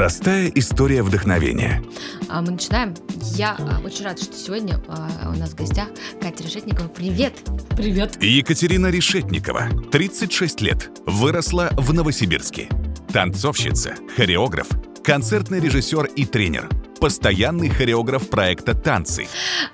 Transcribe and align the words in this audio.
Простая 0.00 0.50
история 0.54 1.02
вдохновения. 1.02 1.84
А 2.30 2.40
мы 2.40 2.52
начинаем. 2.52 2.94
Я 3.34 3.54
а, 3.58 3.82
очень 3.84 4.06
рада, 4.06 4.22
что 4.22 4.34
сегодня 4.34 4.80
а, 4.88 5.30
у 5.30 5.38
нас 5.38 5.50
в 5.50 5.56
гостях 5.56 5.88
Катя 6.22 6.42
Решетникова. 6.42 6.88
Привет! 6.88 7.34
Привет! 7.76 8.16
Екатерина 8.22 8.86
Решетникова, 8.86 9.68
36 9.92 10.62
лет, 10.62 10.90
выросла 11.04 11.68
в 11.76 11.92
Новосибирске. 11.92 12.70
Танцовщица, 13.12 13.94
хореограф, 14.16 14.68
концертный 15.04 15.60
режиссер 15.60 16.06
и 16.16 16.24
тренер– 16.24 16.70
постоянный 17.00 17.70
хореограф 17.70 18.28
проекта 18.28 18.74
«Танцы». 18.74 19.26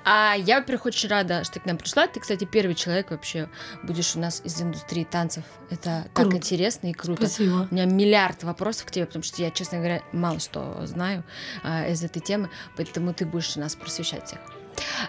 А 0.05 0.35
я, 0.35 0.59
во-первых, 0.59 0.85
очень 0.85 1.09
рада, 1.09 1.43
что 1.43 1.55
ты 1.55 1.59
к 1.59 1.65
нам 1.65 1.77
пришла. 1.77 2.07
Ты, 2.07 2.19
кстати, 2.19 2.45
первый 2.45 2.73
человек 2.73 3.11
вообще 3.11 3.49
будешь 3.83 4.15
у 4.15 4.19
нас 4.19 4.41
из 4.45 4.61
индустрии 4.61 5.03
танцев. 5.03 5.43
Это 5.69 6.07
круто. 6.13 6.31
так 6.31 6.37
интересно 6.37 6.87
и 6.87 6.93
круто. 6.93 7.27
Спасибо. 7.27 7.67
У 7.69 7.73
меня 7.73 7.85
миллиард 7.85 8.43
вопросов 8.43 8.85
к 8.85 8.91
тебе, 8.91 9.05
потому 9.05 9.23
что 9.23 9.41
я, 9.41 9.51
честно 9.51 9.77
говоря, 9.79 10.01
мало 10.13 10.39
что 10.39 10.85
знаю 10.85 11.23
а, 11.63 11.87
из 11.87 12.03
этой 12.03 12.21
темы, 12.21 12.49
поэтому 12.77 13.13
ты 13.13 13.25
будешь 13.25 13.55
нас 13.57 13.75
просвещать 13.75 14.25
всех. 14.25 14.39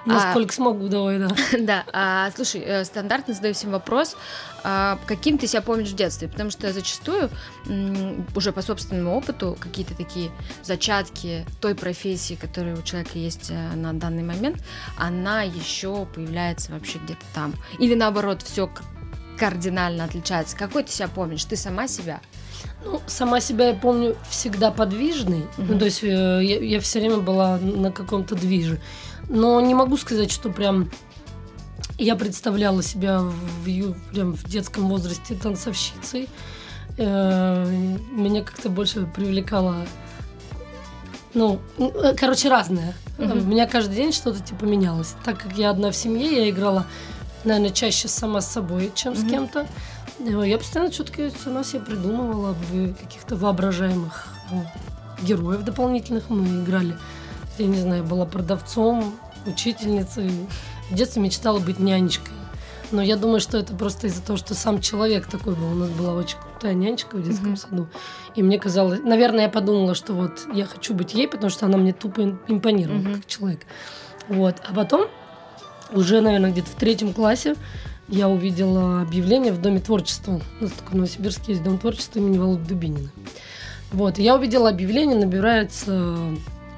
Насколько 0.04 0.52
а, 0.52 0.54
смогу, 0.54 0.88
давай, 0.88 1.18
да. 1.18 1.28
Да. 1.58 1.84
А, 1.92 2.30
слушай, 2.34 2.62
э, 2.64 2.84
стандартно 2.84 3.34
задаю 3.34 3.54
всем 3.54 3.70
вопрос, 3.70 4.16
а, 4.64 4.98
каким 5.06 5.38
ты 5.38 5.46
себя 5.46 5.62
помнишь 5.62 5.88
в 5.88 5.94
детстве? 5.94 6.28
Потому 6.28 6.50
что 6.50 6.72
зачастую, 6.72 7.30
уже 8.34 8.52
по 8.52 8.62
собственному 8.62 9.16
опыту, 9.16 9.56
какие-то 9.58 9.94
такие 9.94 10.30
зачатки 10.62 11.46
той 11.60 11.74
профессии, 11.74 12.34
которая 12.34 12.76
у 12.76 12.82
человека 12.82 13.18
есть 13.18 13.50
э, 13.50 13.74
на 13.74 13.92
данный 13.92 14.22
момент, 14.22 14.58
она 14.96 15.42
еще 15.42 16.06
появляется 16.06 16.72
вообще 16.72 16.98
где-то 16.98 17.24
там. 17.34 17.54
Или 17.78 17.94
наоборот, 17.94 18.42
все 18.42 18.70
кардинально 19.38 20.04
отличается. 20.04 20.56
Какой 20.56 20.82
ты 20.82 20.92
себя 20.92 21.08
помнишь? 21.08 21.44
Ты 21.44 21.56
сама 21.56 21.88
себя? 21.88 22.20
Ну, 22.84 23.00
сама 23.06 23.40
себя 23.40 23.68
я 23.68 23.74
помню 23.74 24.16
всегда 24.28 24.70
подвижной. 24.70 25.40
Mm-hmm. 25.40 25.66
Ну, 25.68 25.78
то 25.78 25.84
есть 25.84 26.02
э, 26.02 26.06
я, 26.06 26.58
я 26.58 26.80
все 26.80 27.00
время 27.00 27.18
была 27.18 27.58
на 27.58 27.92
каком-то 27.92 28.34
движе. 28.34 28.80
Но 29.28 29.60
не 29.60 29.74
могу 29.74 29.96
сказать, 29.96 30.30
что 30.30 30.50
прям 30.50 30.90
я 31.98 32.16
представляла 32.16 32.82
себя 32.82 33.20
в, 33.20 33.94
прям 34.12 34.32
в 34.32 34.44
детском 34.44 34.88
возрасте 34.88 35.34
танцовщицей. 35.34 36.28
Э, 36.96 37.66
меня 38.12 38.42
как-то 38.42 38.68
больше 38.68 39.06
привлекало 39.06 39.86
ну, 41.34 41.60
э, 41.78 42.14
короче, 42.16 42.48
разное. 42.48 42.94
Uh-huh. 43.18 43.42
У 43.42 43.44
меня 43.44 43.66
каждый 43.66 43.96
день 43.96 44.12
что-то 44.12 44.40
типа 44.40 44.64
менялось. 44.64 45.14
Так 45.24 45.38
как 45.38 45.56
я 45.56 45.70
одна 45.70 45.90
в 45.90 45.96
семье, 45.96 46.44
я 46.44 46.50
играла, 46.50 46.86
наверное, 47.44 47.70
чаще 47.70 48.08
сама 48.08 48.40
с 48.40 48.50
собой, 48.50 48.90
чем 48.94 49.14
с 49.14 49.28
кем-то. 49.28 49.66
Э, 50.20 50.42
я 50.46 50.58
постоянно 50.58 50.92
что-то 50.92 51.30
сама 51.42 51.64
себе 51.64 51.80
придумывала 51.80 52.54
в 52.54 52.94
каких-то 52.94 53.36
воображаемых 53.36 54.28
героев 55.22 55.62
дополнительных. 55.62 56.30
Мы 56.30 56.62
играли 56.62 56.96
я 57.58 57.68
не 57.68 57.80
знаю, 57.80 58.04
была 58.04 58.26
продавцом, 58.26 59.18
учительницей. 59.46 60.30
В 60.90 60.94
детстве 60.94 61.22
мечтала 61.22 61.58
быть 61.58 61.78
нянечкой. 61.78 62.34
Но 62.90 63.02
я 63.02 63.16
думаю, 63.16 63.40
что 63.40 63.58
это 63.58 63.74
просто 63.74 64.06
из-за 64.06 64.22
того, 64.22 64.38
что 64.38 64.54
сам 64.54 64.80
человек 64.80 65.26
такой 65.26 65.54
был. 65.54 65.72
У 65.72 65.74
нас 65.74 65.90
была 65.90 66.14
очень 66.14 66.38
крутая 66.38 66.72
нянечка 66.74 67.16
в 67.16 67.22
детском 67.22 67.52
mm-hmm. 67.52 67.56
саду. 67.56 67.88
И 68.34 68.42
мне 68.42 68.58
казалось... 68.58 69.00
Наверное, 69.02 69.42
я 69.42 69.48
подумала, 69.50 69.94
что 69.94 70.14
вот 70.14 70.46
я 70.54 70.64
хочу 70.64 70.94
быть 70.94 71.12
ей, 71.12 71.28
потому 71.28 71.50
что 71.50 71.66
она 71.66 71.76
мне 71.76 71.92
тупо 71.92 72.38
импонировала 72.48 73.00
mm-hmm. 73.00 73.14
как 73.14 73.26
человек. 73.26 73.60
Вот. 74.28 74.56
А 74.66 74.72
потом, 74.74 75.06
уже, 75.92 76.22
наверное, 76.22 76.50
где-то 76.50 76.70
в 76.70 76.74
третьем 76.76 77.12
классе, 77.12 77.56
я 78.08 78.28
увидела 78.28 79.02
объявление 79.02 79.52
в 79.52 79.60
Доме 79.60 79.80
творчества. 79.80 80.40
У 80.58 80.64
нас 80.64 80.72
такой 80.72 80.92
в 80.92 80.94
Новосибирске 80.94 81.52
есть 81.52 81.62
Дом 81.62 81.76
творчества 81.76 82.20
имени 82.20 82.38
Володи 82.38 82.64
Дубинина. 82.64 83.10
Вот. 83.92 84.18
И 84.18 84.22
я 84.22 84.34
увидела 84.34 84.70
объявление, 84.70 85.18
набирается 85.18 86.16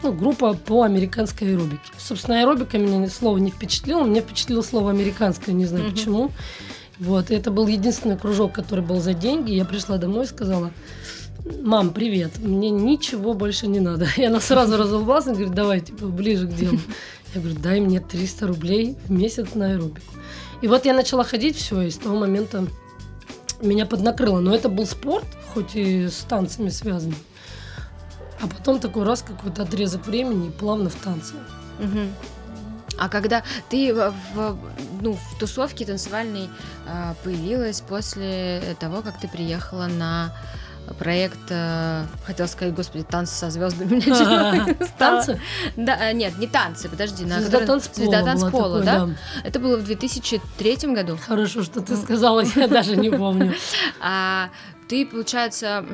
ну, 0.02 0.12
группа 0.12 0.54
по 0.54 0.82
американской 0.82 1.52
аэробике. 1.52 1.92
Собственно, 1.98 2.40
аэробика 2.40 2.78
меня 2.78 3.08
слово 3.08 3.38
не 3.38 3.50
впечатлило, 3.50 4.02
мне 4.02 4.20
впечатлило 4.20 4.62
слово 4.62 4.90
американское, 4.90 5.54
не 5.54 5.66
знаю 5.66 5.86
mm-hmm. 5.86 5.90
почему. 5.90 6.30
Вот, 6.98 7.30
и 7.30 7.34
это 7.34 7.50
был 7.50 7.66
единственный 7.66 8.18
кружок, 8.18 8.52
который 8.52 8.84
был 8.84 9.00
за 9.00 9.14
деньги. 9.14 9.52
Я 9.52 9.64
пришла 9.64 9.96
домой 9.96 10.24
и 10.24 10.28
сказала, 10.28 10.70
мам, 11.62 11.90
привет, 11.90 12.38
мне 12.38 12.70
ничего 12.70 13.34
больше 13.34 13.66
не 13.66 13.80
надо. 13.80 14.06
И 14.16 14.24
она 14.24 14.40
сразу 14.40 14.76
разулыбалась 14.76 15.26
и 15.26 15.30
говорит, 15.30 15.54
давай, 15.54 15.80
типа, 15.80 16.06
ближе 16.06 16.46
к 16.46 16.54
делу. 16.54 16.78
Я 17.34 17.40
говорю, 17.40 17.58
дай 17.58 17.80
мне 17.80 18.00
300 18.00 18.46
рублей 18.46 18.96
в 19.06 19.10
месяц 19.10 19.54
на 19.54 19.72
аэробику. 19.72 20.12
И 20.62 20.68
вот 20.68 20.84
я 20.84 20.92
начала 20.92 21.24
ходить, 21.24 21.56
все, 21.56 21.80
и 21.82 21.90
с 21.90 21.96
того 21.96 22.16
момента 22.18 22.66
меня 23.62 23.86
поднакрыло. 23.86 24.40
Но 24.40 24.54
это 24.54 24.68
был 24.68 24.86
спорт, 24.86 25.26
хоть 25.54 25.74
и 25.74 26.08
с 26.08 26.24
танцами 26.28 26.68
связанный. 26.68 27.16
А 28.40 28.46
потом 28.46 28.80
такой 28.80 29.04
раз 29.04 29.22
какой-то 29.22 29.62
отрезок 29.62 30.06
времени 30.06 30.48
и 30.48 30.50
плавно 30.50 30.90
в 30.90 30.94
танце. 30.94 31.34
Угу. 31.78 32.00
А 32.98 33.08
когда 33.08 33.42
ты 33.68 33.94
в, 33.94 34.14
в, 34.34 34.58
ну, 35.00 35.14
в 35.14 35.38
тусовке 35.38 35.86
танцевальной 35.86 36.50
э, 36.86 37.14
появилась 37.24 37.80
после 37.80 38.62
того, 38.78 39.00
как 39.02 39.18
ты 39.18 39.28
приехала 39.28 39.86
на 39.86 40.34
проект, 40.98 41.38
э, 41.48 42.04
хотела 42.24 42.46
сказать, 42.46 42.74
господи, 42.74 43.04
танцы 43.04 43.34
со 43.34 43.50
звездами. 43.50 44.00
Танцы? 44.98 45.40
Да, 45.76 46.10
э, 46.10 46.12
нет, 46.12 46.38
не 46.38 46.46
танцы, 46.46 46.88
подожди. 46.88 47.24
Звезда 47.24 47.64
танцпола. 47.64 47.94
Звезда 47.94 48.22
танцпола, 48.22 48.80
да? 48.80 49.08
Это 49.44 49.58
было 49.60 49.76
в 49.76 49.84
2003 49.84 50.76
году. 50.92 51.18
Хорошо, 51.26 51.62
что 51.62 51.80
ты 51.80 51.96
сказала, 51.96 52.42
я 52.56 52.68
даже 52.68 52.96
не 52.96 53.10
помню. 53.10 53.54
А 54.02 54.50
ты, 54.88 55.06
получается, 55.06 55.84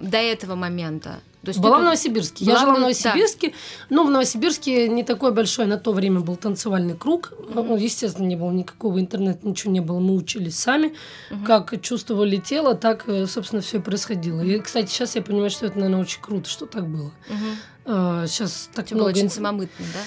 до 0.00 0.16
этого 0.16 0.54
момента 0.54 1.20
то 1.46 1.50
есть 1.50 1.60
была 1.60 1.78
в 1.78 1.84
Новосибирске. 1.84 2.44
Была 2.44 2.54
я 2.54 2.60
жила 2.60 2.74
в 2.74 2.80
Новосибирске. 2.80 3.50
Да. 3.50 3.54
Ну, 3.90 4.04
в 4.04 4.10
Новосибирске 4.10 4.88
не 4.88 5.04
такой 5.04 5.30
большой 5.30 5.66
на 5.66 5.78
то 5.78 5.92
время 5.92 6.18
был 6.18 6.34
танцевальный 6.34 6.96
круг. 6.96 7.30
Mm-hmm. 7.30 7.62
Ну, 7.62 7.76
естественно, 7.76 8.26
не 8.26 8.34
было 8.34 8.50
никакого 8.50 8.98
интернета, 8.98 9.46
ничего 9.46 9.72
не 9.72 9.78
было. 9.78 10.00
Мы 10.00 10.16
учились 10.16 10.58
сами. 10.58 10.94
Mm-hmm. 11.30 11.44
Как 11.46 11.80
чувствовали 11.82 12.38
тело, 12.38 12.74
так, 12.74 13.04
э, 13.08 13.26
собственно, 13.26 13.62
все 13.62 13.78
происходило. 13.78 14.40
И, 14.40 14.58
кстати, 14.58 14.90
сейчас 14.90 15.14
я 15.14 15.22
понимаю, 15.22 15.50
что 15.50 15.66
это, 15.66 15.78
наверное, 15.78 16.00
очень 16.00 16.20
круто, 16.20 16.50
что 16.50 16.66
так 16.66 16.88
было. 16.88 17.12
Mm-hmm. 17.28 18.26
сейчас 18.26 18.68
так 18.74 18.86
Все 18.86 18.96
много... 18.96 19.12
было 19.12 19.16
очень 19.16 19.30
самомытно, 19.30 19.86
да? 19.94 20.00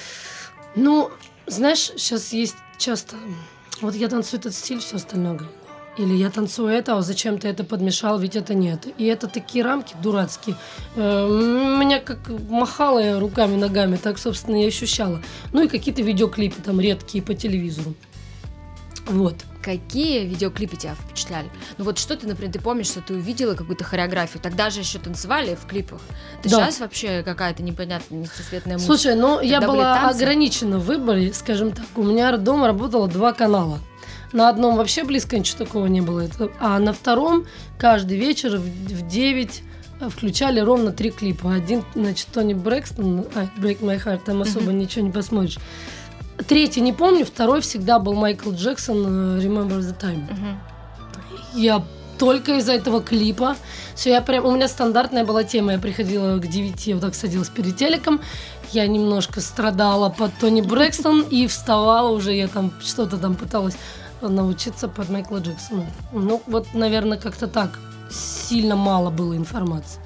Ну, 0.76 1.10
знаешь, 1.48 1.94
сейчас 1.96 2.34
есть 2.34 2.58
часто... 2.78 3.16
Вот 3.80 3.96
я 3.96 4.10
танцую 4.10 4.42
этот 4.42 4.54
стиль, 4.54 4.80
все 4.80 4.98
остальное 4.98 5.36
говорю. 5.36 5.54
Или 6.00 6.14
я 6.14 6.30
танцую 6.30 6.70
это, 6.70 6.98
а 6.98 7.02
зачем 7.02 7.38
ты 7.38 7.50
это 7.50 7.66
подмешал, 7.66 8.18
ведь 8.20 8.38
это 8.38 8.54
нет. 8.54 8.88
И 8.98 9.04
это 9.04 9.28
такие 9.28 9.66
рамки 9.66 9.96
дурацкие. 10.02 10.56
Э, 10.96 11.28
меня 11.28 12.00
как 12.00 12.30
махало 12.50 13.00
я 13.00 13.20
руками, 13.20 13.58
ногами, 13.58 13.98
так, 13.98 14.18
собственно, 14.18 14.64
и 14.64 14.68
ощущала. 14.68 15.22
Ну 15.52 15.64
и 15.64 15.68
какие-то 15.68 16.02
видеоклипы 16.02 16.62
там 16.62 16.80
редкие 16.80 17.22
по 17.22 17.34
телевизору. 17.34 17.96
Вот. 19.08 19.36
Какие 19.62 20.26
видеоклипы 20.26 20.78
тебя 20.78 20.96
впечатляли? 20.96 21.50
Ну 21.78 21.84
вот 21.84 21.98
что 21.98 22.16
ты, 22.16 22.28
например, 22.28 22.54
ты 22.54 22.62
помнишь, 22.62 22.88
что 22.88 23.02
ты 23.02 23.16
увидела 23.16 23.56
какую-то 23.56 23.84
хореографию? 23.84 24.42
Тогда 24.42 24.70
же 24.70 24.80
еще 24.80 25.00
танцевали 25.00 25.56
в 25.56 25.68
клипах. 25.68 26.00
Ты 26.42 26.50
да. 26.50 26.58
сейчас 26.58 26.80
вообще 26.80 27.24
какая-то 27.24 27.62
непонятная 27.62 28.20
несусветная 28.20 28.76
музыка. 28.76 28.94
Слушай, 28.94 29.16
ну 29.16 29.42
я 29.42 29.60
была 29.60 30.08
ограничена 30.08 30.80
в 30.80 30.86
выборе, 30.86 31.34
скажем 31.34 31.74
так. 31.74 31.86
У 31.98 32.04
меня 32.04 32.38
дома 32.38 32.68
работало 32.68 33.10
два 33.10 33.34
канала. 33.34 33.80
На 34.32 34.50
одном 34.50 34.76
вообще 34.76 35.04
близко 35.04 35.38
ничего 35.38 35.66
такого 35.66 35.88
не 35.88 36.02
было. 36.02 36.28
А 36.60 36.80
на 36.80 36.94
втором 36.94 37.46
каждый 37.78 38.18
вечер 38.18 38.58
в 38.58 39.08
9 39.08 39.64
э, 40.02 40.10
включали 40.10 40.60
ровно 40.60 40.92
три 40.92 41.10
клипа. 41.10 41.54
Один, 41.54 41.84
значит, 41.96 42.28
Тони 42.34 42.54
Брэкстон, 42.54 43.22
Break 43.58 43.80
My 43.82 44.04
Heart, 44.04 44.22
там 44.26 44.42
особо 44.42 44.72
uh-huh. 44.72 44.74
ничего 44.74 45.06
не 45.06 45.12
посмотришь. 45.12 45.58
Третий 46.48 46.82
не 46.82 46.94
помню, 46.94 47.26
второй 47.26 47.62
всегда 47.62 48.00
был 48.00 48.14
Майкл 48.14 48.52
Джексон 48.52 49.40
э, 49.40 49.42
Remember 49.42 49.80
the 49.80 50.00
Time. 50.00 50.28
Uh-huh. 50.30 50.56
Я 51.56 51.84
только 52.20 52.58
из-за 52.58 52.74
этого 52.74 53.02
клипа. 53.02 53.56
Все, 53.96 54.12
я 54.12 54.22
прям, 54.22 54.46
у 54.46 54.52
меня 54.52 54.68
стандартная 54.68 55.26
была 55.26 55.44
тема. 55.44 55.72
Я 55.72 55.80
приходила 55.80 56.38
к 56.38 56.48
9, 56.48 56.94
вот 56.94 57.02
так 57.02 57.16
садилась 57.16 57.50
перед 57.50 57.76
телеком. 57.78 58.22
Я 58.72 58.86
немножко 58.86 59.42
страдала 59.42 60.10
под 60.10 60.32
Тони 60.40 60.62
Брэкстон 60.62 61.22
и 61.22 61.48
вставала 61.48 62.10
уже, 62.10 62.34
я 62.34 62.48
там 62.48 62.72
что-то 62.82 63.18
там 63.18 63.36
пыталась 63.36 63.76
научиться 64.22 64.88
под 64.88 65.10
Майкла 65.10 65.38
Джексона. 65.38 65.86
Ну, 66.12 66.42
вот, 66.48 66.68
наверное, 66.74 67.18
как-то 67.18 67.48
так. 67.48 67.80
Сильно 68.10 68.76
мало 68.76 69.10
было 69.10 69.36
информации. 69.36 70.02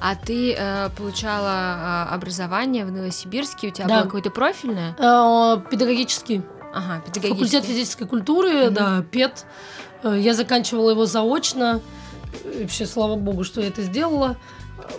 А 0.00 0.16
ты 0.16 0.54
э, 0.54 0.90
получала 0.96 2.06
э, 2.10 2.14
образование 2.14 2.84
в 2.84 2.92
Новосибирске? 2.92 3.68
У 3.68 3.70
тебя 3.70 3.86
да. 3.86 3.94
было 3.94 4.04
какое-то 4.04 4.30
профильное? 4.30 4.94
Э, 4.98 5.60
педагогический. 5.70 6.42
Ага, 6.74 7.00
педагогический. 7.00 7.28
Факультет 7.30 7.64
физической 7.64 8.06
культуры, 8.06 8.50
mm-hmm. 8.50 8.70
да, 8.70 9.04
ПЕД. 9.10 9.46
Э, 10.02 10.16
я 10.18 10.34
заканчивала 10.34 10.90
его 10.90 11.06
заочно. 11.06 11.80
И 12.44 12.62
вообще, 12.62 12.86
слава 12.86 13.16
богу, 13.16 13.44
что 13.44 13.60
я 13.60 13.68
это 13.68 13.82
сделала 13.82 14.36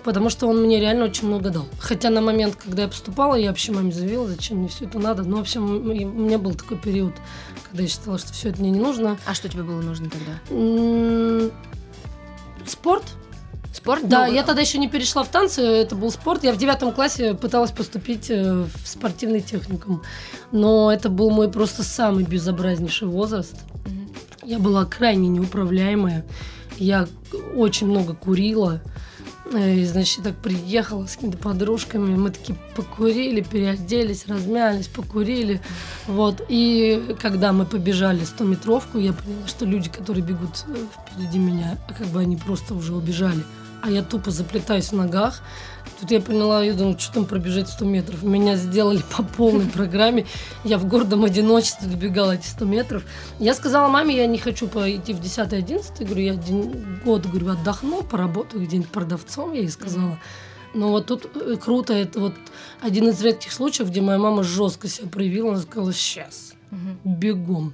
потому 0.04 0.30
что 0.30 0.48
он 0.48 0.64
мне 0.64 0.80
реально 0.80 1.06
очень 1.06 1.28
много 1.28 1.50
дал. 1.50 1.68
Хотя 1.80 2.10
на 2.10 2.22
момент, 2.22 2.56
когда 2.56 2.84
я 2.84 2.88
поступала, 2.88 3.36
я 3.36 3.50
вообще 3.50 3.72
маме 3.72 3.92
заявила, 3.92 4.28
зачем 4.28 4.58
мне 4.58 4.68
все 4.68 4.86
это 4.86 5.00
надо. 5.00 5.24
Ну, 5.24 5.38
в 5.38 5.42
общем, 5.42 5.64
у 5.66 5.94
меня 5.94 6.38
был 6.38 6.54
такой 6.54 6.78
период, 6.78 7.14
когда 7.76 7.84
я 7.84 7.90
считала, 7.90 8.18
что 8.18 8.32
все 8.32 8.50
это 8.50 8.62
мне 8.62 8.72
не 8.72 8.80
нужно. 8.80 9.18
А 9.26 9.34
что 9.34 9.50
тебе 9.50 9.64
было 9.64 9.82
нужно 9.82 10.10
тогда? 10.10 11.52
Спорт. 12.66 13.04
Спорт? 13.74 14.08
Да, 14.08 14.28
я 14.28 14.44
тогда 14.44 14.62
еще 14.62 14.78
не 14.78 14.88
перешла 14.88 15.26
в 15.26 15.28
танцы, 15.28 15.62
это 15.62 15.94
был 15.94 16.10
спорт. 16.10 16.46
Я 16.46 16.54
в 16.54 16.58
девятом 16.58 16.94
классе 16.94 17.34
пыталась 17.34 17.72
поступить 17.72 18.32
э, 18.32 18.64
в 18.64 18.88
спортивный 18.88 19.42
техникум. 19.42 20.04
Но 20.54 20.90
это 20.90 21.10
был 21.10 21.30
мой 21.32 21.52
просто 21.52 21.84
самый 21.84 22.24
безобразнейший 22.24 23.10
возраст. 23.10 23.58
Я 24.46 24.60
была 24.60 24.86
крайне 24.86 25.28
неуправляемая. 25.28 26.26
Я 26.78 27.10
очень 27.56 27.88
много 27.88 28.14
курила. 28.14 28.82
Э, 29.54 29.76
И, 29.76 29.86
значит, 29.86 30.24
так 30.24 30.36
приехала 30.36 31.06
с 31.06 31.16
какими-то 31.16 31.38
подружками. 31.38 32.16
Мы 32.16 32.32
такие 32.32 32.58
покурили, 32.76 33.42
переоделись, 33.42 34.28
размялись, 34.28 34.88
покурили. 34.88 35.62
Вот. 36.08 36.42
И 36.50 37.16
когда 37.22 37.52
мы 37.54 37.66
побежали 37.66 38.22
100-метровку, 38.22 38.98
я 38.98 39.14
поняла, 39.14 39.48
что 39.48 39.66
люди, 39.66 39.90
которые 39.90 40.24
бегут 40.24 40.66
э, 40.68 40.76
впереди 41.12 41.38
меня, 41.40 41.78
как 41.98 42.08
бы 42.08 42.20
они 42.20 42.38
просто 42.38 42.74
уже 42.74 42.94
убежали. 42.94 43.44
А 43.82 43.92
я 43.92 44.02
тупо 44.02 44.32
заплетаюсь 44.32 44.92
в 44.92 44.94
ногах. 44.94 45.42
Тут 46.00 46.12
я 46.12 46.20
поняла, 46.20 46.64
я 46.64 46.74
думаю, 46.74 47.00
что 47.00 47.14
там 47.14 47.26
пробежать 47.26 47.70
100 47.70 47.86
метров. 47.86 48.24
Меня 48.24 48.58
сделали 48.58 49.02
по 49.16 49.24
полной 49.24 49.66
программе. 49.74 50.26
Я 50.64 50.78
в 50.78 50.88
гордом 50.88 51.24
одиночестве 51.24 51.88
добегала 51.88 52.34
эти 52.34 52.48
100 52.48 52.66
метров. 52.66 53.04
Я 53.40 53.54
сказала 53.54 53.88
маме, 53.88 54.16
я 54.16 54.28
не 54.28 54.38
хочу 54.38 54.68
пойти 54.68 55.14
в 55.14 55.22
10-11. 55.22 56.04
Говорю, 56.04 56.22
я 56.22 56.34
один 56.34 57.00
год, 57.06 57.26
говорю, 57.26 57.50
отдохну, 57.52 58.04
поработаю 58.04 58.64
где-нибудь 58.66 58.90
продавцом, 58.90 59.54
я 59.54 59.62
ей 59.62 59.70
сказала. 59.70 60.20
Но 60.74 60.90
вот 60.90 61.08
тут 61.08 61.30
э, 61.36 61.56
круто, 61.56 61.94
это 61.94 62.20
вот 62.20 62.34
один 62.82 63.08
из 63.08 63.22
редких 63.22 63.54
случаев, 63.54 63.90
где 63.90 64.02
моя 64.02 64.20
мама 64.20 64.44
жестко 64.44 64.90
себя 64.90 65.08
проявила, 65.08 65.54
она 65.54 65.62
сказала, 65.62 65.94
сейчас, 65.94 66.54
бегом. 67.06 67.74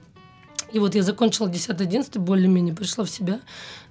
И 0.71 0.79
вот 0.79 0.95
я 0.95 1.03
закончила 1.03 1.47
10-11, 1.47 2.19
более-менее 2.19 2.73
пришла 2.73 3.03
в 3.03 3.09
себя. 3.09 3.39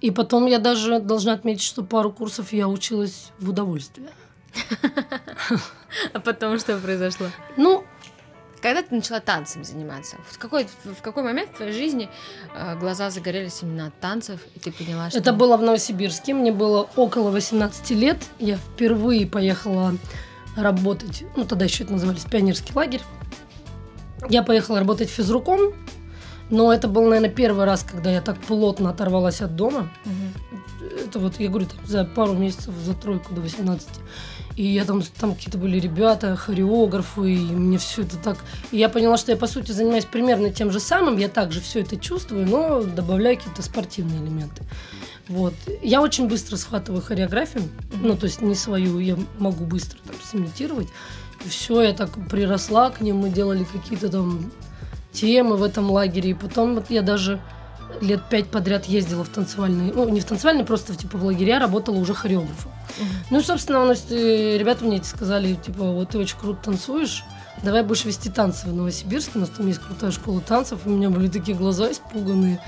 И 0.00 0.10
потом 0.10 0.46
я 0.46 0.58
даже 0.58 1.00
должна 1.00 1.32
отметить, 1.34 1.62
что 1.62 1.82
пару 1.82 2.12
курсов 2.12 2.52
я 2.52 2.68
училась 2.68 3.30
в 3.38 3.50
удовольствие. 3.50 4.08
А 6.12 6.20
потом 6.20 6.56
что 6.58 6.78
произошло? 6.78 7.26
Ну, 7.56 7.84
Когда 8.62 8.82
ты 8.82 8.94
начала 8.94 9.20
танцем 9.20 9.64
заниматься? 9.64 10.16
В 10.28 10.38
какой, 10.38 10.68
в 10.84 11.02
какой 11.02 11.22
момент 11.22 11.50
в 11.50 11.56
твоей 11.56 11.72
жизни 11.72 12.08
э, 12.54 12.78
глаза 12.78 13.10
загорелись 13.10 13.62
именно 13.62 13.86
от 13.86 13.98
танцев, 14.00 14.40
и 14.54 14.60
ты 14.60 14.70
поняла, 14.70 15.10
что... 15.10 15.18
это 15.18 15.32
было 15.32 15.56
в 15.56 15.62
Новосибирске, 15.62 16.34
мне 16.34 16.52
было 16.52 16.88
около 16.94 17.30
18 17.30 17.90
лет. 17.90 18.18
Я 18.38 18.56
впервые 18.56 19.26
поехала 19.26 19.94
работать, 20.56 21.24
ну 21.36 21.44
тогда 21.44 21.64
еще 21.64 21.84
это 21.84 21.94
назывались 21.94 22.24
пионерский 22.24 22.72
лагерь. 22.74 23.02
Я 24.28 24.42
поехала 24.42 24.78
работать 24.78 25.08
физруком, 25.08 25.74
но 26.50 26.72
это 26.72 26.88
был, 26.88 27.04
наверное, 27.04 27.30
первый 27.30 27.64
раз, 27.64 27.84
когда 27.88 28.10
я 28.10 28.20
так 28.20 28.38
плотно 28.38 28.90
оторвалась 28.90 29.40
от 29.40 29.56
дома. 29.56 29.90
Мгм. 30.04 31.04
это 31.06 31.18
вот, 31.18 31.38
я 31.38 31.48
говорю, 31.48 31.66
там, 31.66 31.86
за 31.86 32.04
пару 32.04 32.34
месяцев, 32.34 32.74
за 32.84 32.94
тройку 32.94 33.34
до 33.34 33.40
18. 33.40 33.88
И 34.56 34.66
я 34.66 34.84
там, 34.84 35.02
там 35.18 35.34
какие-то 35.34 35.58
были 35.58 35.78
ребята, 35.78 36.36
хореографы, 36.36 37.34
и 37.34 37.38
мне 37.38 37.78
все 37.78 38.02
это 38.02 38.16
так... 38.18 38.36
И 38.72 38.78
я 38.78 38.88
поняла, 38.88 39.16
что 39.16 39.30
я, 39.32 39.38
по 39.38 39.46
сути, 39.46 39.72
занимаюсь 39.72 40.04
примерно 40.04 40.50
тем 40.50 40.70
же 40.70 40.80
самым, 40.80 41.16
я 41.16 41.28
также 41.28 41.60
все 41.60 41.80
это 41.80 41.96
чувствую, 41.96 42.46
но 42.46 42.82
добавляю 42.82 43.36
какие-то 43.36 43.62
спортивные 43.62 44.20
элементы. 44.20 44.64
Вот. 45.28 45.54
Я 45.80 46.02
очень 46.02 46.28
быстро 46.28 46.56
схватываю 46.56 47.00
хореографию, 47.00 47.62
ну, 48.02 48.16
то 48.16 48.26
есть 48.26 48.42
не 48.42 48.56
свою, 48.56 48.98
я 48.98 49.16
могу 49.38 49.64
быстро 49.64 49.98
там 50.04 50.16
сымитировать. 50.22 50.88
И 51.44 51.48
все, 51.48 51.82
я 51.82 51.92
так 51.92 52.10
приросла 52.28 52.90
к 52.90 53.00
ним, 53.00 53.18
мы 53.18 53.30
делали 53.30 53.64
какие-то 53.64 54.08
там 54.08 54.50
темы 55.12 55.56
в 55.56 55.62
этом 55.62 55.90
лагере. 55.90 56.30
И 56.30 56.34
потом 56.34 56.74
вот 56.74 56.90
я 56.90 57.02
даже 57.02 57.40
лет 58.00 58.22
пять 58.30 58.46
подряд 58.46 58.86
ездила 58.86 59.24
в 59.24 59.28
танцевальные, 59.28 59.92
ну, 59.92 60.08
не 60.08 60.20
в 60.20 60.24
танцевальные, 60.24 60.64
просто 60.64 60.94
типа 60.94 61.18
в 61.18 61.24
лагеря 61.24 61.58
работала 61.58 61.96
уже 61.96 62.14
хореографом. 62.14 62.72
Ну, 63.30 63.40
и, 63.40 63.42
собственно, 63.42 63.82
у 63.82 63.86
нас 63.86 64.06
э, 64.10 64.56
ребята 64.58 64.84
мне 64.84 64.98
эти 64.98 65.06
сказали, 65.06 65.54
типа, 65.54 65.84
вот 65.84 66.10
ты 66.10 66.18
очень 66.18 66.38
круто 66.38 66.64
танцуешь, 66.64 67.24
давай 67.62 67.82
будешь 67.82 68.04
вести 68.04 68.30
танцы 68.30 68.68
в 68.68 68.74
Новосибирске, 68.74 69.32
у 69.36 69.40
нас 69.40 69.50
там 69.50 69.66
есть 69.66 69.80
крутая 69.80 70.10
школа 70.10 70.40
танцев, 70.40 70.80
у 70.84 70.90
меня 70.90 71.10
были 71.10 71.28
такие 71.28 71.56
глаза 71.56 71.90
испуганные. 71.90 72.60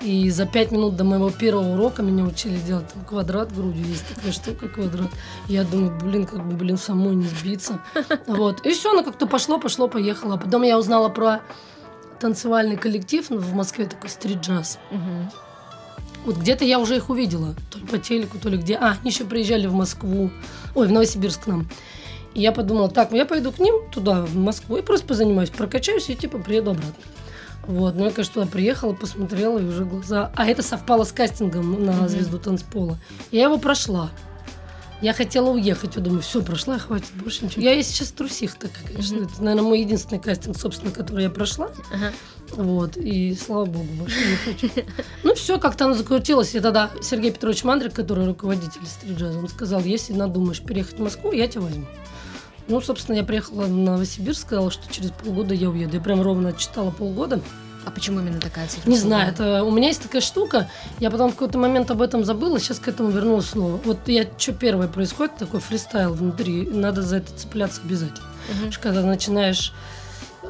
И 0.00 0.30
за 0.30 0.46
пять 0.46 0.72
минут 0.72 0.96
до 0.96 1.04
моего 1.04 1.28
первого 1.28 1.74
урока 1.74 2.02
меня 2.02 2.24
учили 2.24 2.56
делать 2.56 2.88
там 2.88 3.04
квадрат 3.04 3.54
грудью, 3.54 3.84
есть 3.86 4.06
такая 4.08 4.32
штука 4.32 4.68
квадрат. 4.68 5.10
Я 5.46 5.62
думаю, 5.62 5.98
блин, 6.00 6.24
как 6.24 6.46
бы, 6.46 6.56
блин, 6.56 6.78
самой 6.78 7.14
не 7.14 7.26
сбиться. 7.26 7.80
Вот. 8.26 8.64
И 8.64 8.70
все, 8.70 8.92
оно 8.92 9.02
как-то 9.02 9.26
пошло, 9.26 9.58
пошло, 9.58 9.88
поехало. 9.88 10.38
Потом 10.38 10.62
я 10.62 10.78
узнала 10.78 11.10
про 11.10 11.40
танцевальный 12.20 12.76
коллектив 12.76 13.28
в 13.28 13.54
Москве, 13.54 13.86
такой 13.86 14.10
стрит-джаз. 14.10 14.78
Мгм. 14.90 15.30
Вот 16.24 16.36
где-то 16.36 16.64
я 16.64 16.78
уже 16.78 16.96
их 16.96 17.08
увидела, 17.08 17.54
то 17.70 17.78
ли 17.78 17.86
по 17.86 17.98
телеку, 17.98 18.38
то 18.38 18.48
ли 18.48 18.58
где. 18.58 18.76
А, 18.76 18.96
они 19.00 19.10
еще 19.10 19.24
приезжали 19.24 19.66
в 19.66 19.72
Москву, 19.72 20.30
ой, 20.74 20.86
в 20.86 20.92
Новосибирск 20.92 21.44
к 21.44 21.46
нам. 21.46 21.68
И 22.34 22.42
я 22.42 22.52
подумала, 22.52 22.90
так, 22.90 23.10
ну 23.10 23.16
я 23.16 23.24
пойду 23.24 23.50
к 23.50 23.58
ним 23.58 23.74
туда, 23.90 24.22
в 24.22 24.36
Москву, 24.36 24.76
и 24.76 24.82
просто 24.82 25.06
позанимаюсь, 25.06 25.50
прокачаюсь 25.50 26.10
и 26.10 26.14
типа 26.14 26.38
приеду 26.38 26.72
обратно. 26.72 26.94
Вот, 27.66 27.94
ну 27.94 28.04
я, 28.04 28.10
конечно, 28.10 28.34
туда 28.34 28.46
приехала, 28.46 28.94
посмотрела, 28.94 29.58
и 29.58 29.64
уже 29.64 29.84
глаза... 29.84 30.30
А 30.34 30.46
это 30.46 30.62
совпало 30.62 31.04
с 31.04 31.12
кастингом 31.12 31.84
на 31.84 32.08
звезду 32.08 32.38
танцпола. 32.38 32.98
Я 33.30 33.44
его 33.44 33.58
прошла. 33.58 34.10
Я 35.02 35.14
хотела 35.14 35.50
уехать, 35.50 35.96
я 35.96 36.02
думаю, 36.02 36.20
все, 36.20 36.42
прошла, 36.42 36.78
хватит 36.78 37.10
больше 37.14 37.46
ничего. 37.46 37.62
Я 37.62 37.74
и 37.74 37.82
сейчас 37.82 38.10
трусих 38.10 38.56
такая, 38.56 38.84
конечно. 38.86 39.16
Это, 39.16 39.42
наверное, 39.42 39.68
мой 39.68 39.80
единственный 39.80 40.18
кастинг, 40.18 40.58
собственно, 40.58 40.92
который 40.92 41.24
я 41.24 41.30
прошла. 41.30 41.70
Ага. 41.92 42.12
Вот, 42.50 42.96
и 42.98 43.34
слава 43.34 43.64
богу, 43.64 43.86
больше 43.92 44.18
не 44.18 44.36
хочу. 44.36 44.68
Ну, 45.22 45.34
все, 45.34 45.58
как-то 45.58 45.86
оно 45.86 45.94
закрутилось. 45.94 46.54
И 46.54 46.60
тогда 46.60 46.90
Сергей 47.02 47.30
Петрович 47.30 47.64
Мандрик, 47.64 47.94
который 47.94 48.26
руководитель 48.26 48.84
стриджаза, 48.84 49.38
он 49.38 49.48
сказал, 49.48 49.80
если 49.80 50.12
надумаешь 50.12 50.60
переехать 50.60 50.98
в 50.98 51.02
Москву, 51.02 51.32
я 51.32 51.48
тебя 51.48 51.62
возьму. 51.62 51.86
Ну, 52.68 52.80
собственно, 52.80 53.16
я 53.16 53.24
приехала 53.24 53.62
в 53.62 53.70
Новосибирск, 53.70 54.42
сказала, 54.42 54.70
что 54.70 54.92
через 54.92 55.10
полгода 55.12 55.54
я 55.54 55.70
уеду. 55.70 55.96
Я 55.96 56.02
прям 56.02 56.20
ровно 56.20 56.50
отчитала 56.50 56.90
полгода. 56.90 57.40
А 57.90 57.92
почему 57.92 58.20
именно 58.20 58.38
такая 58.40 58.68
цифра? 58.68 58.88
Не 58.88 58.96
знаю, 58.96 59.32
это 59.32 59.64
у 59.64 59.70
меня 59.72 59.88
есть 59.88 60.00
такая 60.00 60.22
штука. 60.22 60.70
Я 61.00 61.10
потом 61.10 61.30
в 61.30 61.32
какой-то 61.32 61.58
момент 61.58 61.90
об 61.90 62.00
этом 62.00 62.24
забыла, 62.24 62.60
сейчас 62.60 62.78
к 62.78 62.86
этому 62.86 63.10
вернулась 63.10 63.46
снова. 63.46 63.80
Вот 63.84 64.06
я 64.06 64.26
что 64.38 64.52
первое 64.52 64.86
происходит, 64.86 65.36
такой 65.36 65.58
фристайл 65.58 66.14
внутри, 66.14 66.68
надо 66.70 67.02
за 67.02 67.16
это 67.16 67.32
цепляться 67.32 67.80
обязательно. 67.84 68.28
Мгм. 68.48 68.54
Потому 68.54 68.72
что 68.72 68.82
когда 68.82 69.02
начинаешь 69.02 69.72
э, 70.42 70.46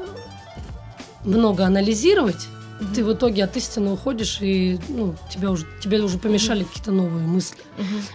много 1.25 1.65
анализировать. 1.65 2.47
Ты 2.95 3.05
в 3.05 3.13
итоге 3.13 3.45
от 3.45 3.57
истины 3.57 3.93
уходишь, 3.93 4.39
и 4.41 4.79
ну, 4.89 5.15
тебя 5.31 5.51
уже, 5.51 5.67
тебе 5.83 6.01
уже 6.01 6.19
помешали 6.19 6.65
какие-то 6.65 6.93
новые 6.93 7.27
мысли. 7.27 7.59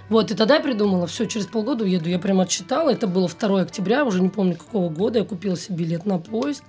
Вот, 0.10 0.32
и 0.32 0.36
тогда 0.36 0.56
я 0.56 0.62
придумала, 0.62 1.08
все, 1.08 1.26
через 1.26 1.46
полгода 1.48 1.84
уеду. 1.84 2.10
Я 2.10 2.20
прям 2.20 2.40
отсчитала, 2.40 2.90
это 2.92 3.08
было 3.08 3.30
2 3.30 3.62
октября, 3.62 4.06
уже 4.06 4.22
не 4.22 4.30
помню 4.30 4.56
какого 4.56 4.90
года, 4.90 5.20
я 5.20 5.26
купила 5.26 5.56
себе 5.58 5.78
билет 5.86 6.06
на 6.06 6.20
поезд, 6.20 6.64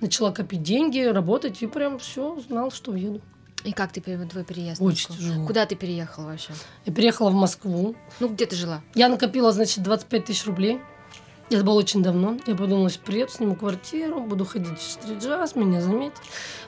начала 0.00 0.30
копить 0.32 0.62
деньги, 0.62 1.00
работать, 1.00 1.62
и 1.62 1.66
прям 1.66 1.98
все, 1.98 2.38
знал, 2.48 2.70
что 2.70 2.92
уеду. 2.92 3.20
И 3.64 3.72
как 3.72 3.92
ты 3.92 4.00
твой 4.00 4.44
переезд? 4.44 4.80
Очень 4.80 5.08
Москву? 5.10 5.16
тяжело. 5.16 5.46
Куда 5.46 5.66
ты 5.66 5.74
переехала 5.76 6.26
вообще? 6.26 6.52
Я 6.86 6.94
переехала 6.94 7.28
в 7.30 7.34
Москву, 7.34 7.94
Ну, 8.18 8.28
где 8.28 8.46
ты 8.46 8.56
жила? 8.56 8.80
я 8.94 9.08
накопила, 9.08 9.52
значит, 9.52 9.82
25 9.82 10.24
тысяч 10.24 10.46
рублей. 10.46 10.80
Это 11.50 11.64
было 11.64 11.74
очень 11.74 12.02
давно. 12.02 12.38
Я 12.46 12.54
подумала, 12.54 12.88
приеду, 13.04 13.32
сниму 13.32 13.56
квартиру, 13.56 14.20
буду 14.20 14.44
ходить 14.44 14.78
в 14.78 14.82
стрит-джаз, 14.82 15.56
меня 15.56 15.80
заметят. 15.80 16.20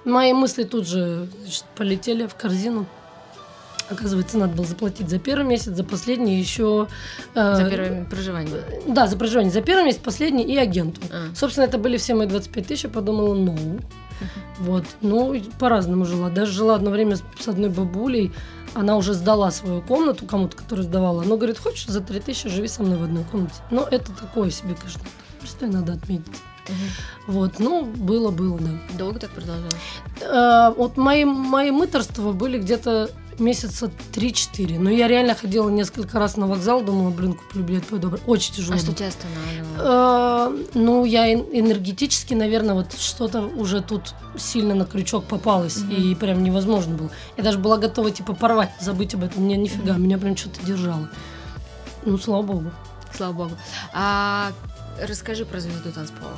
Мои 0.05 0.33
мысли 0.33 0.65
тут 0.65 0.89
же 0.89 1.29
значит, 1.43 1.65
полетели 1.77 2.27
в 2.27 2.35
корзину. 2.35 2.87
Оказывается, 3.89 4.39
надо 4.39 4.55
было 4.55 4.67
заплатить 4.67 5.09
за 5.11 5.19
первый 5.19 5.45
месяц, 5.45 5.73
за 5.73 5.85
последний 5.85 6.39
еще... 6.39 6.89
э, 7.35 7.57
За 7.57 7.69
первое 7.71 8.05
проживание. 8.07 8.55
Да, 8.87 9.07
за 9.07 9.17
проживание. 9.17 9.53
За 9.53 9.61
первый 9.61 9.85
месяц, 9.85 9.99
последний 10.03 10.45
и 10.45 10.57
агенту. 10.57 11.01
А. 11.13 11.27
Собственно, 11.35 11.65
это 11.67 11.79
были 11.79 11.97
все 11.99 12.15
мои 12.15 12.27
25 12.27 12.67
тысяч. 12.67 12.85
Я 12.85 12.91
подумала, 12.91 13.35
ну, 13.35 13.79
вот. 14.61 14.85
Ну, 15.03 15.37
по-разному 15.59 16.07
жила. 16.07 16.31
Даже 16.31 16.53
жила 16.53 16.77
одно 16.77 16.91
время 16.91 17.17
с 17.17 17.49
одной 17.49 17.69
бабулей. 17.71 18.33
Она 18.75 18.97
уже 18.97 19.13
сдала 19.13 19.51
свою 19.51 19.83
комнату 19.83 20.27
кому-то, 20.27 20.57
который 20.57 20.83
сдавала. 20.83 21.23
Она 21.23 21.37
говорит, 21.37 21.59
хочешь, 21.59 21.87
за 21.87 22.01
3 22.01 22.21
тысячи 22.21 22.49
живи 22.49 22.69
со 22.69 22.83
мной 22.83 22.99
в 22.99 23.03
одной 23.05 23.25
комнате. 23.25 23.55
Но 23.71 23.87
это 23.91 24.13
такое 24.13 24.51
себе, 24.51 24.75
конечно. 24.75 25.03
Просто 25.39 25.67
надо 25.67 25.93
отметить. 25.93 26.41
Мгм. 26.69 26.77
Вот, 27.27 27.59
ну, 27.59 27.85
было-было, 27.85 28.59
да. 28.59 28.71
Долго 28.97 29.19
так 29.19 29.31
продолжалось? 29.31 29.75
Э, 30.21 30.73
вот 30.77 30.97
мои, 30.97 31.25
мои 31.25 31.71
мыторства 31.71 32.33
были 32.33 32.59
где-то 32.59 33.11
месяца 33.39 33.91
3-4. 34.13 34.79
Но 34.79 34.91
я 34.91 35.09
реально 35.09 35.35
ходила 35.35 35.69
несколько 35.71 36.19
раз 36.19 36.37
на 36.37 36.47
вокзал, 36.47 36.83
думала, 36.83 37.11
блин, 37.11 37.35
куплю 37.35 37.63
билет, 37.63 37.87
пойду. 37.87 38.13
Очень 38.27 38.55
тяжело. 38.55 38.75
А 38.77 38.79
что 38.79 38.93
тебя 38.93 39.09
останавливало? 39.09 40.53
Э, 40.55 40.65
Ну, 40.75 41.05
я 41.05 41.33
эн- 41.33 41.47
энергетически, 41.53 42.35
наверное, 42.35 42.75
вот 42.75 42.93
что-то 42.99 43.43
уже 43.43 43.81
тут 43.81 44.15
сильно 44.37 44.75
на 44.75 44.85
крючок 44.85 45.25
попалось, 45.25 45.79
и 45.91 46.15
прям 46.15 46.43
невозможно 46.43 46.95
было. 46.97 47.11
Я 47.37 47.45
даже 47.45 47.59
была 47.59 47.79
готова, 47.79 48.11
типа, 48.11 48.35
порвать, 48.35 48.71
забыть 48.81 49.15
об 49.15 49.25
этом. 49.25 49.45
Мне 49.45 49.57
нифига, 49.57 49.95
меня 49.97 50.19
прям 50.19 50.37
что-то 50.37 50.65
держало. 50.65 51.09
Ну, 52.05 52.19
слава 52.19 52.43
богу. 52.43 52.71
Слава 53.17 53.33
богу. 53.33 53.53
А 53.93 54.53
расскажи 55.01 55.45
про 55.45 55.61
звезду 55.61 55.91
танцпола. 55.93 56.33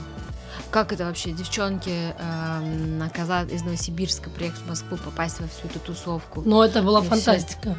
Как 0.74 0.92
это 0.92 1.04
вообще, 1.04 1.30
девчонки 1.30 2.16
эм, 2.18 3.00
оказа- 3.00 3.46
из 3.48 3.62
Новосибирска 3.62 4.28
приехать 4.28 4.58
в 4.62 4.68
Москву, 4.68 4.96
попасть 4.96 5.38
во 5.38 5.46
всю 5.46 5.68
эту 5.68 5.78
тусовку? 5.78 6.42
Но 6.44 6.64
это 6.64 6.82
была 6.82 7.00
И 7.00 7.04
фантастика. 7.04 7.78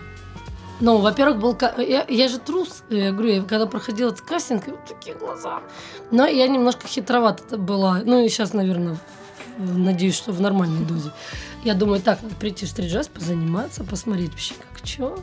Ну, 0.80 1.00
во-первых, 1.00 1.42
был... 1.42 1.58
Я, 1.78 2.06
я 2.08 2.30
же 2.30 2.40
трус, 2.40 2.84
я 2.90 3.12
говорю, 3.12 3.34
я 3.34 3.44
когда 3.44 3.66
проходила 3.66 4.12
этот 4.12 4.22
кастинг, 4.22 4.68
вот 4.68 4.86
такие 4.86 5.14
глаза. 5.14 5.62
Но 6.10 6.26
я 6.26 6.48
немножко 6.48 6.88
хитровата 6.88 7.58
была. 7.58 8.00
Ну, 8.06 8.24
и 8.24 8.30
сейчас, 8.30 8.54
наверное, 8.54 8.98
надеюсь, 9.58 10.16
что 10.16 10.32
в 10.32 10.40
нормальной 10.40 10.86
дозе. 10.86 11.12
Я 11.66 11.74
думаю, 11.74 12.02
так, 12.02 12.24
надо 12.24 12.36
прийти 12.36 12.66
в 12.66 12.70
стрит-джаз, 12.70 13.10
позаниматься, 13.10 13.84
посмотреть 13.84 14.30
вообще, 14.30 14.54
как 14.54 14.88
что. 14.88 15.20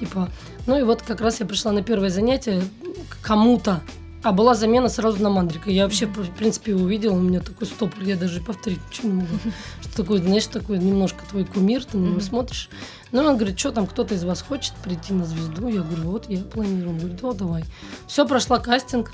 Типа, 0.00 0.28
ну 0.66 0.76
и 0.76 0.82
вот 0.82 1.02
как 1.02 1.20
раз 1.20 1.38
я 1.38 1.46
пришла 1.46 1.70
на 1.70 1.82
первое 1.82 2.10
занятие 2.10 2.64
к 3.08 3.24
кому-то. 3.24 3.80
А 4.22 4.32
была 4.32 4.54
замена 4.54 4.88
сразу 4.88 5.20
на 5.20 5.30
Мандрика. 5.30 5.68
Я 5.70 5.82
вообще, 5.82 6.06
в 6.06 6.30
принципе, 6.36 6.72
его 6.72 6.84
увидела, 6.84 7.14
у 7.14 7.20
меня 7.20 7.40
такой 7.40 7.66
стопор, 7.66 8.04
я 8.04 8.16
даже 8.16 8.40
повторить 8.40 8.78
ничего 8.88 9.08
не 9.08 9.14
могу. 9.14 9.36
Что 9.80 9.96
такое, 9.96 10.18
знаешь, 10.18 10.46
такой 10.46 10.78
немножко 10.78 11.24
твой 11.28 11.44
кумир, 11.44 11.84
ты 11.84 11.98
на 11.98 12.10
него 12.10 12.20
смотришь. 12.20 12.68
Ну, 13.10 13.20
он 13.24 13.36
говорит, 13.36 13.58
что 13.58 13.72
там, 13.72 13.86
кто-то 13.86 14.14
из 14.14 14.24
вас 14.24 14.40
хочет 14.40 14.74
прийти 14.82 15.12
на 15.12 15.26
звезду? 15.26 15.68
Я 15.68 15.82
говорю, 15.82 16.10
вот, 16.10 16.30
я 16.30 16.38
планирую. 16.38 16.90
Он 16.90 16.98
говорит, 16.98 17.20
да, 17.20 17.32
давай. 17.32 17.64
Все, 18.06 18.26
прошла 18.26 18.58
кастинг. 18.58 19.12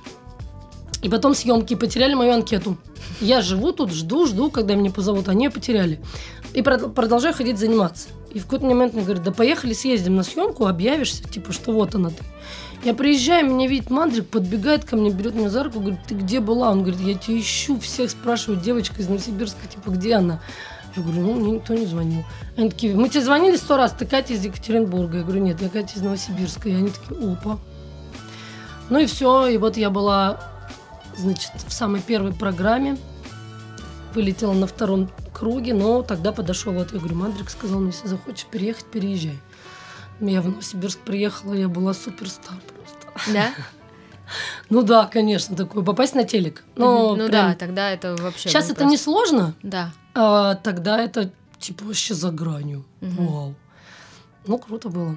И 1.03 1.09
потом 1.09 1.35
съемки 1.35 1.75
потеряли 1.75 2.15
мою 2.15 2.33
анкету. 2.33 2.77
Я 3.21 3.41
живу 3.41 3.73
тут, 3.73 3.93
жду, 3.93 4.27
жду, 4.27 4.51
когда 4.51 4.75
меня 4.75 4.91
позовут. 4.91 5.29
Они 5.29 5.47
ее 5.47 5.51
потеряли. 5.51 6.01
И 6.55 6.61
прод- 6.61 6.93
продолжаю 6.93 7.35
ходить 7.35 7.59
заниматься. 7.59 8.09
И 8.33 8.39
в 8.39 8.45
какой-то 8.45 8.67
момент 8.67 8.95
мне 8.95 9.03
говорят, 9.03 9.23
да 9.23 9.33
поехали 9.33 9.73
съездим 9.73 10.17
на 10.17 10.23
съемку, 10.23 10.67
объявишься, 10.67 11.25
типа, 11.25 11.53
что 11.53 11.73
вот 11.73 11.95
она 11.95 12.11
ты. 12.11 12.23
Я 12.85 12.95
приезжаю, 12.95 13.47
меня 13.47 13.67
видит 13.67 13.91
Мандрик, 13.91 14.29
подбегает 14.29 14.85
ко 14.85 14.97
мне, 14.97 15.11
берет 15.11 15.35
меня 15.35 15.51
за 15.51 15.65
руку, 15.65 15.81
говорит, 15.81 16.01
ты 16.07 16.15
где 16.15 16.41
была? 16.41 16.71
Он 16.71 16.83
говорит, 16.83 17.01
я 17.01 17.15
тебя 17.15 17.39
ищу, 17.39 17.79
всех 17.81 18.11
спрашивают, 18.11 18.63
девочка 18.63 19.03
из 19.03 19.09
Новосибирска, 19.09 19.67
типа, 19.67 19.91
где 19.91 20.15
она? 20.15 20.41
Я 20.97 21.03
говорю, 21.03 21.23
ну, 21.23 21.35
мне 21.35 21.51
никто 21.53 21.75
не 21.75 21.87
звонил. 21.87 22.25
Они 22.57 22.71
такие, 22.71 22.95
мы 22.95 23.09
тебе 23.09 23.23
звонили 23.23 23.57
сто 23.57 23.77
раз, 23.77 23.93
ты 23.93 24.07
Катя 24.07 24.35
из 24.35 24.45
Екатеринбурга. 24.45 25.19
Я 25.19 25.25
говорю, 25.25 25.43
нет, 25.43 25.61
я 25.61 25.69
Катя 25.69 25.97
из 25.97 26.03
Новосибирска. 26.03 26.69
И 26.69 26.75
они 26.75 26.91
такие, 26.91 27.33
опа. 27.33 27.59
Ну 28.91 28.99
и 28.99 29.07
все, 29.07 29.47
и 29.47 29.59
вот 29.59 29.77
я 29.77 29.91
была, 29.91 30.41
значит, 31.17 31.53
в 31.67 31.73
самой 31.73 32.01
первой 32.01 32.33
программе, 32.33 32.97
вылетела 34.15 34.55
на 34.55 34.67
втором 34.67 35.11
круге, 35.35 35.75
но 35.75 36.03
тогда 36.03 36.33
подошел 36.33 36.73
вот, 36.73 36.93
я 36.93 36.99
говорю, 36.99 37.17
Мандрик 37.17 37.51
сказал, 37.51 37.81
мне, 37.81 37.91
если 37.91 38.09
захочешь 38.09 38.47
переехать, 38.47 38.87
переезжай. 38.87 39.39
Я 40.21 40.43
в 40.43 40.49
Новосибирск 40.49 40.99
приехала, 41.01 41.55
я 41.55 41.69
была 41.69 41.95
суперстар 41.95 42.57
просто. 42.75 43.33
Да? 43.33 43.51
Ну 44.69 44.83
да, 44.83 45.07
конечно, 45.07 45.57
такое, 45.57 45.83
попасть 45.83 46.15
на 46.15 46.23
телек. 46.23 46.63
Но 46.77 47.17
ну 47.17 47.29
прям- 47.29 47.53
да, 47.53 47.55
тогда 47.55 47.91
это 47.91 48.15
вообще. 48.15 48.51
Сейчас 48.51 48.69
это 48.69 48.85
не 48.85 48.99
сложно, 48.99 49.55
Да. 49.63 49.91
а 50.15 50.55
тогда 50.57 51.01
это 51.01 51.33
типа 51.59 51.87
вообще 51.87 52.13
за 52.13 52.31
гранью. 52.31 52.85
Мгм. 53.01 53.27
Вау. 53.27 53.55
Ну, 54.47 54.59
круто 54.59 54.91
было. 54.91 55.17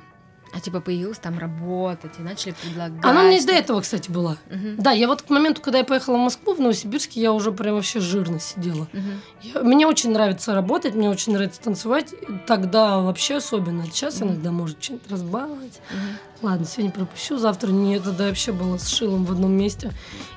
А 0.53 0.59
типа 0.59 0.81
появилась 0.81 1.17
там 1.17 1.39
работать, 1.39 2.11
и 2.19 2.21
начали 2.21 2.53
предлагать. 2.61 3.03
Она 3.05 3.23
мне 3.23 3.41
до 3.45 3.53
этого, 3.53 3.79
кстати, 3.81 4.11
была. 4.11 4.37
Мгм. 4.49 4.75
Да, 4.77 4.91
я 4.91 5.07
вот 5.07 5.21
к 5.21 5.29
моменту, 5.29 5.61
когда 5.61 5.77
я 5.79 5.83
поехала 5.85 6.15
в 6.17 6.19
Москву, 6.19 6.53
в 6.53 6.59
Новосибирске, 6.59 7.21
я 7.21 7.31
уже 7.31 7.51
прям 7.53 7.75
вообще 7.75 7.99
жирно 8.01 8.39
сидела. 8.39 8.87
Мгм. 8.91 9.21
Я- 9.41 9.61
мне 9.61 9.87
очень 9.87 10.11
нравится 10.11 10.53
работать, 10.53 10.93
мне 10.93 11.09
очень 11.09 11.33
нравится 11.33 11.61
танцевать. 11.61 12.13
Тогда 12.47 12.99
вообще 12.99 13.37
особенно. 13.37 13.85
Сейчас 13.85 14.19
Мгм. 14.19 14.29
иногда 14.31 14.51
может 14.51 14.83
что-нибудь 14.83 15.09
разбавить. 15.09 15.79
Мгм. 15.89 16.17
Ладно, 16.41 16.65
сегодня 16.65 16.91
пропущу, 16.91 17.37
завтра 17.37 17.69
нет. 17.71 18.03
Тогда 18.03 18.25
вообще 18.27 18.51
было 18.51 18.77
с 18.77 18.87
шилом 18.89 19.25
в 19.25 19.31
одном 19.31 19.51
месте. 19.53 19.91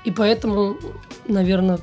И 0.04 0.10
поэтому, 0.10 0.76
наверное, 1.26 1.78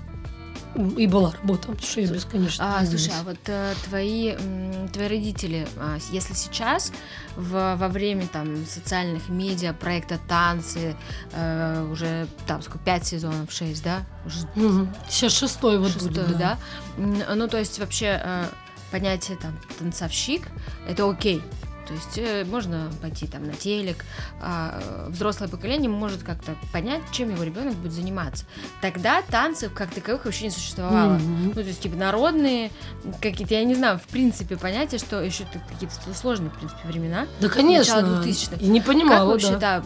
и 0.76 1.06
была 1.08 1.32
работа, 1.32 1.68
потому 1.68 1.80
что 1.82 2.02
я 2.02 2.08
бесконечно 2.08 2.78
А, 2.80 2.86
слушай, 2.86 3.12
а 3.20 3.24
вот 3.24 3.38
э, 3.48 3.74
твои, 3.86 4.30
м, 4.30 4.88
твои 4.90 5.08
родители, 5.08 5.68
с- 6.00 6.10
если 6.12 6.34
сейчас 6.34 6.92
в, 7.36 7.76
во 7.76 7.88
время 7.90 8.28
там 8.28 8.66
социальных 8.66 9.28
медиа, 9.30 9.74
проекта 9.74 10.18
танцы, 10.30 10.96
э, 11.34 11.88
уже 11.92 12.28
там 12.48 12.62
сколько, 12.62 12.80
пять 12.80 13.06
сезонов, 13.06 13.52
шесть, 13.52 13.84
да? 13.84 14.04
Уже 14.26 14.48
Мгм. 14.56 14.94
Сейчас 15.10 15.34
шестой 15.34 15.78
вот 15.78 15.92
шестой, 15.92 16.10
будет, 16.10 16.38
да? 16.38 16.58
М, 16.98 17.22
Ну, 17.36 17.48
то 17.48 17.58
есть 17.58 17.78
вообще 17.80 18.22
э, 18.24 18.46
понятие 18.92 19.38
там 19.38 19.58
танцовщик, 19.80 20.48
это 20.88 21.10
окей. 21.10 21.42
То 21.92 21.96
есть 21.96 22.18
э, 22.18 22.46
можно 22.46 22.90
пойти 23.02 23.28
там 23.28 23.46
на 23.46 23.52
телек, 23.52 24.06
а, 24.42 24.82
э, 24.82 25.10
взрослое 25.10 25.50
поколение 25.50 25.90
может 25.90 26.24
как-то 26.24 26.56
понять, 26.72 27.02
чем 27.12 27.32
его 27.32 27.44
ребенок 27.44 27.74
будет 27.76 27.92
заниматься. 27.92 28.46
Тогда 28.80 29.22
танцев 29.24 29.74
как 29.74 29.92
таковых 29.92 30.24
вообще 30.24 30.46
не 30.46 30.52
существовало. 30.52 31.16
Мгм. 31.16 31.48
Ну, 31.48 31.52
то 31.52 31.60
есть, 31.60 31.82
типа, 31.82 31.98
народные 31.98 32.72
какие-то, 33.20 33.56
я 33.56 33.66
не 33.66 33.76
знаю, 33.76 34.00
в 34.00 34.04
принципе, 34.04 34.56
понятия, 34.56 35.00
что 35.00 35.22
еще 35.22 35.44
какие-то 35.70 35.94
сложные, 36.14 36.50
в 36.50 36.54
принципе, 36.54 36.88
времена. 36.88 37.28
Да, 37.42 37.50
конечно. 37.50 38.02
Начало 38.02 38.24
2000-х. 38.24 38.56
И 38.62 38.68
не 38.68 38.80
понимала, 38.80 39.20
как 39.20 39.44
вообще, 39.44 39.58
да. 39.58 39.80
да. 39.82 39.84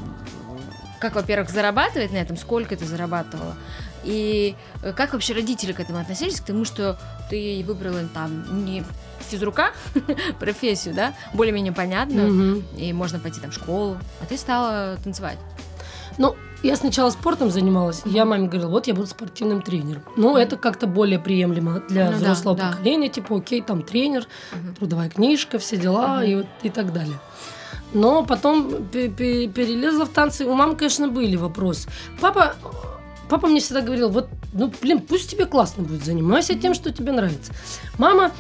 как, 1.00 1.16
во-первых, 1.16 1.50
зарабатывать 1.50 2.12
на 2.12 2.18
этом, 2.18 2.38
сколько 2.38 2.78
ты 2.78 2.86
зарабатывала, 2.86 3.56
и 4.04 4.56
э, 4.84 4.94
как 4.94 5.14
вообще 5.14 5.34
родители 5.34 5.74
к 5.74 5.80
этому 5.80 5.98
относились, 5.98 6.40
к 6.40 6.46
тому, 6.46 6.66
что 6.66 7.00
ты 7.32 7.64
выбрала 7.66 8.08
там 8.14 8.64
не 8.64 8.84
физрука, 9.20 9.72
профессию, 10.40 10.94
да, 10.94 11.14
более-менее 11.34 11.74
понятную, 11.74 12.32
Мгм. 12.34 12.64
и 12.78 12.94
можно 12.94 13.20
пойти 13.20 13.40
там 13.42 13.52
в 13.52 13.54
школу, 13.54 13.98
а 14.22 14.26
ты 14.26 14.38
стала 14.38 14.98
танцевать. 15.04 15.38
Ну, 16.18 16.36
я 16.64 16.76
сначала 16.78 17.10
спортом 17.10 17.52
занималась, 17.52 18.02
и 18.06 18.10
я 18.10 18.26
маме 18.26 18.48
говорила, 18.48 18.70
вот 18.70 18.88
я 18.88 18.94
буду 18.94 19.08
спортивным 19.08 19.62
тренером. 19.62 20.04
Ну, 20.16 20.38
это 20.38 20.56
как-то 20.58 20.88
более 20.88 21.20
приемлемо 21.20 21.82
для 21.90 22.06
Ну 22.06 22.12
да, 22.12 22.18
взрослого 22.18 22.56
да. 22.58 22.72
поколения, 22.72 23.10
типа, 23.10 23.38
окей, 23.38 23.62
там 23.62 23.84
тренер, 23.84 24.26
Мгм. 24.54 24.76
трудовая 24.76 25.10
книжка, 25.10 25.60
все 25.60 25.78
дела 25.78 26.18
Мгм. 26.18 26.24
и, 26.24 26.36
вот, 26.36 26.48
и 26.64 26.70
так 26.70 26.94
далее. 26.94 27.18
Но 27.94 28.26
потом 28.26 28.86
пе- 28.88 29.10
пе- 29.10 29.48
перелезла 29.48 30.06
в 30.06 30.10
танцы. 30.10 30.46
У 30.46 30.54
мамы, 30.54 30.76
конечно, 30.76 31.08
были 31.08 31.36
вопросы. 31.36 31.88
Папа, 32.20 32.56
папа 33.30 33.48
мне 33.48 33.60
всегда 33.60 33.82
говорил, 33.82 34.10
вот, 34.10 34.28
ну, 34.54 34.72
блин, 34.82 35.00
пусть 35.02 35.30
тебе 35.32 35.46
классно 35.46 35.84
будет, 35.84 36.04
занимайся 36.04 36.56
тем, 36.56 36.74
что 36.74 36.92
тебе 36.92 37.12
нравится. 37.12 37.54
Мама 37.98 38.32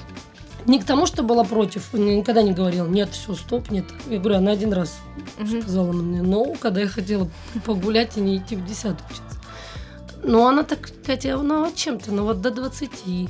не 0.66 0.80
к 0.80 0.86
тому, 0.86 1.06
что 1.06 1.24
была 1.24 1.44
против, 1.44 1.94
никогда 1.94 2.42
не 2.42 2.54
говорила, 2.54 2.88
нет, 2.88 3.10
все, 3.12 3.36
стоп, 3.36 3.70
нет. 3.72 3.86
Я 4.10 4.20
говорю, 4.20 4.38
она 4.38 4.52
один 4.52 4.74
раз 4.74 4.98
Мгм. 5.38 5.62
сказала 5.62 5.92
мне, 5.92 6.22
ну, 6.22 6.56
когда 6.60 6.82
я 6.82 6.88
хотела 6.88 7.30
погулять 7.66 8.18
и 8.18 8.22
не 8.22 8.38
идти 8.38 8.56
в 8.56 8.66
десятую 8.66 9.06
учиться. 9.08 9.40
Ну, 10.24 10.48
она 10.48 10.64
так, 10.64 10.90
Катя, 11.06 11.38
ну, 11.38 11.66
а 11.66 11.72
чем 11.72 12.00
ты? 12.00 12.12
Ну, 12.12 12.24
вот 12.24 12.42
до 12.42 12.50
20. 12.50 13.30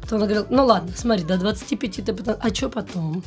Потом 0.00 0.18
она 0.18 0.26
говорила, 0.26 0.46
ну, 0.50 0.64
ладно, 0.66 0.92
смотри, 0.94 1.24
до 1.24 1.36
25 1.36 2.04
ты 2.04 2.12
потом... 2.12 2.36
А 2.40 2.54
что 2.54 2.68
потом? 2.68 3.24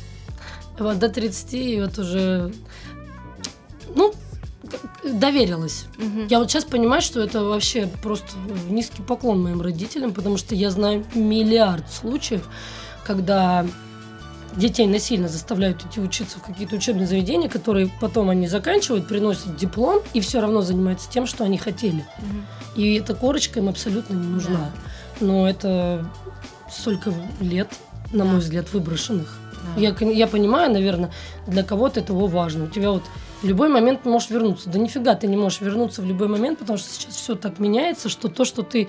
Вот 0.78 0.98
до 0.98 1.08
30 1.08 1.54
и 1.54 1.80
вот 1.80 1.98
уже... 1.98 2.52
Ну, 3.94 4.14
доверилась. 5.04 5.84
Мгм. 5.98 6.26
Я 6.28 6.38
вот 6.38 6.50
сейчас 6.50 6.64
понимаю, 6.64 7.02
что 7.02 7.20
это 7.20 7.44
вообще 7.44 7.86
просто 8.02 8.28
низкий 8.70 9.02
поклон 9.02 9.42
моим 9.42 9.60
родителям, 9.60 10.12
потому 10.14 10.38
что 10.38 10.54
я 10.54 10.70
знаю 10.70 11.04
миллиард 11.14 11.90
случаев, 11.90 12.48
когда 13.04 13.64
детей 14.56 14.86
насильно 14.86 15.28
заставляют 15.28 15.84
идти 15.84 16.00
учиться 16.00 16.38
в 16.38 16.42
какие-то 16.42 16.76
учебные 16.76 17.06
заведения, 17.06 17.48
которые 17.48 17.90
потом 18.00 18.28
они 18.28 18.46
заканчивают, 18.48 19.08
приносят 19.08 19.56
диплом 19.56 20.02
и 20.12 20.20
все 20.20 20.40
равно 20.40 20.60
занимаются 20.62 21.10
тем, 21.10 21.26
что 21.26 21.44
они 21.44 21.58
хотели. 21.58 22.04
Мгм. 22.18 22.46
И 22.76 22.94
эта 22.94 23.14
корочка 23.14 23.60
им 23.60 23.68
абсолютно 23.68 24.14
не 24.14 24.26
нужна. 24.26 24.70
Но 25.20 25.48
это 25.48 26.06
столько 26.70 27.12
лет, 27.40 27.68
на 28.12 28.24
мой 28.24 28.34
Да. 28.34 28.40
взгляд, 28.40 28.72
выброшенных. 28.72 29.38
Да. 29.76 29.80
Я, 29.80 29.94
я 30.10 30.26
понимаю, 30.26 30.70
наверное, 30.72 31.10
для 31.46 31.62
кого-то 31.62 32.00
это 32.00 32.12
важно. 32.12 32.64
У 32.64 32.68
тебя 32.68 32.90
вот 32.90 33.04
в 33.42 33.46
любой 33.46 33.68
момент 33.68 34.04
можешь 34.04 34.30
вернуться. 34.30 34.68
Да 34.68 34.78
нифига 34.78 35.14
ты 35.14 35.28
не 35.28 35.36
можешь 35.36 35.60
вернуться 35.60 36.02
в 36.02 36.06
любой 36.06 36.28
момент, 36.28 36.58
потому 36.58 36.78
что 36.78 36.88
сейчас 36.88 37.14
все 37.14 37.34
так 37.36 37.58
меняется, 37.58 38.08
что 38.08 38.28
то, 38.28 38.44
что 38.44 38.62
ты, 38.62 38.88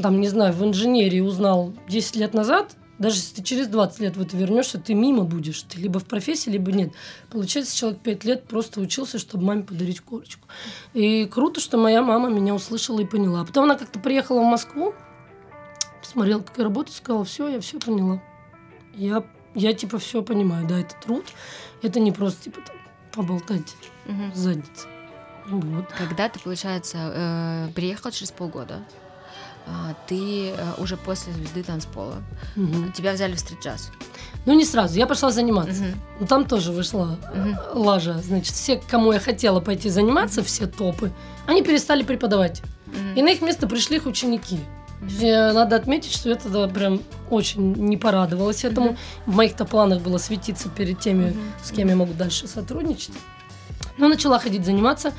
там, 0.00 0.20
не 0.20 0.28
знаю, 0.28 0.52
в 0.54 0.64
инженерии 0.64 1.20
узнал 1.20 1.72
10 1.88 2.16
лет 2.16 2.34
назад, 2.34 2.72
даже 2.98 3.16
если 3.16 3.36
ты 3.36 3.42
через 3.42 3.66
20 3.68 4.00
лет 4.00 4.16
в 4.16 4.22
это 4.22 4.36
вернешься, 4.36 4.78
ты 4.78 4.94
мимо 4.94 5.24
будешь. 5.24 5.62
Ты 5.62 5.80
либо 5.80 5.98
в 6.00 6.04
профессии, 6.04 6.50
либо 6.50 6.70
нет. 6.72 6.92
Получается, 7.30 7.76
человек 7.76 8.00
5 8.00 8.24
лет 8.24 8.44
просто 8.46 8.80
учился, 8.80 9.18
чтобы 9.18 9.44
маме 9.44 9.62
подарить 9.64 10.00
корочку. 10.00 10.46
И 10.92 11.26
круто, 11.26 11.60
что 11.60 11.76
моя 11.76 12.02
мама 12.02 12.28
меня 12.30 12.54
услышала 12.54 13.00
и 13.00 13.04
поняла. 13.04 13.40
А 13.40 13.44
потом 13.44 13.64
она 13.64 13.76
как-то 13.76 13.98
приехала 13.98 14.40
в 14.40 14.44
Москву, 14.44 14.94
посмотрела, 16.00 16.40
как 16.40 16.56
я 16.58 16.64
работаю, 16.64 16.94
сказала, 16.94 17.24
все, 17.24 17.48
я 17.48 17.60
все 17.60 17.78
поняла. 17.80 18.22
Я, 18.94 19.24
я 19.54 19.72
типа 19.72 19.98
все 19.98 20.22
понимаю, 20.22 20.66
да, 20.68 20.78
это 20.78 20.94
труд. 21.02 21.24
Это 21.82 21.98
не 22.00 22.12
просто 22.12 22.44
типа 22.44 22.60
там 22.64 22.76
поболтать 23.12 23.74
Мгм. 24.06 24.30
в 24.32 24.36
заднице. 24.36 24.86
Вот. 25.46 25.86
Когда 25.98 26.28
ты, 26.28 26.38
получается, 26.40 26.98
э, 27.14 27.68
приехала 27.74 28.10
через 28.12 28.30
полгода, 28.30 28.82
ты 30.06 30.50
э, 30.50 30.54
уже 30.78 30.96
после 30.96 31.32
звезды 31.32 31.62
танцпола, 31.62 32.16
Мгм. 32.56 32.92
тебя 32.92 33.12
взяли 33.12 33.34
в 33.34 33.38
стрит-джаз. 33.38 33.90
Ну, 34.46 34.52
не 34.54 34.64
сразу. 34.64 34.98
Я 34.98 35.06
пошла 35.06 35.30
заниматься. 35.30 35.82
Мгм. 35.82 36.00
Ну, 36.20 36.26
там 36.26 36.44
тоже 36.44 36.72
вышла 36.72 37.18
Мгм. 37.34 37.56
лажа. 37.74 38.18
Значит, 38.22 38.54
все, 38.54 38.76
кому 38.90 39.12
я 39.12 39.20
хотела 39.20 39.60
пойти 39.60 39.88
заниматься, 39.90 40.42
все 40.42 40.66
топы, 40.66 41.10
они 41.46 41.62
перестали 41.62 42.02
преподавать. 42.02 42.62
Мгм. 42.86 43.14
И 43.16 43.22
на 43.22 43.30
их 43.30 43.40
место 43.42 43.66
пришли 43.66 43.96
их 43.96 44.06
ученики. 44.06 44.58
Э, 45.20 45.52
Надо 45.52 45.76
отметить, 45.76 46.12
что 46.12 46.28
я 46.28 46.34
тогда 46.36 46.66
прям 46.68 47.00
очень 47.30 47.72
не 47.74 47.96
порадовалась 47.96 48.64
этому. 48.64 48.88
Мгм. 48.90 48.96
В 49.26 49.34
моих-то 49.36 49.64
планах 49.64 50.00
было 50.02 50.18
светиться 50.18 50.68
перед 50.68 51.00
теми, 51.00 51.30
Мгм. 51.30 51.40
с 51.62 51.70
кем 51.70 51.88
я 51.88 51.96
могу 51.96 52.12
дальше 52.12 52.46
сотрудничать. 52.46 53.14
Ну, 53.96 54.08
начала 54.08 54.38
ходить 54.38 54.64
заниматься. 54.64 55.12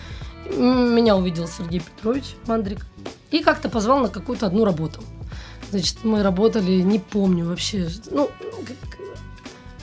Меня 0.46 1.16
увидел 1.18 1.48
Сергей 1.48 1.80
Петрович 1.80 2.36
Мандрик. 2.46 2.86
И 3.36 3.44
как-то 3.44 3.68
позвал 3.68 4.00
на 4.00 4.08
какую-то 4.08 4.46
одну 4.46 4.64
работу. 4.64 5.02
Значит, 5.70 6.06
мы 6.06 6.24
работали, 6.24 6.80
не 6.80 7.00
помню 7.00 7.46
вообще. 7.46 7.90
Ну, 8.10 8.30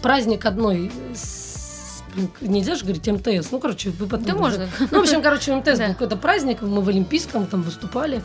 праздник 0.01 0.47
одной 0.47 0.91
нельзя 2.41 2.77
же 2.77 2.85
говорить 2.87 3.07
МТС. 3.07 3.51
Ну, 3.51 3.59
короче, 3.59 3.91
вы 3.91 4.07
потом... 4.07 4.25
Да 4.25 4.35
можно. 4.35 4.69
Ну, 4.91 5.01
в 5.01 5.03
общем, 5.03 5.21
короче, 5.21 5.55
МТС 5.55 5.79
был 5.79 5.89
какой-то 5.89 6.17
праздник, 6.17 6.63
мы 6.63 6.81
в 6.81 6.89
Олимпийском 6.89 7.47
там 7.47 7.61
выступали. 7.61 8.23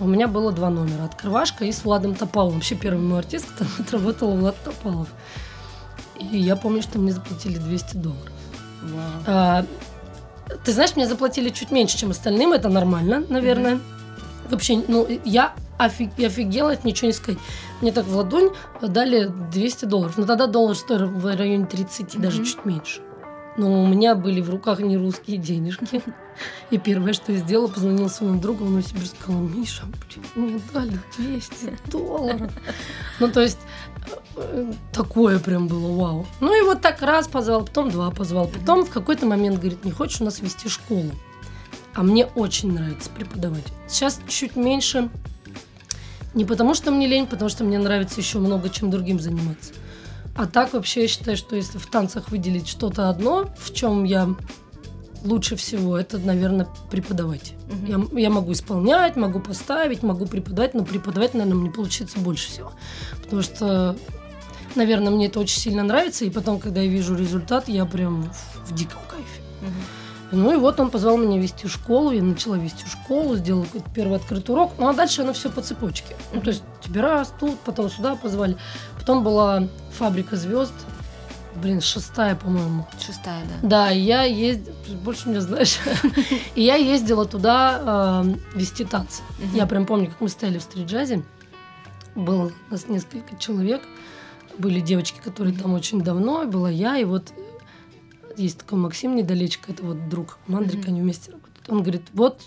У 0.00 0.06
меня 0.06 0.26
было 0.26 0.52
два 0.52 0.70
номера. 0.70 1.04
Открывашка 1.04 1.66
и 1.66 1.72
с 1.72 1.84
Владом 1.84 2.14
Топаловым. 2.14 2.54
Вообще 2.54 2.76
первый 2.76 3.02
мой 3.02 3.18
артист, 3.18 3.46
там 3.58 3.68
отработал 3.78 4.30
Влад 4.36 4.56
Топалов. 4.64 5.08
И 6.18 6.38
я 6.38 6.56
помню, 6.56 6.80
что 6.80 6.98
мне 6.98 7.12
заплатили 7.12 7.58
200 7.58 7.96
долларов. 7.96 8.32
А, 9.26 9.66
ты 10.64 10.72
знаешь, 10.72 10.96
мне 10.96 11.06
заплатили 11.06 11.50
чуть 11.50 11.70
меньше, 11.70 11.98
чем 11.98 12.10
остальным. 12.10 12.54
Это 12.54 12.70
нормально, 12.70 13.22
наверное. 13.28 13.74
Mm-hmm. 13.74 13.95
Вообще, 14.50 14.82
ну, 14.88 15.06
я 15.24 15.54
офиг, 15.78 16.10
офигела, 16.18 16.70
это 16.70 16.86
ничего 16.86 17.08
не 17.08 17.12
сказать. 17.12 17.40
Мне 17.80 17.92
так 17.92 18.06
в 18.06 18.16
ладонь 18.16 18.50
дали 18.80 19.30
200 19.52 19.84
долларов. 19.86 20.16
Но 20.16 20.26
тогда 20.26 20.46
доллар 20.46 20.76
стоил 20.76 21.06
в 21.06 21.36
районе 21.36 21.66
30, 21.66 22.06
mm-hmm. 22.06 22.20
даже 22.20 22.44
чуть 22.44 22.64
меньше. 22.64 23.00
Но 23.56 23.82
у 23.82 23.86
меня 23.86 24.14
были 24.14 24.40
в 24.40 24.50
руках 24.50 24.80
не 24.80 24.96
русские 24.96 25.38
денежки. 25.38 26.02
И 26.70 26.76
первое, 26.76 27.14
что 27.14 27.32
я 27.32 27.38
сделала, 27.38 27.68
позвонила 27.68 28.08
своему 28.08 28.40
другу 28.40 28.64
в 28.64 28.70
Новосибирск, 28.70 29.16
сказала, 29.18 29.42
Миша, 29.42 29.84
мне 30.34 30.60
дали 30.74 30.98
200 31.16 31.78
долларов. 31.90 32.52
Ну, 33.18 33.28
то 33.30 33.40
есть, 33.40 33.58
э, 34.36 34.72
такое 34.92 35.38
прям 35.38 35.68
было 35.68 35.96
вау. 35.96 36.26
Ну, 36.40 36.54
и 36.54 36.62
вот 36.66 36.82
так 36.82 37.00
раз 37.00 37.28
позвал, 37.28 37.64
потом 37.64 37.90
два 37.90 38.10
позвал. 38.10 38.48
Потом 38.48 38.84
в 38.84 38.90
какой-то 38.90 39.24
момент 39.24 39.58
говорит, 39.58 39.84
не 39.84 39.90
хочешь 39.90 40.20
у 40.20 40.24
нас 40.24 40.40
вести 40.40 40.68
школу? 40.68 41.10
А 41.96 42.02
мне 42.02 42.26
очень 42.26 42.74
нравится 42.74 43.08
преподавать. 43.08 43.64
Сейчас 43.88 44.20
чуть 44.28 44.54
меньше, 44.54 45.08
не 46.34 46.44
потому 46.44 46.74
что 46.74 46.90
мне 46.90 47.06
лень, 47.06 47.26
потому 47.26 47.48
что 47.48 47.64
мне 47.64 47.78
нравится 47.78 48.20
еще 48.20 48.38
много 48.38 48.68
чем 48.68 48.90
другим 48.90 49.18
заниматься. 49.18 49.72
А 50.36 50.46
так 50.46 50.74
вообще 50.74 51.02
я 51.02 51.08
считаю, 51.08 51.38
что 51.38 51.56
если 51.56 51.78
в 51.78 51.86
танцах 51.86 52.28
выделить 52.28 52.68
что-то 52.68 53.08
одно, 53.08 53.48
в 53.58 53.72
чем 53.72 54.04
я 54.04 54.28
лучше 55.24 55.56
всего, 55.56 55.96
это, 55.96 56.18
наверное, 56.18 56.68
преподавать. 56.90 57.54
Угу. 57.70 58.12
Я, 58.12 58.20
я 58.20 58.30
могу 58.30 58.52
исполнять, 58.52 59.16
могу 59.16 59.40
поставить, 59.40 60.02
могу 60.02 60.26
преподавать, 60.26 60.74
но 60.74 60.84
преподавать, 60.84 61.32
наверное, 61.32 61.56
мне 61.56 61.70
получится 61.70 62.20
больше 62.20 62.48
всего. 62.48 62.72
Потому 63.22 63.40
что, 63.40 63.96
наверное, 64.74 65.10
мне 65.10 65.28
это 65.28 65.40
очень 65.40 65.58
сильно 65.58 65.82
нравится, 65.82 66.26
и 66.26 66.30
потом, 66.30 66.60
когда 66.60 66.82
я 66.82 66.90
вижу 66.90 67.16
результат, 67.16 67.68
я 67.68 67.86
прям 67.86 68.30
в, 68.30 68.70
в 68.70 68.74
диком 68.74 69.00
кайфе. 69.08 69.40
Угу. 69.62 70.05
Ну 70.32 70.52
и 70.52 70.56
вот 70.56 70.80
он 70.80 70.90
позвал 70.90 71.18
меня 71.18 71.38
вести 71.38 71.68
школу, 71.68 72.10
я 72.10 72.22
начала 72.22 72.56
вести 72.56 72.84
школу, 72.86 73.36
сделала 73.36 73.64
какой-то 73.64 73.90
первый 73.90 74.16
открытый 74.16 74.54
урок, 74.54 74.72
ну 74.78 74.88
а 74.88 74.92
дальше 74.92 75.22
оно 75.22 75.32
все 75.32 75.50
по 75.50 75.62
цепочке. 75.62 76.16
Ну 76.32 76.40
то 76.40 76.50
есть 76.50 76.64
тебя 76.80 77.02
раз, 77.02 77.32
тут, 77.38 77.58
потом 77.60 77.88
сюда 77.88 78.16
позвали. 78.16 78.56
Потом 78.98 79.22
была 79.22 79.68
фабрика 79.92 80.36
звезд. 80.36 80.74
Блин, 81.54 81.80
шестая, 81.80 82.36
по-моему. 82.36 82.86
Шестая, 83.00 83.42
да. 83.62 83.68
Да, 83.68 83.90
я 83.90 84.24
ездила, 84.24 84.74
больше 85.02 85.30
меня 85.30 85.40
знаешь. 85.40 85.78
и 86.54 86.62
я 86.62 86.74
ездила 86.74 87.24
туда 87.24 88.24
э, 88.24 88.58
вести 88.58 88.84
танцы. 88.84 89.22
Я 89.54 89.66
прям 89.66 89.86
помню, 89.86 90.08
как 90.08 90.20
мы 90.20 90.28
стояли 90.28 90.58
в 90.58 90.62
стрит-джазе. 90.62 91.22
Было 92.14 92.52
нас 92.70 92.88
несколько 92.88 93.36
человек. 93.38 93.80
Были 94.58 94.80
девочки, 94.80 95.18
которые 95.24 95.56
там 95.56 95.72
очень 95.72 96.02
давно. 96.02 96.44
Была 96.44 96.68
я, 96.68 96.98
и 96.98 97.04
вот 97.04 97.32
есть 98.36 98.58
такой 98.58 98.78
Максим 98.78 99.16
недалечко, 99.16 99.72
это 99.72 99.84
вот 99.84 100.08
друг 100.08 100.38
Мандрик, 100.46 100.86
они 100.88 101.00
вместе 101.00 101.32
работают. 101.32 101.68
Он 101.68 101.82
говорит, 101.82 102.02
вот 102.12 102.42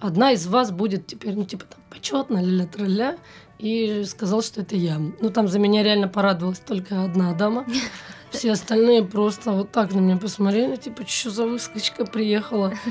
одна 0.00 0.32
из 0.32 0.46
вас 0.46 0.70
будет 0.70 1.06
теперь, 1.06 1.34
ну, 1.34 1.44
типа, 1.44 1.64
там, 1.64 1.80
почетно, 1.90 2.38
ля-ля-тра-ля 2.38 3.16
и 3.58 4.04
сказал, 4.04 4.42
что 4.42 4.62
это 4.62 4.76
я. 4.76 4.98
Ну, 4.98 5.30
там 5.30 5.48
за 5.48 5.58
меня 5.58 5.82
реально 5.82 6.08
порадовалась 6.08 6.58
только 6.58 7.04
одна 7.04 7.32
дама. 7.32 7.64
Все 8.30 8.52
остальные 8.52 9.04
просто 9.04 9.52
вот 9.52 9.72
так 9.72 9.92
на 9.92 10.00
меня 10.00 10.16
посмотрели, 10.16 10.76
типа, 10.76 11.06
что 11.06 11.30
за 11.30 11.46
выскочка 11.46 12.04
приехала. 12.04 12.74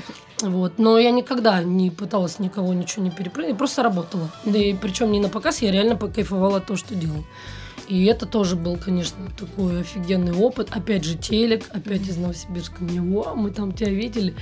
Вот. 0.42 0.80
Но 0.80 0.98
я 0.98 1.12
никогда 1.12 1.62
не 1.62 1.92
пыталась 1.92 2.40
никого 2.40 2.74
ничего 2.74 3.04
не 3.04 3.12
перепрыгнуть, 3.12 3.60
просто 3.60 3.84
работала. 3.84 4.32
Да 4.44 4.58
и 4.58 4.74
причем 4.74 5.12
не 5.12 5.20
на 5.20 5.30
показ, 5.30 5.62
я 5.62 5.72
реально 5.72 5.96
покайфовала 5.96 6.60
того, 6.60 6.78
что 6.78 6.96
делала. 6.96 7.24
И 7.92 8.06
это 8.06 8.26
тоже 8.26 8.56
был, 8.56 8.78
конечно, 8.78 9.18
такой 9.38 9.82
офигенный 9.82 10.32
опыт. 10.32 10.70
Опять 10.72 11.04
же, 11.04 11.18
телек, 11.18 11.66
опять 11.72 12.08
из 12.08 12.16
Новосибирска 12.16 12.82
мне, 12.86 13.02
о, 13.02 13.36
мы 13.36 13.52
там 13.52 13.74
тебя 13.74 13.90
видели. 13.90 14.34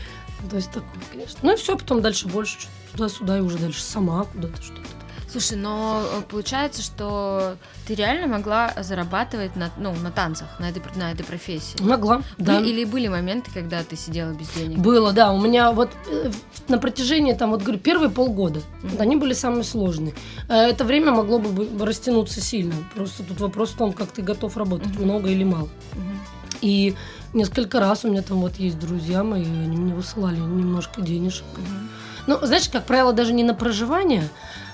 То 0.51 0.57
есть 0.57 0.69
такой, 0.69 1.01
конечно. 1.11 1.39
Ну 1.41 1.53
и 1.53 1.55
все, 1.55 1.75
потом 1.75 2.03
дальше 2.03 2.27
больше, 2.27 2.67
туда-сюда, 2.91 3.39
и 3.39 3.41
уже 3.41 3.57
дальше 3.57 3.81
сама 3.81 4.25
куда-то 4.25 4.61
что-то. 4.61 4.98
Слушай, 5.31 5.57
но 5.57 6.01
э, 6.03 6.21
получается, 6.27 6.81
что 6.81 7.55
ты 7.87 7.93
реально 7.93 8.25
могла 8.25 8.73
зарабатывать 8.81 9.55
на, 9.55 9.69
ну, 9.77 9.93
на 9.93 10.09
танцах, 10.09 10.59
на 10.59 10.69
этой, 10.69 10.81
на 10.95 11.11
этой 11.11 11.23
профессии? 11.23 11.79
Могла, 11.81 12.23
да. 12.39 12.59
Или 12.59 12.83
были 12.83 13.07
моменты, 13.07 13.51
когда 13.53 13.83
ты 13.83 13.95
сидела 13.95 14.31
без 14.31 14.49
денег? 14.49 14.79
Было, 14.79 15.13
да. 15.13 15.31
У 15.31 15.39
меня 15.39 15.71
вот 15.71 15.91
э, 16.09 16.31
на 16.67 16.79
протяжении, 16.79 17.33
там, 17.33 17.51
вот 17.51 17.61
говорю, 17.61 17.79
первые 17.79 18.09
полгода, 18.09 18.61
mm-hmm. 18.81 19.01
они 19.01 19.17
были 19.17 19.33
самые 19.33 19.63
сложные. 19.63 20.15
Э, 20.47 20.55
это 20.55 20.83
время 20.83 21.11
могло 21.11 21.37
бы 21.37 21.85
растянуться 21.85 22.41
сильно. 22.41 22.73
Просто 22.95 23.21
тут 23.21 23.39
вопрос 23.39 23.69
в 23.69 23.77
том, 23.77 23.93
как 23.93 24.11
ты 24.11 24.23
готов 24.23 24.57
работать, 24.57 24.87
mm-hmm. 24.87 25.05
много 25.05 25.29
или 25.29 25.43
мало. 25.43 25.69
Mm-hmm. 25.93 26.57
И 26.61 26.95
несколько 27.33 27.79
раз 27.79 28.03
у 28.03 28.09
меня 28.09 28.23
там 28.23 28.41
вот 28.41 28.55
есть 28.55 28.79
друзья 28.79 29.23
мои, 29.23 29.43
они 29.43 29.77
мне 29.77 29.93
высылали 29.93 30.37
немножко 30.37 31.01
денежек. 31.01 31.45
Mm-hmm. 31.55 31.99
Ну, 32.27 32.37
знаешь, 32.41 32.69
как 32.69 32.85
правило, 32.85 33.13
даже 33.13 33.33
не 33.33 33.43
на 33.43 33.53
проживание, 33.53 34.29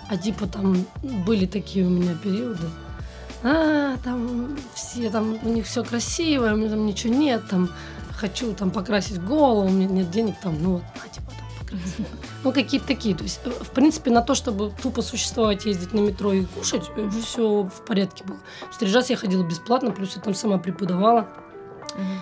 а 0.10 0.18
типа 0.18 0.48
там 0.48 0.86
были 1.26 1.46
такие 1.46 1.86
у 1.86 1.90
меня 1.90 2.16
периоды. 2.16 2.68
А, 3.44 3.98
там 4.04 4.58
все 4.74 5.10
там, 5.10 5.38
у 5.44 5.50
них 5.50 5.66
все 5.66 5.84
красиво, 5.84 6.54
у 6.54 6.56
меня 6.56 6.70
там 6.70 6.86
ничего 6.86 7.14
нет, 7.14 7.48
там 7.50 7.70
хочу 8.12 8.54
там 8.54 8.72
покрасить 8.72 9.24
голову, 9.24 9.68
у 9.68 9.72
меня 9.72 9.88
нет 9.88 10.10
денег, 10.10 10.36
там, 10.42 10.62
ну 10.62 10.74
вот, 10.74 10.84
а, 10.96 11.14
типа 11.14 11.32
там 11.32 11.48
покрасить. 11.60 12.08
Ну, 12.44 12.52
какие-то 12.52 12.86
такие. 12.86 13.16
То 13.16 13.24
есть, 13.24 13.40
э, 13.46 13.50
в 13.50 13.72
принципе, 13.72 14.12
на 14.12 14.22
то, 14.22 14.36
чтобы 14.36 14.72
тупо 14.84 15.02
существовать, 15.02 15.66
ездить 15.66 15.94
на 15.94 16.00
метро 16.00 16.32
и 16.32 16.46
кушать, 16.46 16.92
э, 16.96 17.10
все 17.24 17.64
в 17.64 17.86
порядке 17.86 18.24
было. 18.24 18.38
Стрижаться 18.72 19.14
я 19.14 19.18
ходила 19.18 19.44
бесплатно, 19.44 19.90
плюс 19.90 20.16
я 20.16 20.22
там 20.22 20.36
сама 20.36 20.60
преподавала. 20.60 21.28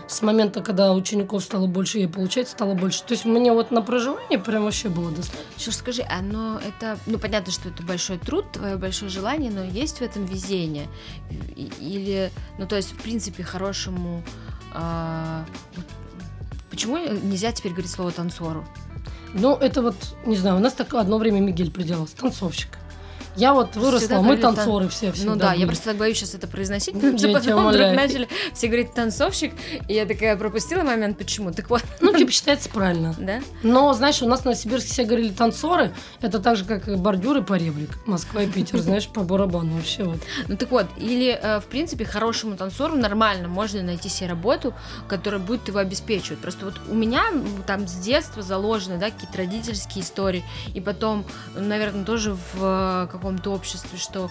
С 0.07 0.21
момента, 0.21 0.61
когда 0.61 0.93
учеников 0.93 1.43
стало 1.43 1.67
больше, 1.67 1.99
и 1.99 2.07
получать 2.07 2.47
стало 2.47 2.73
больше. 2.73 3.03
То 3.03 3.13
есть 3.13 3.25
мне 3.25 3.51
вот 3.51 3.71
на 3.71 3.81
проживание 3.81 4.37
прям 4.39 4.63
вообще 4.63 4.89
было 4.89 5.11
достаточно. 5.11 5.59
Что 5.59 5.71
скажи, 5.71 6.03
оно 6.03 6.59
это, 6.59 6.97
ну 7.05 7.17
понятно, 7.17 7.51
что 7.51 7.69
это 7.69 7.83
большой 7.83 8.17
труд, 8.19 8.51
твое 8.51 8.77
большое 8.77 9.09
желание, 9.09 9.51
но 9.51 9.63
есть 9.63 9.97
в 9.97 10.01
этом 10.01 10.25
везение? 10.25 10.87
Или, 11.55 12.31
ну 12.57 12.67
то 12.67 12.75
есть, 12.75 12.91
в 12.91 13.01
принципе, 13.01 13.43
хорошему... 13.43 14.23
А, 14.73 15.45
почему 16.69 16.97
нельзя 16.97 17.51
теперь 17.51 17.71
говорить 17.71 17.91
слово 17.91 18.11
танцору? 18.11 18.65
Ну, 19.33 19.55
это 19.55 19.81
вот, 19.81 19.95
не 20.25 20.35
знаю, 20.35 20.57
у 20.57 20.59
нас 20.59 20.73
так 20.73 20.93
одно 20.93 21.17
время 21.17 21.39
Мигель 21.39 21.71
приделался, 21.71 22.15
танцовщик. 22.15 22.77
Я 23.35 23.53
вот 23.53 23.75
выросла, 23.75 24.21
мы 24.21 24.37
танцоры 24.37 24.87
все 24.89 25.11
всегда 25.11 25.31
Ну 25.31 25.39
да, 25.39 25.49
были. 25.51 25.61
я 25.61 25.65
просто 25.67 25.85
так 25.85 25.97
боюсь 25.97 26.17
сейчас 26.17 26.35
это 26.35 26.47
произносить, 26.47 26.93
потому 26.95 27.17
что 27.17 27.29
потом 27.33 27.67
вдруг 27.67 27.95
начали 27.95 28.27
все 28.53 28.67
говорить 28.67 28.93
танцовщик, 28.93 29.53
и 29.87 29.93
я 29.93 30.05
такая 30.05 30.35
пропустила 30.37 30.83
момент, 30.83 31.17
почему? 31.17 31.51
Так 31.51 31.69
вот. 31.69 31.83
Ну, 32.01 32.15
типа 32.15 32.31
считается 32.43 32.69
правильно. 32.69 33.15
Да? 33.17 33.41
Но, 33.63 33.93
знаешь, 33.93 34.21
у 34.21 34.27
нас 34.27 34.41
в 34.41 34.45
Новосибирске 34.45 34.91
все 34.91 35.03
говорили 35.05 35.29
танцоры, 35.29 35.91
это 36.21 36.39
так 36.39 36.57
же, 36.57 36.65
как 36.65 36.85
бордюры 36.99 37.41
по 37.41 37.55
ребрик, 37.55 37.89
Москва 38.05 38.43
и 38.43 38.47
Питер, 38.47 38.79
знаешь, 38.79 39.07
по 39.07 39.21
барабану 39.21 39.75
вообще 39.75 40.03
вот. 40.03 40.19
Ну 40.47 40.57
так 40.57 40.71
вот, 40.71 40.85
или, 40.97 41.37
э, 41.41 41.59
в 41.59 41.65
принципе, 41.65 42.05
хорошему 42.05 42.55
танцору 42.55 42.95
нормально 42.95 43.47
можно 43.47 43.81
найти 43.81 44.09
себе 44.09 44.29
работу, 44.29 44.73
которая 45.07 45.41
будет 45.41 45.67
его 45.67 45.79
обеспечивать. 45.79 46.39
Просто 46.39 46.65
вот 46.65 46.75
у 46.89 46.93
меня 46.93 47.23
там 47.65 47.87
с 47.87 47.93
детства 47.93 48.43
заложены, 48.43 48.97
да, 48.97 49.09
какие-то 49.09 49.37
родительские 49.37 50.03
истории, 50.03 50.43
и 50.73 50.81
потом, 50.81 51.25
наверное, 51.55 52.05
тоже 52.05 52.33
в 52.33 52.57
э, 52.61 53.07
каком-то 53.23 53.51
обществе, 53.51 53.97
что 53.97 54.29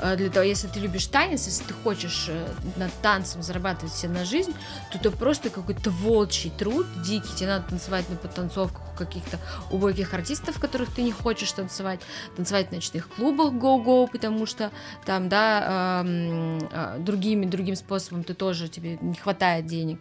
э, 0.00 0.16
для 0.16 0.28
того, 0.28 0.44
если 0.44 0.68
ты 0.68 0.78
любишь 0.78 1.06
танец, 1.06 1.46
если 1.46 1.64
ты 1.64 1.72
хочешь 1.72 2.26
э, 2.28 2.46
над 2.76 2.92
танцем 3.00 3.42
зарабатывать 3.42 3.94
себе 3.94 4.12
на 4.12 4.26
жизнь, 4.26 4.52
то 4.92 4.98
это 4.98 5.10
просто 5.10 5.48
какой-то 5.48 5.90
волчий 5.90 6.50
труд, 6.50 6.86
дикий, 7.02 7.34
тебе 7.34 7.48
надо 7.48 7.70
танцевать 7.70 8.08
на 8.10 8.16
подтанцовках 8.16 8.82
у 8.94 8.98
каких-то 8.98 9.38
убогих 9.70 10.12
артистов, 10.12 10.60
которых 10.60 10.94
ты 10.94 11.02
не 11.02 11.10
хочешь 11.10 11.50
танцевать, 11.52 12.00
танцевать 12.36 12.68
в 12.68 12.72
ночных 12.72 13.08
клубах 13.08 13.54
go-go, 13.54 14.08
потому 14.12 14.44
что 14.44 14.70
там, 15.06 15.30
да, 15.30 16.02
э, 16.04 16.60
э, 16.70 16.98
другими, 16.98 17.46
другим 17.46 17.76
способом 17.76 18.24
ты 18.24 18.34
тоже, 18.34 18.68
тебе 18.68 18.98
не 19.00 19.14
хватает 19.14 19.66
денег. 19.66 20.00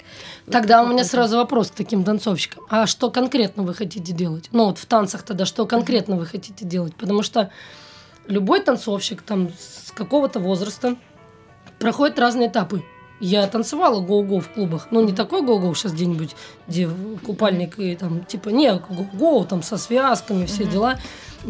Тогда 0.52 0.82
вот 0.82 0.90
у 0.90 0.94
меня 0.94 1.06
сразу 1.06 1.38
вопрос 1.38 1.72
к 1.72 1.76
таким 1.76 2.04
танцовщикам. 2.04 2.66
А 2.70 2.88
что 2.88 3.10
конкретно 3.10 3.64
вы 3.64 3.74
хотите 3.74 4.12
делать? 4.12 4.50
Ну 4.52 4.66
вот 4.66 4.80
в 4.80 4.86
танцах 4.86 5.24
тогда 5.24 5.46
что 5.46 5.66
конкретно 5.66 6.18
вы 6.18 6.26
хотите 6.26 6.66
делать? 6.66 6.94
Потому 6.96 7.24
что 7.24 7.50
любой 8.28 8.62
танцовщик 8.62 9.22
там 9.22 9.50
с 9.50 9.92
какого-то 9.92 10.40
возраста 10.40 10.96
проходит 11.80 12.20
разные 12.20 12.50
этапы. 12.50 12.84
Я 13.20 13.48
танцевала 13.48 14.02
гоу-гоу 14.02 14.42
в 14.42 14.50
клубах. 14.50 14.88
Ну, 14.92 15.02
не 15.02 15.14
такой 15.14 15.42
гоу-гоу 15.44 15.76
сейчас 15.76 15.94
где-нибудь, 15.94 16.36
где 16.68 16.90
купальник 17.26 17.80
и 17.80 17.96
там, 17.96 18.26
типа, 18.26 18.50
не, 18.50 18.74
гоу-гоу, 18.74 19.46
там 19.46 19.64
со 19.64 19.78
связками, 19.78 20.46
все 20.46 20.66
дела, 20.66 21.00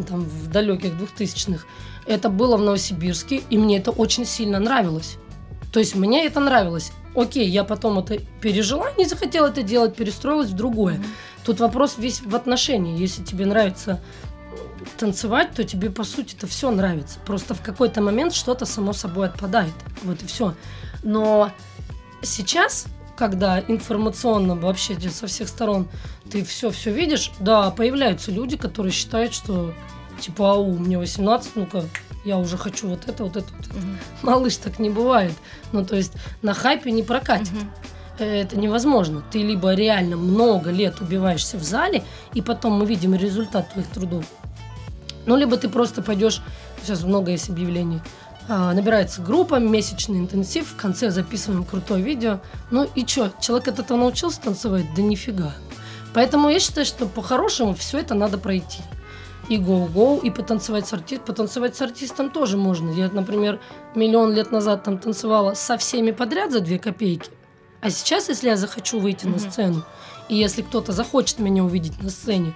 там 0.07 0.21
в 0.21 0.49
далеких 0.49 0.97
двухтысячных. 0.97 1.65
Это 2.05 2.29
было 2.29 2.57
в 2.57 2.62
Новосибирске, 2.62 3.41
и 3.49 3.57
мне 3.57 3.77
это 3.77 3.91
очень 3.91 4.25
сильно 4.25 4.59
нравилось. 4.59 5.17
То 5.71 5.79
есть 5.79 5.95
мне 5.95 6.25
это 6.25 6.39
нравилось. 6.39 6.91
Окей, 7.15 7.47
я 7.47 7.63
потом 7.63 7.97
это 7.99 8.19
пережила, 8.41 8.91
не 8.97 9.05
захотела 9.05 9.47
это 9.47 9.63
делать, 9.63 9.95
перестроилась 9.95 10.49
в 10.49 10.55
другое. 10.55 10.95
Мгм. 10.95 11.05
Тут 11.45 11.59
вопрос 11.59 11.95
весь 11.97 12.21
в 12.21 12.36
отношении. 12.36 12.99
Если 12.99 13.23
тебе 13.23 13.45
нравится 13.45 13.99
танцевать, 14.98 15.52
то 15.52 15.63
тебе, 15.63 15.89
по 15.89 16.04
сути, 16.04 16.36
это 16.36 16.48
все 16.48 16.72
нравится. 16.72 17.19
Просто 17.26 17.54
в 17.54 17.62
какой-то 17.62 18.02
момент 18.02 18.34
что-то 18.34 18.65
само 18.65 18.93
собой 18.93 19.28
отпадает. 19.28 19.74
Вот 20.04 20.22
и 20.22 20.26
все. 20.26 20.56
Но 21.04 21.52
сейчас, 22.22 22.86
когда 23.17 23.60
информационно 23.60 24.56
вообще 24.56 24.98
со 25.10 25.28
всех 25.28 25.48
сторон 25.48 25.88
ты 26.32 26.43
все 26.43 26.69
все 26.72 26.91
видишь, 26.91 27.32
да, 27.39 27.72
появляются 27.72 28.32
люди, 28.32 28.58
которые 28.58 28.91
считают, 28.91 29.34
что 29.34 29.74
типа, 30.19 30.54
ау, 30.54 30.78
мне 30.78 30.98
18, 30.98 31.56
ну-ка, 31.56 31.84
я 32.26 32.38
уже 32.38 32.58
хочу 32.58 32.88
вот 32.88 33.08
это, 33.08 33.24
вот 33.24 33.36
это, 33.36 33.48
вот 33.54 33.65
это. 33.67 33.76
Мгм. 33.76 33.98
Малыш, 34.22 34.58
так 34.58 34.80
не 34.80 34.89
бывает. 34.89 35.34
Ну, 35.72 35.86
то 35.86 35.96
есть 35.96 36.13
на 36.41 36.54
хайпе 36.54 36.91
не 36.91 37.04
прокатит. 37.04 37.52
Э, 38.19 38.41
Это 38.41 38.58
невозможно. 38.58 39.24
Ты 39.32 39.39
либо 39.39 39.74
реально 39.74 40.17
много 40.17 40.72
лет 40.72 41.02
убиваешься 41.02 41.58
в 41.58 41.63
зале, 41.63 42.04
и 42.34 42.41
потом 42.41 42.74
мы 42.74 42.86
видим 42.86 43.13
результат 43.15 43.72
твоих 43.74 43.88
трудов. 43.88 44.26
Ну, 45.25 45.36
либо 45.36 45.57
ты 45.57 45.69
просто 45.69 46.01
пойдешь, 46.01 46.41
сейчас 46.81 47.03
много 47.03 47.31
есть 47.31 47.49
объявлений, 47.49 48.01
а, 48.49 48.73
набирается 48.73 49.21
группа, 49.21 49.55
месячный 49.55 50.19
интенсив, 50.19 50.67
в 50.71 50.75
конце 50.75 51.12
записываем 51.12 51.63
крутое 51.63 52.03
видео. 52.03 52.39
Ну 52.71 52.88
и 52.95 53.05
что, 53.05 53.31
человек 53.39 53.69
от 53.69 53.79
этого 53.79 53.97
научился 53.97 54.41
танцевать? 54.41 54.86
Да 54.95 55.01
нифига. 55.01 55.53
Поэтому 56.13 56.49
я 56.49 56.59
считаю, 56.59 56.86
что 56.86 57.05
по-хорошему 57.05 57.73
все 57.73 57.99
это 57.99 58.13
надо 58.15 58.38
пройти. 58.38 58.81
И 59.49 59.57
гоу-гоу, 59.57 60.19
и 60.19 60.29
потанцевать 60.29 60.88
с 60.88 60.93
артистом. 60.93 61.25
Потанцевать 61.25 61.75
с 61.75 61.81
артистом 61.81 62.29
тоже 62.29 62.55
можно. 62.57 62.91
Я, 62.91 63.09
например, 63.09 63.59
миллион 63.95 64.33
лет 64.33 64.51
назад 64.51 64.83
там 64.83 64.97
танцевала 64.99 65.53
со 65.53 65.77
всеми 65.77 66.12
подряд 66.12 66.51
за 66.51 66.59
две 66.62 66.79
копейки. 66.79 67.29
А 67.81 67.89
сейчас, 67.89 68.29
если 68.29 68.47
я 68.47 68.55
захочу 68.55 68.99
выйти 68.99 69.25
на 69.25 69.38
Мгм. 69.38 69.39
сцену, 69.51 69.83
и 70.29 70.36
если 70.38 70.62
кто-то 70.62 70.93
захочет 70.93 71.39
меня 71.39 71.63
увидеть 71.65 72.01
на 72.01 72.09
сцене, 72.09 72.53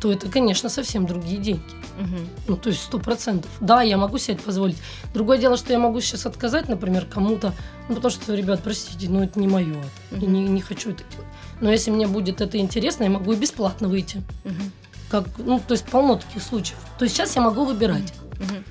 то 0.00 0.10
это, 0.10 0.28
конечно, 0.28 0.68
совсем 0.68 1.06
другие 1.06 1.36
деньги. 1.38 1.62
Мгм. 1.98 2.28
Ну, 2.48 2.56
то 2.56 2.70
есть 2.70 2.82
сто 2.82 2.98
процентов. 2.98 3.50
Да, 3.60 3.82
я 3.82 3.96
могу 3.98 4.16
себе 4.18 4.34
это 4.34 4.42
позволить. 4.44 4.78
Другое 5.12 5.36
дело, 5.38 5.56
что 5.56 5.72
я 5.72 5.78
могу 5.78 6.00
сейчас 6.00 6.24
отказать, 6.26 6.68
например, 6.68 7.04
кому-то, 7.04 7.52
ну, 7.88 7.94
потому 7.96 8.10
что, 8.10 8.34
ребят, 8.34 8.62
простите, 8.64 9.08
ну, 9.10 9.22
это 9.22 9.38
не 9.38 9.46
мое. 9.46 9.76
Я 10.10 10.16
Мгм. 10.18 10.32
не, 10.32 10.42
не 10.48 10.60
хочу 10.62 10.90
это 10.90 11.04
делать. 11.10 11.26
Но 11.60 11.70
если 11.70 11.90
мне 11.90 12.06
будет 12.06 12.40
это 12.40 12.56
интересно, 12.58 13.04
я 13.04 13.10
могу 13.10 13.32
и 13.32 13.36
бесплатно 13.36 13.88
выйти. 13.88 14.22
Мгм. 14.44 14.72
Как, 15.10 15.24
ну, 15.38 15.60
то 15.66 15.72
есть 15.72 15.84
полно 15.86 16.16
таких 16.16 16.42
случаев. 16.42 16.78
То 16.98 17.04
есть 17.04 17.14
сейчас 17.16 17.36
я 17.36 17.42
могу 17.42 17.64
выбирать. 17.66 18.14
Мгм. 18.38 18.64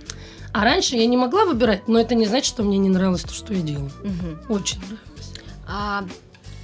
А 0.51 0.63
раньше 0.63 0.95
я 0.95 1.05
не 1.05 1.17
могла 1.17 1.45
выбирать, 1.45 1.87
но 1.87 1.99
это 1.99 2.15
не 2.15 2.25
значит, 2.25 2.47
что 2.47 2.63
мне 2.63 2.79
не 2.79 2.89
нравилось 2.89 3.21
то, 3.21 3.33
что 3.33 3.53
я 3.53 3.61
делаю. 3.61 3.91
Мгм. 4.03 4.39
Очень 4.49 4.79
нравилось. 4.79 5.31
А 5.67 6.05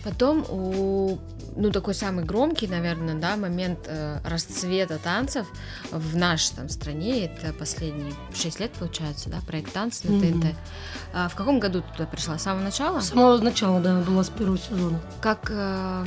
потом 0.03 0.43
у 0.49 1.19
ну 1.55 1.71
такой 1.71 1.93
самый 1.93 2.23
громкий, 2.23 2.67
наверное, 2.67 3.15
да, 3.15 3.37
момент 3.37 3.79
э, 3.87 4.19
расцвета 4.23 4.97
танцев 4.97 5.47
в 5.91 6.15
нашей 6.15 6.55
там 6.55 6.69
стране, 6.69 7.25
это 7.25 7.53
последние 7.53 8.13
6 8.33 8.59
лет, 8.59 8.71
получается, 8.71 9.29
да, 9.29 9.37
проект 9.45 9.73
танцы 9.73 10.09
на. 10.09 10.19
ТНТ. 10.19 10.55
А 11.13 11.29
в 11.29 11.35
каком 11.35 11.59
году 11.59 11.81
ты 11.81 11.91
туда 11.93 12.05
пришла? 12.07 12.37
С 12.37 12.43
самого 12.43 12.63
начала? 12.63 12.99
С 12.99 13.09
самого 13.09 13.37
начала, 13.37 13.79
да, 13.79 14.01
была 14.01 14.23
с 14.23 14.29
первого 14.29 14.57
сезона. 14.57 14.99
Как, 15.21 15.49
э, 15.49 16.05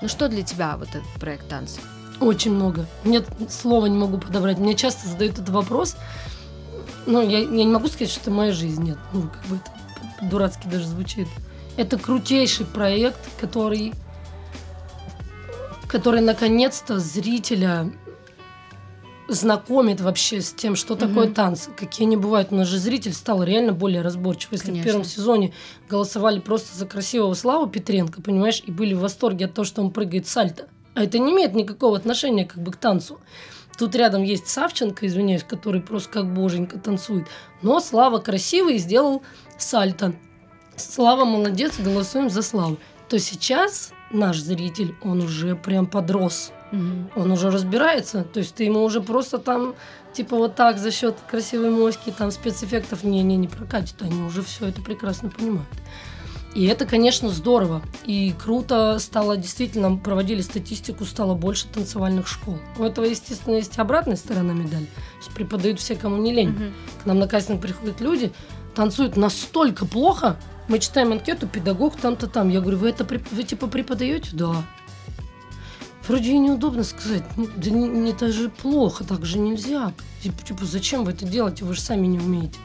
ну 0.00 0.08
что 0.08 0.28
для 0.28 0.42
тебя 0.42 0.76
вот 0.76 0.88
этот 0.88 1.08
проект 1.20 1.48
танцы? 1.48 1.80
Очень 2.20 2.52
много. 2.52 2.86
Нет, 3.04 3.26
слова 3.48 3.86
не 3.86 3.98
могу 3.98 4.18
подобрать. 4.18 4.58
Мне 4.58 4.74
часто 4.74 5.08
задают 5.08 5.34
этот 5.34 5.48
вопрос. 5.48 5.96
Ну, 7.06 7.20
я, 7.20 7.40
я 7.40 7.46
не 7.46 7.66
могу 7.66 7.88
сказать, 7.88 8.10
что 8.10 8.20
это 8.20 8.30
моя 8.30 8.52
жизнь. 8.52 8.82
Нет, 8.82 8.98
ну, 9.12 9.22
как 9.22 9.44
бы 9.46 9.56
это 9.56 10.30
дурацки 10.30 10.68
даже 10.68 10.86
звучит. 10.86 11.26
Это 11.76 11.98
крутейший 11.98 12.66
проект, 12.66 13.18
который, 13.40 13.92
который 15.92 16.22
наконец-то 16.22 16.98
зрителя 16.98 17.92
знакомит 19.28 20.00
вообще 20.00 20.40
с 20.40 20.52
тем, 20.52 20.74
что 20.74 20.96
такое 20.96 21.26
Мгм. 21.26 21.34
танцы, 21.34 21.70
какие 21.76 22.06
они 22.06 22.16
бывают. 22.16 22.48
У 22.50 22.54
нас 22.56 22.66
же 22.66 22.78
зритель 22.78 23.12
стал 23.12 23.42
реально 23.42 23.72
более 23.72 24.00
разборчив. 24.00 24.52
Если 24.52 24.68
Конечно. 24.68 24.82
в 24.82 24.86
первом 24.86 25.04
сезоне 25.04 25.52
голосовали 25.90 26.40
просто 26.40 26.76
за 26.76 26.86
красивого 26.86 27.34
Славу 27.34 27.66
Петренко, 27.66 28.22
понимаешь, 28.22 28.62
и 28.66 28.72
были 28.72 28.94
в 28.94 29.00
восторге 29.00 29.44
от 29.44 29.54
того, 29.54 29.66
что 29.66 29.82
он 29.82 29.90
прыгает 29.90 30.26
сальто, 30.26 30.66
а 30.94 31.04
это 31.04 31.18
не 31.18 31.30
имеет 31.30 31.54
никакого 31.54 31.98
отношения 31.98 32.46
как 32.46 32.62
бы 32.62 32.72
к 32.72 32.76
танцу. 32.76 33.20
Тут 33.76 33.94
рядом 33.94 34.22
есть 34.22 34.48
Савченко, 34.48 35.06
извиняюсь, 35.06 35.44
который 35.44 35.82
просто 35.82 36.10
как 36.10 36.32
боженька 36.32 36.78
танцует. 36.78 37.26
Но 37.60 37.80
Слава 37.80 38.18
красивый 38.18 38.76
и 38.76 38.78
сделал 38.78 39.22
сальто. 39.58 40.14
Слава 40.74 41.26
молодец, 41.26 41.78
голосуем 41.78 42.30
за 42.30 42.40
Славу. 42.42 42.78
То 43.08 43.18
сейчас 43.18 43.92
наш 44.12 44.38
зритель, 44.38 44.94
он 45.02 45.20
уже 45.22 45.56
прям 45.56 45.86
подрос. 45.86 46.52
Он 47.16 47.30
уже 47.30 47.50
разбирается. 47.50 48.24
То 48.24 48.40
есть 48.40 48.54
ты 48.54 48.64
ему 48.64 48.82
уже 48.82 49.02
просто 49.02 49.38
там, 49.38 49.74
типа 50.14 50.36
вот 50.36 50.54
так 50.54 50.78
за 50.78 50.90
счет 50.90 51.16
красивой 51.30 51.70
моськи, 51.70 52.10
там 52.10 52.30
спецэффектов 52.30 53.04
не-не 53.04 53.36
не 53.36 53.48
прокатит. 53.48 54.00
Они 54.00 54.22
уже 54.22 54.42
все 54.42 54.66
это 54.66 54.80
прекрасно 54.80 55.28
понимают. 55.28 55.68
И 56.54 56.66
это, 56.66 56.84
конечно, 56.84 57.30
здорово. 57.30 57.82
И 58.04 58.34
круто 58.42 58.98
стало, 58.98 59.36
действительно, 59.36 59.96
проводили 59.96 60.42
статистику, 60.42 61.04
стало 61.06 61.34
больше 61.34 61.66
танцевальных 61.68 62.26
школ. 62.28 62.58
У 62.78 62.82
этого, 62.84 63.06
естественно, 63.06 63.54
есть 63.56 63.78
обратная 63.78 64.16
сторона 64.16 64.52
медали. 64.52 64.86
Что 65.22 65.32
преподают 65.32 65.80
все, 65.80 65.94
кому 65.94 66.18
не 66.18 66.32
лень. 66.32 66.50
Мгм. 66.50 66.72
К 67.02 67.06
нам 67.06 67.18
на 67.18 67.28
кастинг 67.28 67.62
приходят 67.62 68.00
люди, 68.00 68.32
танцуют 68.74 69.16
настолько 69.16 69.86
плохо. 69.86 70.36
Мы 70.68 70.78
читаем 70.78 71.12
анкету, 71.12 71.46
педагог 71.46 71.96
там-то 71.96 72.26
там. 72.26 72.48
Я 72.48 72.60
говорю, 72.60 72.78
вы 72.78 72.90
это 72.90 73.04
вы 73.04 73.42
типа 73.42 73.66
преподаете? 73.66 74.30
Да. 74.32 74.64
Вроде 76.06 76.32
и 76.32 76.38
неудобно 76.38 76.82
сказать. 76.82 77.22
Ну, 77.36 77.48
да 77.56 77.70
не, 77.70 77.86
не 77.88 78.10
это 78.10 78.32
же 78.32 78.48
плохо, 78.48 79.04
так 79.04 79.24
же 79.24 79.38
нельзя. 79.38 79.92
Типа, 80.22 80.42
типа, 80.42 80.64
зачем 80.64 81.04
вы 81.04 81.12
это 81.12 81.24
делаете? 81.24 81.64
Вы 81.64 81.74
же 81.74 81.80
сами 81.80 82.06
не 82.06 82.18
умеете. 82.18 82.58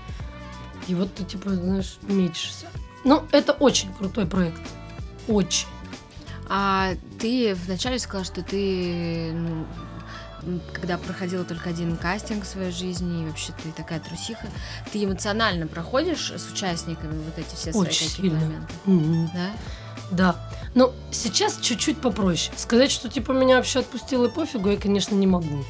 И 0.88 0.96
вот 0.96 1.14
ты, 1.14 1.24
типа, 1.24 1.52
знаешь, 1.52 1.98
мечешься. 2.04 2.68
Ну, 3.04 3.24
это 3.32 3.54
очень 3.54 3.94
крутой 3.94 4.26
проект. 4.26 4.62
Очень. 5.28 5.68
А 6.50 6.94
ты 7.20 7.56
вначале 7.66 8.00
сказала, 8.00 8.26
что 8.26 8.42
ты, 8.42 9.32
ну, 9.34 9.66
когда 10.74 10.98
проходила 10.98 11.44
только 11.44 11.70
один 11.70 11.98
кастинг 11.98 12.44
в 12.44 12.48
своей 12.48 12.72
жизни, 12.72 13.24
и 13.24 13.26
вообще 13.26 13.54
ты 13.64 13.72
такая 13.72 14.00
трусиха, 14.00 14.48
ты 14.92 15.04
эмоционально 15.04 15.68
проходишь 15.68 16.32
с 16.32 16.52
участниками 16.52 17.22
вот 17.24 17.38
эти 17.38 17.56
все 17.56 17.72
свои 17.72 17.88
Очень 17.88 18.08
какие-то 18.10 18.38
сильно. 18.40 18.40
моменты? 18.40 18.74
Мгм. 18.86 19.32
Да? 19.34 19.52
Да. 20.12 20.36
Ну, 20.76 20.92
сейчас 21.12 21.58
чуть-чуть 21.60 21.98
попроще. 22.00 22.54
Сказать, 22.58 22.92
что 22.92 23.10
типа 23.10 23.32
меня 23.32 23.58
вообще 23.58 23.80
отпустило 23.80 24.26
и 24.28 24.30
пофигу, 24.30 24.70
я, 24.70 24.78
конечно, 24.78 25.16
не 25.16 25.28
могу. 25.28 25.64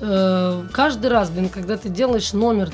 Э, 0.00 0.66
каждый 0.72 1.08
раз, 1.08 1.30
блин, 1.30 1.48
когда 1.48 1.76
ты 1.76 1.88
делаешь 1.88 2.32
номер, 2.32 2.70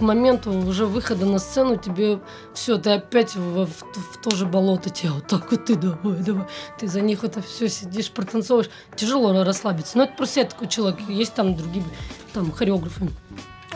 к 0.00 0.02
моменту 0.02 0.50
уже 0.50 0.86
выхода 0.86 1.26
на 1.26 1.38
сцену 1.38 1.76
тебе 1.76 2.20
все, 2.54 2.78
ты 2.78 2.92
опять 2.92 3.36
в, 3.36 3.66
в- 3.66 3.68
в 3.68 4.16
то 4.22 4.34
же 4.34 4.46
болото 4.46 4.88
тебе 4.88 5.10
вот 5.10 5.26
так 5.26 5.50
вот 5.50 5.66
ты 5.66 5.76
давай, 5.76 6.16
давай. 6.20 6.46
Ты 6.78 6.88
за 6.88 7.02
них 7.02 7.22
это 7.22 7.42
все 7.42 7.68
сидишь, 7.68 8.10
протанцовываешь. 8.10 8.70
Тяжело 8.96 9.44
расслабиться. 9.44 9.98
Но 9.98 10.04
это 10.04 10.14
просто 10.16 10.40
я 10.40 10.46
такой 10.46 10.68
человек. 10.68 11.00
Есть 11.06 11.34
там 11.34 11.54
другие 11.54 11.84
там 12.32 12.50
хореографы. 12.50 13.10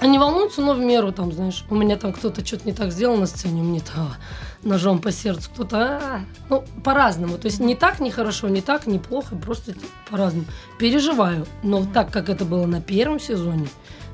Они 0.00 0.18
волнуются, 0.18 0.62
но 0.62 0.72
в 0.72 0.78
меру, 0.80 1.12
там, 1.12 1.30
знаешь, 1.30 1.66
у 1.68 1.74
меня 1.74 1.96
там 1.96 2.14
кто-то 2.14 2.44
что-то 2.44 2.64
не 2.66 2.72
так 2.72 2.90
сделал 2.90 3.18
на 3.18 3.26
сцене, 3.26 3.62
мне 3.62 3.80
то 3.80 4.16
ножом 4.62 4.98
по 5.00 5.12
сердцу, 5.12 5.50
кто-то, 5.52 5.76
«А». 5.78 6.20
ну, 6.48 6.64
по-разному. 6.82 7.36
То 7.36 7.48
есть 7.48 7.60
не 7.60 7.74
так 7.74 8.00
нехорошо, 8.00 8.48
не 8.48 8.62
так 8.62 8.86
неплохо, 8.86 9.36
просто 9.36 9.74
по-разному. 10.10 10.46
Переживаю, 10.78 11.46
но 11.62 11.84
так, 11.84 12.10
как 12.10 12.30
это 12.30 12.46
было 12.46 12.64
на 12.64 12.80
первом 12.80 13.20
сезоне, 13.20 13.68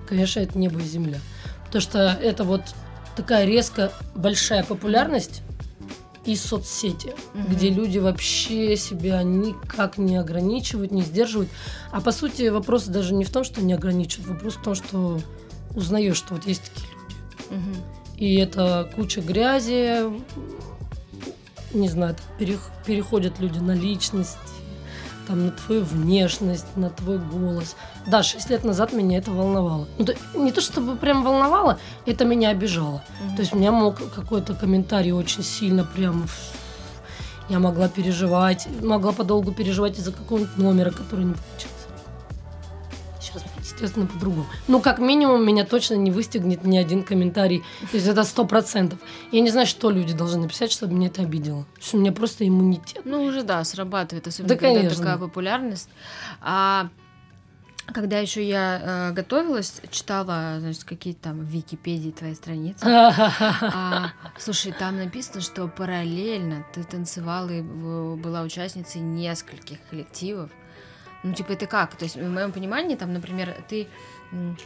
конечно, 0.08 0.40
это 0.40 0.58
небо 0.58 0.80
и 0.80 0.84
земля. 0.84 1.18
Потому 1.70 1.82
что 1.82 1.98
это 2.20 2.42
вот 2.42 2.62
такая 3.14 3.44
резко 3.44 3.92
большая 4.16 4.64
популярность 4.64 5.42
и 6.24 6.34
соцсети, 6.34 7.14
Мгм. 7.32 7.46
где 7.54 7.70
люди 7.70 7.98
вообще 7.98 8.76
себя 8.76 9.22
никак 9.22 9.96
не 9.96 10.16
ограничивают, 10.16 10.90
не 10.90 11.02
сдерживают. 11.02 11.48
А 11.92 12.00
по 12.00 12.10
сути 12.10 12.48
вопрос 12.48 12.86
даже 12.86 13.14
не 13.14 13.24
в 13.24 13.30
том, 13.30 13.44
что 13.44 13.62
не 13.62 13.72
ограничивают, 13.72 14.30
вопрос 14.30 14.54
в 14.56 14.62
том, 14.62 14.74
что 14.74 15.20
узнаешь, 15.76 16.16
что 16.16 16.34
вот 16.34 16.44
есть 16.46 16.62
такие 16.74 16.88
люди. 16.92 17.62
Мгм. 17.62 17.76
И 18.16 18.34
это 18.34 18.90
куча 18.96 19.20
грязи, 19.20 20.00
не 21.72 21.88
знаю, 21.88 22.16
переходят 22.84 23.38
люди 23.38 23.58
на 23.60 23.76
личности, 23.76 24.36
там, 25.30 25.46
на 25.46 25.52
твою 25.52 25.84
внешность, 25.84 26.66
на 26.76 26.90
твой 26.90 27.18
голос. 27.18 27.76
Да, 28.06 28.22
6 28.22 28.50
лет 28.50 28.64
назад 28.64 28.92
меня 28.92 29.18
это 29.18 29.30
волновало. 29.30 29.86
Ну, 29.96 30.04
то, 30.04 30.14
не 30.34 30.50
то 30.50 30.60
чтобы 30.60 30.96
прям 30.96 31.22
волновало, 31.22 31.78
это 32.04 32.24
меня 32.24 32.50
обижало. 32.50 33.02
Мгм. 33.24 33.36
То 33.36 33.42
есть 33.42 33.54
у 33.54 33.58
меня 33.58 33.70
мог 33.70 33.96
какой-то 34.12 34.54
комментарий 34.54 35.12
очень 35.12 35.44
сильно 35.44 35.84
прям... 35.84 36.26
Я 37.48 37.58
могла 37.58 37.88
переживать, 37.88 38.68
могла 38.82 39.12
подолгу 39.12 39.52
переживать 39.52 39.98
из-за 39.98 40.12
какого-нибудь 40.12 40.56
номера, 40.56 40.90
который 40.90 41.24
не 41.24 41.34
получился. 41.34 41.79
Естественно, 43.80 44.06
по-другому. 44.06 44.46
Ну, 44.68 44.80
как 44.82 44.98
минимум, 44.98 45.42
меня 45.46 45.64
точно 45.64 45.94
не 45.94 46.10
выстегнет 46.10 46.64
ни 46.64 46.76
один 46.76 47.02
комментарий. 47.02 47.60
То 47.90 47.96
есть 47.96 48.06
это 48.06 48.24
сто 48.24 48.44
процентов. 48.44 48.98
Я 49.32 49.40
не 49.40 49.48
знаю, 49.50 49.66
что 49.66 49.90
люди 49.90 50.12
должны 50.12 50.42
написать, 50.42 50.70
чтобы 50.70 50.92
меня 50.94 51.06
это 51.06 51.22
обидело. 51.22 51.64
Что 51.80 51.96
у 51.96 52.00
меня 52.00 52.12
просто 52.12 52.46
иммунитет. 52.46 53.02
Ну, 53.06 53.24
уже 53.24 53.42
да, 53.42 53.64
срабатывает, 53.64 54.26
особенно 54.26 54.48
Да, 54.50 54.56
когда 54.56 54.74
конечно. 54.80 54.98
такая 54.98 55.16
популярность. 55.18 55.88
А 56.42 56.88
когда 57.86 58.18
еще 58.18 58.46
я 58.46 59.08
э, 59.10 59.12
готовилась, 59.14 59.80
читала, 59.90 60.56
значит, 60.60 60.84
какие-то 60.84 61.22
там 61.22 61.40
в 61.40 61.44
Википедии 61.48 62.10
твои 62.10 62.34
страницы. 62.34 62.84
А, 62.84 64.10
слушай, 64.38 64.72
там 64.78 64.98
написано, 64.98 65.40
что 65.40 65.66
параллельно 65.68 66.66
ты 66.74 66.84
танцевала 66.84 67.48
и 67.48 67.62
в- 67.62 68.16
была 68.16 68.42
участницей 68.42 69.00
нескольких 69.00 69.78
коллективов. 69.88 70.50
Ну, 71.22 71.32
типа, 71.34 71.52
это 71.52 71.66
как? 71.66 71.94
То 71.96 72.04
есть, 72.04 72.16
в 72.16 72.28
моем 72.28 72.52
понимании, 72.52 72.96
там, 72.96 73.12
например, 73.12 73.54
ты... 73.68 73.88
м, 74.32 74.56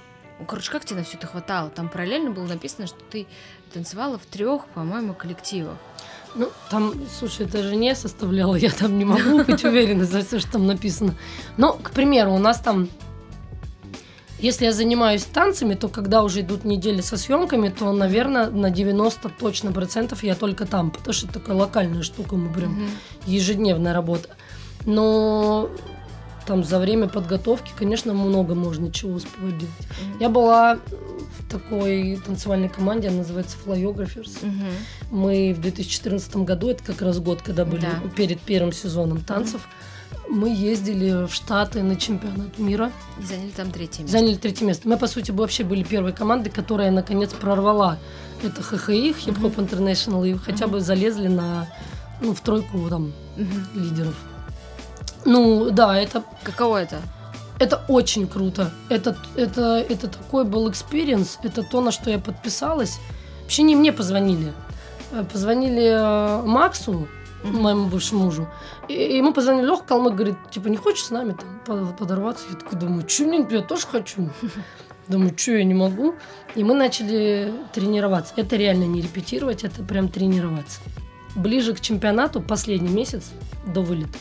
Короче, 0.48 0.70
как 0.72 0.84
тебе 0.84 0.98
на 0.98 1.04
все 1.04 1.16
это 1.16 1.26
хватало? 1.28 1.70
Там 1.70 1.88
параллельно 1.88 2.30
было 2.30 2.46
написано, 2.46 2.86
что 2.88 2.98
ты 3.10 3.26
танцевала 3.72 4.18
в 4.18 4.26
трех, 4.26 4.66
по-моему, 4.66 5.14
коллективах. 5.14 5.76
Ну, 6.34 6.48
там, 6.70 6.92
слушай, 7.18 7.46
это 7.46 7.62
же 7.62 7.76
не 7.76 7.94
составляла, 7.94 8.56
я 8.56 8.70
там 8.70 8.98
не 8.98 9.04
могу 9.04 9.44
быть 9.44 9.64
уверена 9.64 10.04
за 10.04 10.22
все, 10.24 10.40
что 10.40 10.52
там 10.52 10.66
написано. 10.66 11.14
Но, 11.56 11.74
к 11.74 11.92
примеру, 11.92 12.32
у 12.34 12.38
нас 12.38 12.58
там, 12.58 12.88
если 14.40 14.64
я 14.64 14.72
занимаюсь 14.72 15.22
танцами, 15.24 15.74
то 15.74 15.88
когда 15.88 16.24
уже 16.24 16.40
идут 16.40 16.64
недели 16.64 17.00
со 17.00 17.16
съемками, 17.16 17.68
то, 17.68 17.92
наверное, 17.92 18.50
на 18.50 18.70
90 18.70 19.28
точно 19.28 19.70
процентов 19.72 20.24
я 20.24 20.34
только 20.34 20.66
там, 20.66 20.90
потому 20.90 21.12
что 21.12 21.26
это 21.26 21.38
такая 21.38 21.56
локальная 21.56 22.02
штука, 22.02 22.34
мы 22.34 22.52
прям 22.52 22.72
Мгм. 22.72 22.90
ежедневная 23.26 23.92
работа. 23.94 24.30
Но 24.84 25.70
там 26.46 26.64
за 26.64 26.78
время 26.78 27.09
подготовки, 27.09 27.72
конечно, 27.76 28.12
много 28.14 28.54
можно 28.54 28.90
чего 28.92 29.12
успевать 29.14 29.59
делать. 29.59 29.74
Мгм. 30.02 30.20
Я 30.20 30.28
была 30.28 30.74
в 30.76 31.50
такой 31.50 32.20
танцевальной 32.24 32.68
команде, 32.68 33.09
она 33.09 33.18
называется 33.18 33.57
Flyographers. 33.64 34.38
Мгм. 34.42 34.66
Мы 35.11 35.54
в 35.57 35.61
2014 35.61 36.44
году, 36.44 36.70
это 36.70 36.83
как 36.85 37.02
раз 37.02 37.18
год, 37.20 37.42
когда 37.42 37.64
были 37.64 37.83
Да. 37.83 38.09
перед 38.16 38.40
первым 38.40 38.72
сезоном 38.72 39.20
танцев, 39.22 39.68
мы 40.28 40.48
ездили 40.48 41.26
в 41.26 41.35
Штаты 41.35 41.83
на 41.83 41.96
чемпионат 41.96 42.59
мира, 42.59 42.90
И 43.20 43.24
заняли 43.24 43.50
там 43.50 43.70
третье 43.70 44.02
место. 44.02 44.18
заняли 44.18 44.37
третье 44.37 44.64
место. 44.64 44.88
Мы, 44.88 44.96
по 44.96 45.07
сути, 45.07 45.30
вообще 45.30 45.64
были 45.64 45.83
первой 45.83 46.12
командой, 46.12 46.48
которая, 46.50 46.90
наконец, 46.90 47.33
прорвала 47.33 47.98
это 48.42 48.62
HHI, 48.62 49.11
Hip 49.12 49.40
Hop 49.40 49.57
International, 49.57 50.26
и 50.28 50.35
хотя 50.37 50.66
бы 50.66 50.80
залезли 50.80 51.28
на, 51.28 51.68
ну, 52.20 52.35
в 52.35 52.40
тройку 52.40 52.88
там 52.88 53.12
лидеров. 53.74 54.14
Ну, 55.24 55.70
да, 55.70 55.98
это 55.98 56.22
Каково 56.42 56.82
это? 56.82 57.00
это 57.58 57.82
очень 57.88 58.26
круто. 58.26 58.70
Это, 58.88 59.16
это, 59.37 59.78
это 59.88 60.08
такой 60.08 60.44
был 60.44 60.68
experience. 60.70 61.38
Это 61.42 61.62
то, 61.62 61.80
на 61.80 61.92
что 61.92 62.10
я 62.10 62.18
подписалась. 62.18 62.98
Вообще 63.42 63.62
не 63.62 63.76
мне 63.76 63.92
позвонили. 63.92 64.52
Э, 65.12 65.24
Позвонили 65.32 65.82
э, 65.84 66.42
Максу, 66.44 67.06
моему 67.44 67.87
бывшему 67.87 68.24
мужу. 68.24 68.48
И 68.88 68.94
ему 69.16 69.32
позвонили 69.32 69.66
Леха 69.66 69.84
Калмык, 69.84 70.14
говорит, 70.14 70.37
типа, 70.50 70.68
не 70.68 70.76
хочешь 70.76 71.04
с 71.04 71.10
нами 71.10 71.32
там 71.38 71.60
по- 71.64 71.92
подорваться? 71.92 72.44
Я 72.50 72.56
такой 72.56 72.78
думаю, 72.78 73.08
что 73.08 73.24
нет, 73.24 73.50
я 73.52 73.62
тоже 73.62 73.87
хочу. 73.87 74.30
Думаю, 75.08 75.37
что 75.38 75.52
я 75.52 75.64
не 75.64 75.74
могу. 75.74 76.14
И 76.54 76.64
мы 76.64 76.74
начали 76.74 77.52
тренироваться. 77.74 78.32
Это 78.37 78.56
реально 78.56 78.84
не 78.84 79.00
репетировать, 79.02 79.62
это 79.64 79.82
прям 79.82 80.08
тренироваться. 80.08 80.80
Ближе 81.37 81.74
к 81.74 81.80
чемпионату, 81.80 82.40
последний 82.40 82.88
месяц 82.88 83.30
до 83.66 83.80
вылета, 83.82 84.18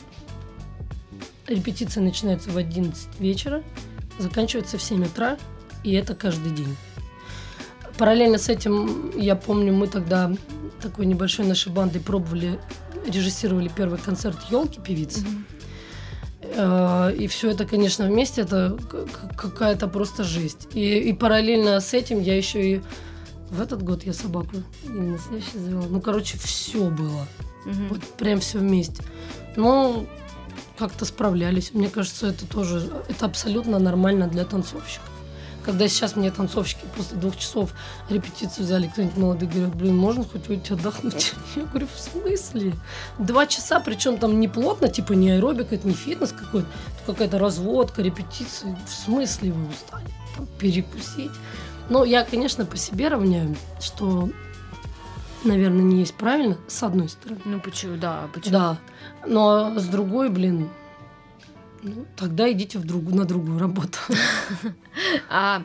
Репетиция 1.47 2.03
начинается 2.03 2.49
в 2.49 2.57
11 2.57 3.19
вечера, 3.19 3.63
заканчивается 4.17 4.77
в 4.77 4.81
7 4.81 5.05
утра, 5.05 5.37
и 5.83 5.93
это 5.93 6.15
каждый 6.15 6.51
день. 6.51 6.75
Параллельно 7.97 8.37
с 8.37 8.49
этим, 8.49 9.11
я 9.17 9.35
помню, 9.35 9.73
мы 9.73 9.87
тогда 9.87 10.31
такой 10.81 11.05
небольшой 11.05 11.45
нашей 11.45 11.71
бандой 11.71 12.01
пробовали, 12.01 12.59
режиссировали 13.05 13.69
первый 13.75 13.99
концерт 13.99 14.37
елки 14.49 14.79
певицы. 14.79 15.25
Э, 16.41 17.13
И 17.17 17.27
все 17.27 17.51
это, 17.51 17.65
конечно, 17.65 18.05
вместе, 18.05 18.41
это 18.41 18.77
какая-то 19.35 19.87
просто 19.87 20.23
жесть. 20.23 20.67
И, 20.73 20.99
и 20.99 21.13
параллельно 21.13 21.79
с 21.79 21.93
этим 21.93 22.21
я 22.21 22.35
еще 22.35 22.75
и 22.75 22.81
в 23.49 23.61
этот 23.61 23.83
год 23.83 24.03
я 24.03 24.13
собаку 24.13 24.57
именно 24.83 25.19
следующий 25.19 25.59
завела. 25.59 25.85
Ну, 25.87 26.01
короче, 26.01 26.37
все 26.39 26.89
было. 26.89 27.27
Мгм. 27.65 27.87
Вот 27.89 27.99
прям 28.17 28.39
все 28.39 28.57
вместе. 28.57 29.03
Но 29.55 30.05
как-то 30.77 31.05
справлялись. 31.05 31.73
Мне 31.73 31.89
кажется, 31.89 32.27
это 32.27 32.45
тоже 32.45 32.91
это 33.07 33.25
абсолютно 33.25 33.79
нормально 33.79 34.27
для 34.27 34.45
танцовщиков. 34.45 35.09
Когда 35.63 35.87
сейчас 35.87 36.17
мне 36.17 36.29
танцовщики 36.29 36.85
после 36.95 37.17
двух 37.17 37.37
часов 37.37 37.71
репетицию 38.09 38.65
взяли, 38.65 38.87
кто-нибудь 38.87 39.17
молодой 39.17 39.47
говорит, 39.47 39.75
блин, 39.75 39.95
можно 39.95 40.25
хоть 40.25 40.49
уйти 40.49 40.73
отдохнуть? 40.73 41.33
Я 41.55 41.63
говорю, 41.63 41.87
в 41.87 41.99
смысле? 41.99 42.73
Два 43.17 43.47
часа, 43.47 43.79
причем 43.79 44.17
там 44.17 44.39
не 44.41 44.49
плотно, 44.49 44.89
типа 44.89 45.13
не 45.13 45.31
аэробик, 45.31 45.71
это 45.71 45.87
не 45.87 45.93
фитнес 45.93 46.33
какой-то, 46.33 46.67
какая-то 47.05 47.39
разводка, 47.39 48.01
репетиции. 48.01 48.77
В 48.85 48.91
смысле 48.91 49.53
вы 49.53 49.69
устали? 49.69 50.07
Там, 50.35 50.47
перекусить. 50.59 51.31
Но 51.89 52.03
я, 52.03 52.23
конечно, 52.25 52.65
по 52.65 52.75
себе 52.75 53.07
равняю, 53.07 53.55
что, 53.79 54.29
наверное, 55.43 55.83
не 55.83 55.99
есть 55.99 56.13
правильно, 56.15 56.57
с 56.67 56.83
одной 56.83 57.09
стороны. 57.09 57.41
Ну 57.45 57.59
почему, 57.59 57.97
да, 57.97 58.29
почему? 58.33 58.51
Да. 58.51 58.77
Но 59.27 59.77
с 59.79 59.85
другой, 59.87 60.29
блин, 60.29 60.69
ну, 61.81 62.05
тогда 62.15 62.51
идите 62.51 62.79
в 62.79 62.85
другу, 62.85 63.13
на 63.15 63.25
другую 63.25 63.59
работу. 63.59 63.99
А, 65.29 65.63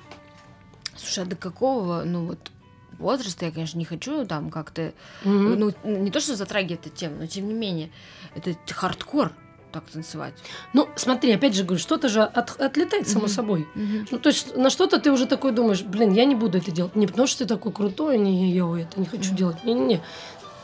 слушай, 0.97 1.25
а 1.25 1.27
до 1.27 1.37
какого, 1.37 2.03
ну 2.05 2.27
вот, 2.27 2.51
возраста 2.99 3.45
я, 3.45 3.53
конечно, 3.53 3.79
не 3.79 3.85
хочу 3.85 4.27
там 4.27 4.51
как-то, 4.51 4.93
Мгм. 5.25 5.59
ну, 5.59 5.73
не 5.85 6.11
то, 6.11 6.21
что 6.21 6.35
затрагивать 6.37 6.87
эту 6.87 6.97
тему, 6.97 7.17
но 7.21 7.27
тем 7.27 7.47
не 7.49 7.55
менее, 7.55 7.91
это 8.35 8.55
хардкор 8.73 9.33
так 9.73 9.85
танцевать. 9.93 10.35
Ну, 10.73 10.89
смотри, 10.97 11.33
опять 11.33 11.55
же 11.55 11.65
говорю, 11.65 11.81
что-то 11.81 12.09
же 12.09 12.23
от- 12.23 12.61
отлетает 12.61 13.09
само 13.09 13.25
Мгм. 13.25 13.29
собой. 13.29 13.69
Мгм. 13.75 14.07
Ну, 14.11 14.19
то 14.19 14.29
есть 14.29 14.57
на 14.57 14.71
что-то 14.71 14.99
ты 14.99 15.11
уже 15.13 15.27
такой 15.27 15.53
думаешь, 15.53 15.83
блин, 15.83 16.13
я 16.13 16.25
не 16.25 16.35
буду 16.35 16.59
это 16.59 16.71
делать. 16.71 16.97
Не 16.97 17.07
потому 17.07 17.27
что 17.27 17.39
ты 17.41 17.47
такой 17.55 17.73
крутой, 17.73 18.19
не, 18.19 18.51
я 18.53 18.65
это 18.83 18.99
не 19.01 19.07
хочу 19.07 19.29
Мгм. 19.29 19.37
делать. 19.37 19.65
Не-не-не. 19.65 20.01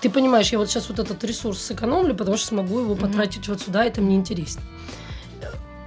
Ты 0.00 0.10
понимаешь, 0.10 0.50
я 0.52 0.58
вот 0.58 0.68
сейчас 0.68 0.88
вот 0.88 0.98
этот 0.98 1.22
ресурс 1.24 1.60
сэкономлю, 1.62 2.14
потому 2.14 2.36
что 2.36 2.46
смогу 2.48 2.80
его 2.80 2.94
Мгм. 2.94 3.02
потратить 3.08 3.48
вот 3.48 3.60
сюда, 3.60 3.84
это 3.84 4.00
мне 4.00 4.16
интереснее. 4.16 4.64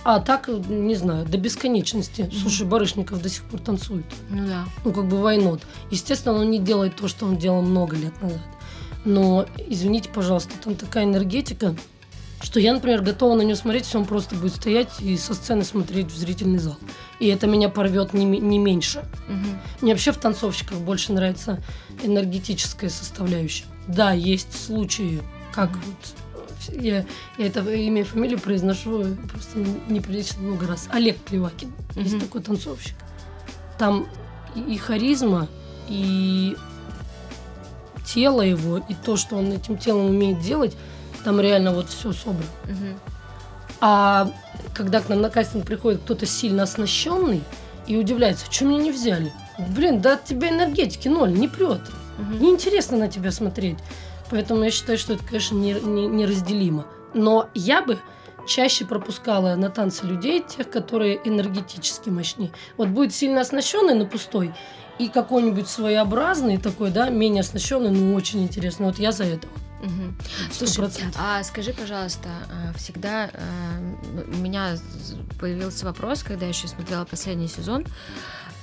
А 0.04 0.22
так, 0.22 0.48
не 0.48 0.96
знаю, 0.96 1.26
до 1.26 1.38
бесконечности. 1.38 2.32
Слушай, 2.42 2.66
Барышников 2.66 3.22
до 3.22 3.28
сих 3.28 3.44
пор 3.44 3.60
танцует. 3.60 4.06
Ну 4.30 4.48
да. 4.48 4.64
ну, 4.86 4.94
как 4.94 5.06
бы 5.08 5.18
войнот. 5.18 5.62
Естественно, 5.92 6.36
он 6.36 6.50
не 6.50 6.60
делает 6.60 6.96
то, 6.96 7.10
что 7.10 7.26
он 7.26 7.36
делал 7.38 7.62
много 7.62 7.98
лет 7.98 8.14
назад. 8.22 8.40
Но, 9.04 9.46
извините, 9.68 10.10
пожалуйста, 10.14 10.54
там 10.64 10.76
такая 10.76 11.04
энергетика, 11.04 11.76
что 12.42 12.60
я, 12.60 12.74
например, 12.74 13.02
готова 13.02 13.36
на 13.36 13.42
него 13.42 13.56
смотреть, 13.56 13.86
если 13.86 13.98
он 13.98 14.06
просто 14.06 14.36
будет 14.36 14.56
стоять 14.56 14.90
и 15.00 15.18
со 15.18 15.34
сцены 15.34 15.64
смотреть 15.64 16.08
в 16.12 16.18
зрительный 16.18 16.60
зал. 16.60 16.78
И 17.20 17.28
это 17.28 17.48
меня 17.48 17.70
порвет 17.70 18.14
не, 18.14 18.26
не 18.26 18.60
меньше. 18.60 19.04
Мгм. 19.28 19.60
Мне 19.82 19.94
вообще 19.94 20.12
в 20.12 20.18
танцовщиках 20.18 20.78
больше 20.80 21.14
нравится 21.14 21.62
энергетическая 22.04 22.90
составляющая. 22.90 23.66
Да, 23.88 24.12
есть 24.12 24.54
случаи, 24.66 25.22
как 25.52 25.72
вот 25.72 26.74
э, 26.76 26.80
я, 26.80 27.06
я 27.38 27.48
это 27.48 27.62
имя 27.74 28.02
и 28.02 28.04
фамилию 28.04 28.40
произношу 28.40 29.02
э, 29.04 29.16
просто 29.32 29.60
неприлично 29.90 30.42
много 30.42 30.68
раз. 30.68 30.88
Олег 30.92 31.18
Плевакин. 31.18 31.74
Есть 31.96 32.14
Мгм. 32.16 32.22
такой 32.22 32.42
танцовщик. 32.42 32.96
Там 33.80 34.08
и, 34.56 34.60
и 34.76 34.78
харизма, 34.78 35.48
и 35.90 36.56
тело 38.06 38.42
его, 38.42 38.78
и 38.78 38.94
то, 38.94 39.18
что 39.18 39.36
он 39.38 39.52
этим 39.52 39.78
телом 39.78 40.06
умеет 40.06 40.40
делать, 40.42 40.76
там 41.28 41.42
реально 41.42 41.74
вот 41.74 41.90
все 41.90 42.14
собрано. 42.14 42.46
Мгм. 42.64 43.00
А 43.82 44.32
когда 44.74 45.02
к 45.02 45.10
нам 45.10 45.20
на 45.20 45.30
кастинг 45.30 45.66
приходит 45.66 46.00
кто-то 46.00 46.26
сильно 46.26 46.64
оснащенный 46.64 47.44
и 47.86 47.98
удивляется, 47.98 48.46
что 48.50 48.64
меня 48.64 48.82
не 48.82 48.92
взяли? 48.94 49.34
Блин, 49.76 50.00
да 50.00 50.14
от 50.14 50.24
тебя 50.24 50.48
энергетики 50.52 51.10
ноль, 51.10 51.34
не 51.34 51.50
прет. 51.50 51.82
Мгм. 52.18 52.40
Неинтересно 52.40 52.96
на 52.96 53.10
тебя 53.10 53.32
смотреть. 53.32 53.78
Поэтому 54.30 54.64
я 54.64 54.72
считаю, 54.72 54.98
что 54.98 55.16
это, 55.16 55.26
конечно, 55.26 55.56
не- 55.56 55.74
не- 55.74 56.08
неразделимо. 56.08 56.86
Но 57.14 57.50
я 57.54 57.82
бы 57.82 58.00
чаще 58.48 58.86
пропускала 58.86 59.56
на 59.56 59.70
танцы 59.70 60.06
людей, 60.06 60.42
тех, 60.48 60.70
которые 60.70 61.20
энергетически 61.28 62.08
мощнее. 62.10 62.52
Вот 62.78 62.88
будет 62.88 63.14
сильно 63.14 63.42
оснащенный, 63.42 63.96
но 63.96 64.06
пустой, 64.06 64.54
и 64.98 65.10
какой-нибудь 65.10 65.68
своеобразный 65.68 66.58
такой, 66.58 66.90
да, 66.90 67.10
менее 67.10 67.42
оснащенный, 67.42 67.92
но 67.92 68.16
очень 68.16 68.44
интересный. 68.44 68.86
Вот 68.86 68.98
я 68.98 69.12
за 69.12 69.26
это. 69.26 69.46
Мгм. 69.82 70.16
Сто 70.52 70.66
Слушай, 70.66 70.78
процентов. 70.80 71.22
а 71.24 71.44
скажи, 71.44 71.72
пожалуйста, 71.74 72.30
а, 72.50 72.74
всегда 72.78 73.30
а, 73.34 73.80
у 74.28 74.36
меня 74.38 74.76
появился 75.40 75.86
вопрос, 75.86 76.24
когда 76.24 76.46
я 76.46 76.50
еще 76.50 76.68
смотрела 76.68 77.06
последний 77.06 77.48
сезон. 77.48 77.86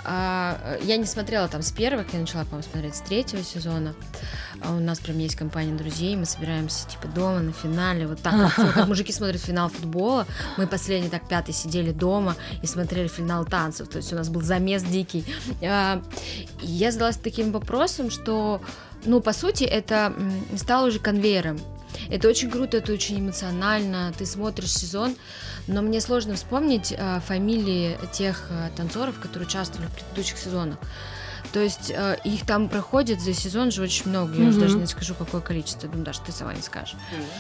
А, 0.05 0.79
Я 0.83 0.97
не 0.97 1.07
смотрела 1.07 1.49
там 1.49 1.63
с 1.63 1.71
первых, 1.73 2.13
я 2.13 2.21
начала, 2.21 2.45
по-моему, 2.45 2.69
смотреть 2.71 2.97
с 2.97 3.01
третьего 3.01 3.43
сезона. 3.43 3.95
А 4.61 4.73
У 4.73 4.81
нас 4.81 4.99
прям 5.01 5.19
есть 5.19 5.37
компания 5.37 5.73
друзей, 5.73 6.15
мы 6.17 6.27
собираемся 6.27 6.87
типа 6.89 7.09
дома 7.09 7.41
на 7.41 7.53
финале, 7.53 8.07
вот 8.07 8.21
так, 8.21 8.55
как, 8.55 8.75
как 8.75 8.89
мужики 8.89 9.13
смотрят 9.13 9.41
финал 9.41 9.69
футбола. 9.69 10.27
Мы 10.57 10.67
последний 10.67 11.09
так 11.09 11.27
пятый 11.29 11.53
сидели 11.53 11.91
дома 11.93 12.37
и 12.63 12.67
смотрели 12.67 13.09
финал 13.09 13.45
танцев, 13.45 13.89
то 13.89 13.99
есть 13.99 14.13
у 14.13 14.17
нас 14.17 14.29
был 14.29 14.43
замес 14.43 14.83
дикий. 14.83 15.25
А, 15.63 16.03
я 16.61 16.93
задалась 16.93 17.17
таким 17.17 17.53
вопросом, 17.53 18.11
что, 18.11 18.61
ну, 19.05 19.21
по 19.21 19.33
сути, 19.33 19.65
это 19.65 20.13
стало 20.57 20.89
уже 20.89 20.99
конвейером. 20.99 21.59
Это 22.11 22.29
очень 22.29 22.51
круто, 22.51 22.77
это 22.77 22.93
очень 22.93 23.21
эмоционально. 23.21 24.13
Ты 24.17 24.27
смотришь 24.27 24.73
сезон, 24.73 25.17
но 25.67 25.83
мне 25.83 26.01
сложно 26.01 26.35
вспомнить 26.35 26.95
э, 26.97 27.21
фамилии 27.21 27.99
тех 28.13 28.47
э, 28.51 28.71
танцоров, 28.77 29.19
которые 29.21 29.47
участвовали 29.47 29.89
в 29.89 29.93
предыдущих 29.93 30.39
сезонах. 30.39 30.79
То 31.53 31.61
есть 31.61 31.93
э, 31.95 32.17
их 32.25 32.47
там 32.47 32.69
проходит 32.69 33.21
за 33.21 33.33
сезон 33.33 33.71
же 33.71 33.83
очень 33.83 34.09
много. 34.09 34.35
Я 34.35 34.49
уже 34.49 34.61
даже 34.61 34.77
не 34.77 34.87
скажу, 34.87 35.15
какое 35.15 35.41
количество. 35.41 35.89
Думаю, 35.89 36.05
даже 36.05 36.21
ты 36.21 36.33
сама 36.33 36.55
не 36.55 36.63
скажешь. 36.63 36.97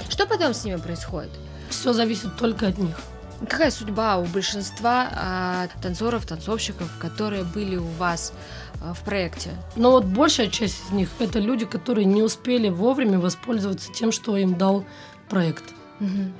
Что 0.08 0.26
потом 0.26 0.54
с 0.54 0.64
ними 0.64 0.76
происходит? 0.76 1.30
Все 1.68 1.92
зависит 1.92 2.36
только 2.36 2.68
от 2.68 2.78
них. 2.78 2.96
Какая 3.40 3.70
судьба 3.70 4.18
у 4.18 4.24
большинства 4.26 5.08
а, 5.10 5.68
танцоров, 5.82 6.24
танцовщиков, 6.24 6.88
которые 7.00 7.42
были 7.42 7.76
у 7.76 7.88
вас 7.98 8.32
в 8.92 9.02
проекте? 9.04 9.50
Но 9.76 9.92
вот 9.92 10.04
большая 10.04 10.48
часть 10.48 10.82
из 10.86 10.90
них 10.90 11.08
это 11.18 11.38
люди, 11.38 11.64
которые 11.64 12.04
не 12.04 12.22
успели 12.22 12.68
вовремя 12.68 13.18
воспользоваться 13.18 13.92
тем, 13.92 14.12
что 14.12 14.36
им 14.36 14.54
дал 14.58 14.84
проект. 15.28 15.64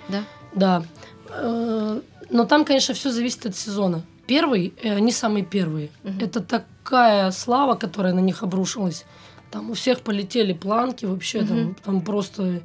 Да? 0.08 0.24
Да. 0.54 0.82
Э, 1.30 2.00
Но 2.30 2.44
там, 2.44 2.64
конечно, 2.64 2.92
все 2.94 3.10
зависит 3.10 3.46
от 3.46 3.56
сезона. 3.56 4.02
Первый, 4.26 4.74
э, 4.82 4.96
они 4.96 5.12
самые 5.12 5.44
первые. 5.44 5.90
Мгм. 6.02 6.18
Это 6.20 6.40
такая 6.40 7.30
слава, 7.30 7.74
которая 7.74 8.12
на 8.12 8.20
них 8.20 8.42
обрушилась. 8.42 9.04
Там 9.50 9.70
у 9.70 9.74
всех 9.74 10.00
полетели 10.00 10.52
планки 10.52 11.04
вообще. 11.06 11.44
Там, 11.44 11.56
Мгм. 11.58 11.74
там 11.84 12.00
просто... 12.00 12.60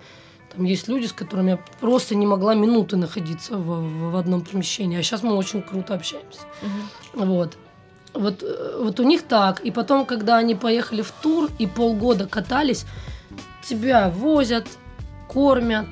Там 0.55 0.63
есть 0.65 0.87
люди, 0.87 1.05
с 1.05 1.13
которыми 1.13 1.51
я 1.51 1.59
просто 1.79 2.15
не 2.15 2.25
могла 2.25 2.55
минуты 2.55 2.97
находиться 2.97 3.55
в, 3.55 3.61
в- 3.61 4.11
в 4.11 4.15
одном 4.15 4.41
помещении. 4.41 4.97
А 4.97 5.03
сейчас 5.03 5.21
мы 5.21 5.33
очень 5.35 5.61
круто 5.61 5.93
общаемся. 5.93 6.39
Вот. 7.13 7.55
Вот, 8.13 8.43
э, 8.43 8.79
вот 8.81 8.99
у 8.99 9.03
них 9.03 9.23
так. 9.23 9.61
И 9.61 9.71
потом, 9.71 10.05
когда 10.05 10.37
они 10.37 10.55
поехали 10.55 11.01
в 11.01 11.11
тур 11.11 11.49
и 11.59 11.67
полгода 11.67 12.27
катались, 12.27 12.85
тебя 13.63 14.09
возят, 14.09 14.67
кормят, 15.27 15.87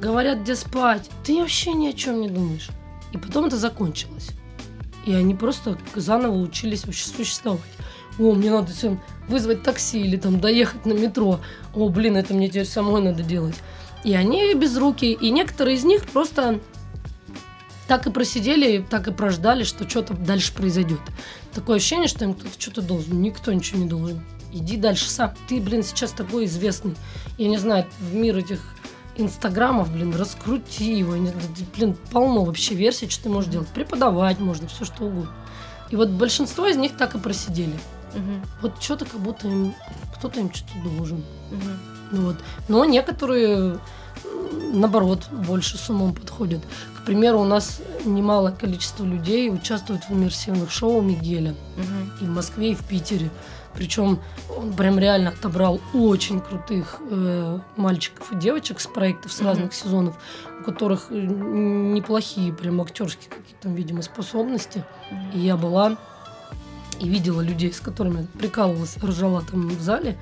говорят, 0.00 0.40
где 0.40 0.54
спать. 0.54 1.10
Ты 1.24 1.40
вообще 1.40 1.72
ни 1.72 1.88
о 1.88 1.92
чем 1.92 2.20
не 2.20 2.28
думаешь. 2.28 2.68
И 3.12 3.18
потом 3.18 3.46
это 3.46 3.56
закончилось. 3.56 4.30
И 5.06 5.14
они 5.14 5.34
просто 5.34 5.78
заново 5.94 6.36
учились 6.38 6.84
вообще 6.84 7.08
существовать. 7.08 7.62
О, 8.18 8.32
мне 8.32 8.50
надо 8.50 8.72
всем 8.72 9.00
вызвать 9.28 9.62
такси 9.62 10.00
или 10.00 10.16
там 10.16 10.40
доехать 10.40 10.86
на 10.86 10.92
метро. 10.92 11.40
О, 11.74 11.88
блин, 11.88 12.16
это 12.16 12.34
мне 12.34 12.48
теперь 12.48 12.66
самой 12.66 13.02
надо 13.02 13.22
делать. 13.22 13.56
И 14.04 14.14
они 14.14 14.54
без 14.54 14.76
руки. 14.76 15.12
И 15.12 15.30
некоторые 15.30 15.76
из 15.76 15.84
них 15.84 16.04
просто 16.04 16.60
так 17.86 18.06
и 18.06 18.10
просидели, 18.10 18.84
так 18.88 19.08
и 19.08 19.12
прождали, 19.12 19.64
что 19.64 19.88
что-то 19.88 20.14
дальше 20.14 20.54
произойдет. 20.54 21.00
Такое 21.52 21.76
ощущение, 21.76 22.08
что 22.08 22.24
им 22.24 22.34
кто-то 22.34 22.60
что-то 22.60 22.82
должен. 22.82 23.20
Никто 23.20 23.52
ничего 23.52 23.80
не 23.80 23.88
должен. 23.88 24.24
Иди 24.52 24.76
дальше 24.76 25.10
сам. 25.10 25.34
Ты, 25.48 25.60
блин, 25.60 25.82
сейчас 25.82 26.12
такой 26.12 26.44
известный. 26.46 26.94
Я 27.38 27.48
не 27.48 27.58
знаю, 27.58 27.86
в 27.98 28.14
мир 28.14 28.36
этих 28.36 28.60
инстаграмов, 29.16 29.92
блин, 29.92 30.14
раскрути 30.14 30.96
его. 30.96 31.14
Блин, 31.76 31.96
полно 32.10 32.44
вообще 32.44 32.74
версий, 32.74 33.08
что 33.08 33.24
ты 33.24 33.28
можешь 33.28 33.50
делать. 33.50 33.68
Преподавать 33.68 34.38
можно, 34.38 34.68
все 34.68 34.84
что 34.84 35.04
угодно. 35.04 35.32
И 35.90 35.96
вот 35.96 36.08
большинство 36.10 36.66
из 36.66 36.76
них 36.76 36.96
так 36.96 37.14
и 37.14 37.18
просидели. 37.18 37.78
Мгм. 38.14 38.42
Вот 38.62 38.82
что-то 38.82 39.04
как 39.04 39.20
будто 39.20 39.48
им 39.48 39.74
кто-то 40.16 40.40
им 40.40 40.52
что-то 40.52 40.88
должен. 40.96 41.24
Ну 42.10 42.22
Вот. 42.22 42.36
Но 42.68 42.84
некоторые, 42.84 43.78
наоборот, 44.72 45.28
больше 45.30 45.78
с 45.78 45.88
умом 45.90 46.14
подходят. 46.14 46.62
К 46.98 47.04
примеру, 47.06 47.40
у 47.40 47.44
нас 47.44 47.80
немалое 48.04 48.52
количество 48.52 49.04
людей 49.04 49.50
участвует 49.50 50.04
в 50.08 50.12
иммерсивных 50.12 50.70
шоу 50.70 51.00
Мигеля 51.02 51.54
Мгм. 51.76 52.12
и 52.20 52.24
в 52.24 52.30
Москве, 52.30 52.72
и 52.72 52.74
в 52.74 52.84
Питере. 52.84 53.30
Причем 53.74 54.20
он 54.56 54.72
прям 54.72 54.98
реально 55.00 55.30
отобрал 55.30 55.80
очень 55.92 56.40
крутых 56.40 57.00
э, 57.10 57.58
мальчиков 57.76 58.32
и 58.32 58.36
девочек 58.36 58.78
с 58.78 58.86
проектов 58.86 59.32
с 59.32 59.42
разных 59.42 59.74
сезонов, 59.74 60.16
у 60.60 60.64
которых 60.64 61.06
э, 61.10 61.14
неплохие 61.14 62.52
прям 62.52 62.80
актерские 62.80 63.30
какие-то 63.30 63.62
там, 63.62 63.74
видимо, 63.74 64.02
способности. 64.02 64.84
И 65.34 65.40
я 65.40 65.56
была 65.56 65.96
и 67.00 67.08
видела 67.08 67.40
людей, 67.40 67.72
с 67.72 67.80
которыми 67.80 68.28
прикалывалась, 68.38 68.96
ржала 69.02 69.42
там 69.42 69.68
в 69.68 69.80
зале, 69.80 70.16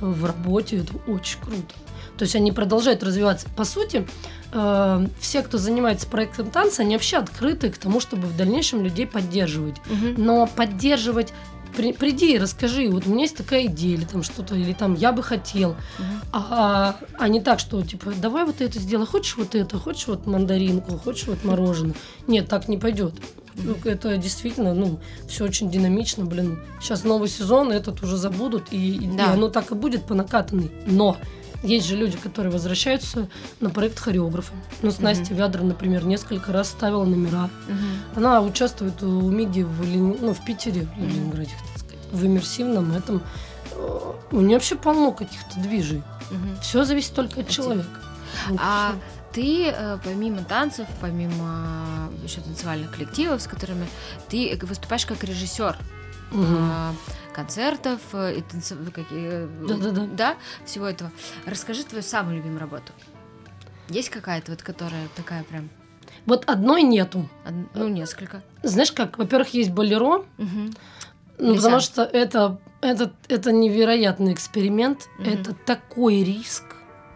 э, 0.00 0.06
в 0.06 0.24
работе. 0.24 0.78
Это 0.78 0.94
очень 1.10 1.40
круто. 1.40 1.74
То 2.18 2.24
есть 2.24 2.36
они 2.36 2.52
продолжают 2.52 3.02
развиваться. 3.02 3.48
По 3.56 3.64
сути, 3.64 4.06
э, 4.52 5.06
все, 5.20 5.42
кто 5.42 5.58
занимается 5.58 6.06
проектом 6.06 6.50
танца, 6.50 6.82
они 6.82 6.94
вообще 6.94 7.16
открыты 7.16 7.70
к 7.70 7.78
тому, 7.78 8.00
чтобы 8.00 8.26
в 8.26 8.36
дальнейшем 8.36 8.82
людей 8.84 9.06
поддерживать. 9.06 9.76
Мгм. 9.90 10.14
Но 10.24 10.46
поддерживать 10.46 11.32
при- 11.74 11.94
приди 11.94 12.34
и 12.34 12.38
расскажи, 12.38 12.88
вот 12.90 13.06
у 13.06 13.10
меня 13.10 13.22
есть 13.22 13.36
такая 13.36 13.64
идея, 13.66 13.94
или 13.96 14.04
там 14.04 14.22
что-то, 14.22 14.54
или 14.54 14.74
там 14.74 14.94
я 14.94 15.10
бы 15.10 15.22
хотел. 15.22 15.70
Мгм. 15.98 16.06
А, 16.32 16.96
а 17.18 17.28
не 17.28 17.40
так, 17.40 17.58
что 17.60 17.82
типа, 17.82 18.12
давай 18.20 18.44
вот 18.44 18.60
это 18.60 18.78
сделай, 18.78 19.06
хочешь 19.06 19.36
вот 19.38 19.54
это, 19.54 19.78
хочешь 19.78 20.06
вот 20.06 20.26
мандаринку, 20.26 20.98
хочешь 20.98 21.26
вот 21.26 21.42
мороженое. 21.44 21.94
Нет, 22.26 22.46
так 22.48 22.68
не 22.68 22.76
пойдет. 22.76 23.14
Ну, 23.54 23.74
Это 23.84 24.16
действительно, 24.16 24.72
ну, 24.74 24.98
все 25.28 25.44
очень 25.44 25.70
динамично, 25.70 26.24
блин. 26.24 26.58
Сейчас 26.80 27.04
новый 27.04 27.28
сезон, 27.28 27.70
этот 27.70 28.02
уже 28.02 28.16
забудут, 28.16 28.68
и, 28.70 28.96
и 28.96 29.06
Да. 29.06 29.32
оно 29.32 29.48
так 29.48 29.70
и 29.72 29.74
будет 29.74 30.04
по 30.06 30.14
накатанной. 30.14 30.70
Но 30.86 31.16
есть 31.62 31.86
же 31.86 31.96
люди, 31.96 32.16
которые 32.16 32.52
возвращаются 32.52 33.28
на 33.60 33.70
проект 33.70 33.98
хореографа. 33.98 34.52
Ну, 34.82 34.90
с 34.90 34.94
Мгм. 34.96 35.04
Настей 35.04 35.34
Вядрой, 35.36 35.64
например, 35.64 36.04
несколько 36.04 36.52
раз 36.52 36.68
ставила 36.68 37.04
номера. 37.04 37.50
Мгм. 37.68 37.78
Она 38.16 38.40
участвует 38.40 39.02
у 39.02 39.30
Миги 39.30 39.62
в, 39.62 39.82
Лени- 39.82 40.18
ну, 40.20 40.34
в 40.34 40.44
Питере, 40.44 40.86
в 40.96 41.00
Ленинграде, 41.00 41.50
так 41.74 41.78
сказать, 41.84 42.06
в 42.12 42.26
иммерсивном 42.26 42.92
этом. 42.92 43.22
Э, 43.72 44.12
У 44.32 44.40
нее 44.40 44.56
вообще 44.56 44.76
полно 44.76 45.12
каких-то 45.12 45.60
движей. 45.60 46.02
Мгм. 46.30 46.58
Все 46.60 46.84
зависит 46.84 47.14
только 47.14 47.40
от 47.40 47.46
От 47.46 47.52
человека. 47.52 48.00
Вот 48.48 48.58
А 48.62 48.94
ты, 49.32 49.66
э, 49.68 49.98
помимо 50.04 50.42
танцев, 50.44 50.86
помимо 51.00 52.08
еще 52.24 52.40
танцевальных 52.40 52.90
коллективов, 52.90 53.40
с 53.42 53.46
которыми 53.46 53.86
ты 54.28 54.58
выступаешь 54.62 55.04
как 55.06 55.22
режиссер 55.24 55.76
Мгм. 56.30 56.96
Концертов 57.32 58.00
э, 58.12 58.38
и 58.38 58.42
танцев... 58.42 58.78
какие- 58.92 59.46
Да-да-да. 59.66 60.06
да, 60.06 60.36
всего 60.64 60.86
этого. 60.86 61.10
Расскажи 61.46 61.84
твою 61.84 62.02
самую 62.02 62.36
любимую 62.36 62.60
работу. 62.60 62.92
Есть 63.88 64.10
какая-то 64.10 64.52
вот, 64.52 64.62
которая 64.62 65.08
такая 65.16 65.42
прям, 65.44 65.68
Вот 66.26 66.44
одной 66.48 66.82
нету. 66.82 67.28
од- 67.44 67.74
ну, 67.74 67.88
несколько. 67.88 68.42
Знаешь 68.62 68.92
как, 68.92 69.18
во-первых, 69.18 69.54
есть 69.54 69.70
болеро, 69.70 70.24
Мгм. 70.38 70.72
ну, 71.38 71.56
потому 71.56 71.80
что 71.80 72.02
это, 72.04 72.60
это, 72.80 73.12
это 73.28 73.52
невероятный 73.52 74.32
эксперимент, 74.32 75.08
Мгм. 75.18 75.28
это 75.30 75.52
такой 75.54 76.22
риск. 76.22 76.64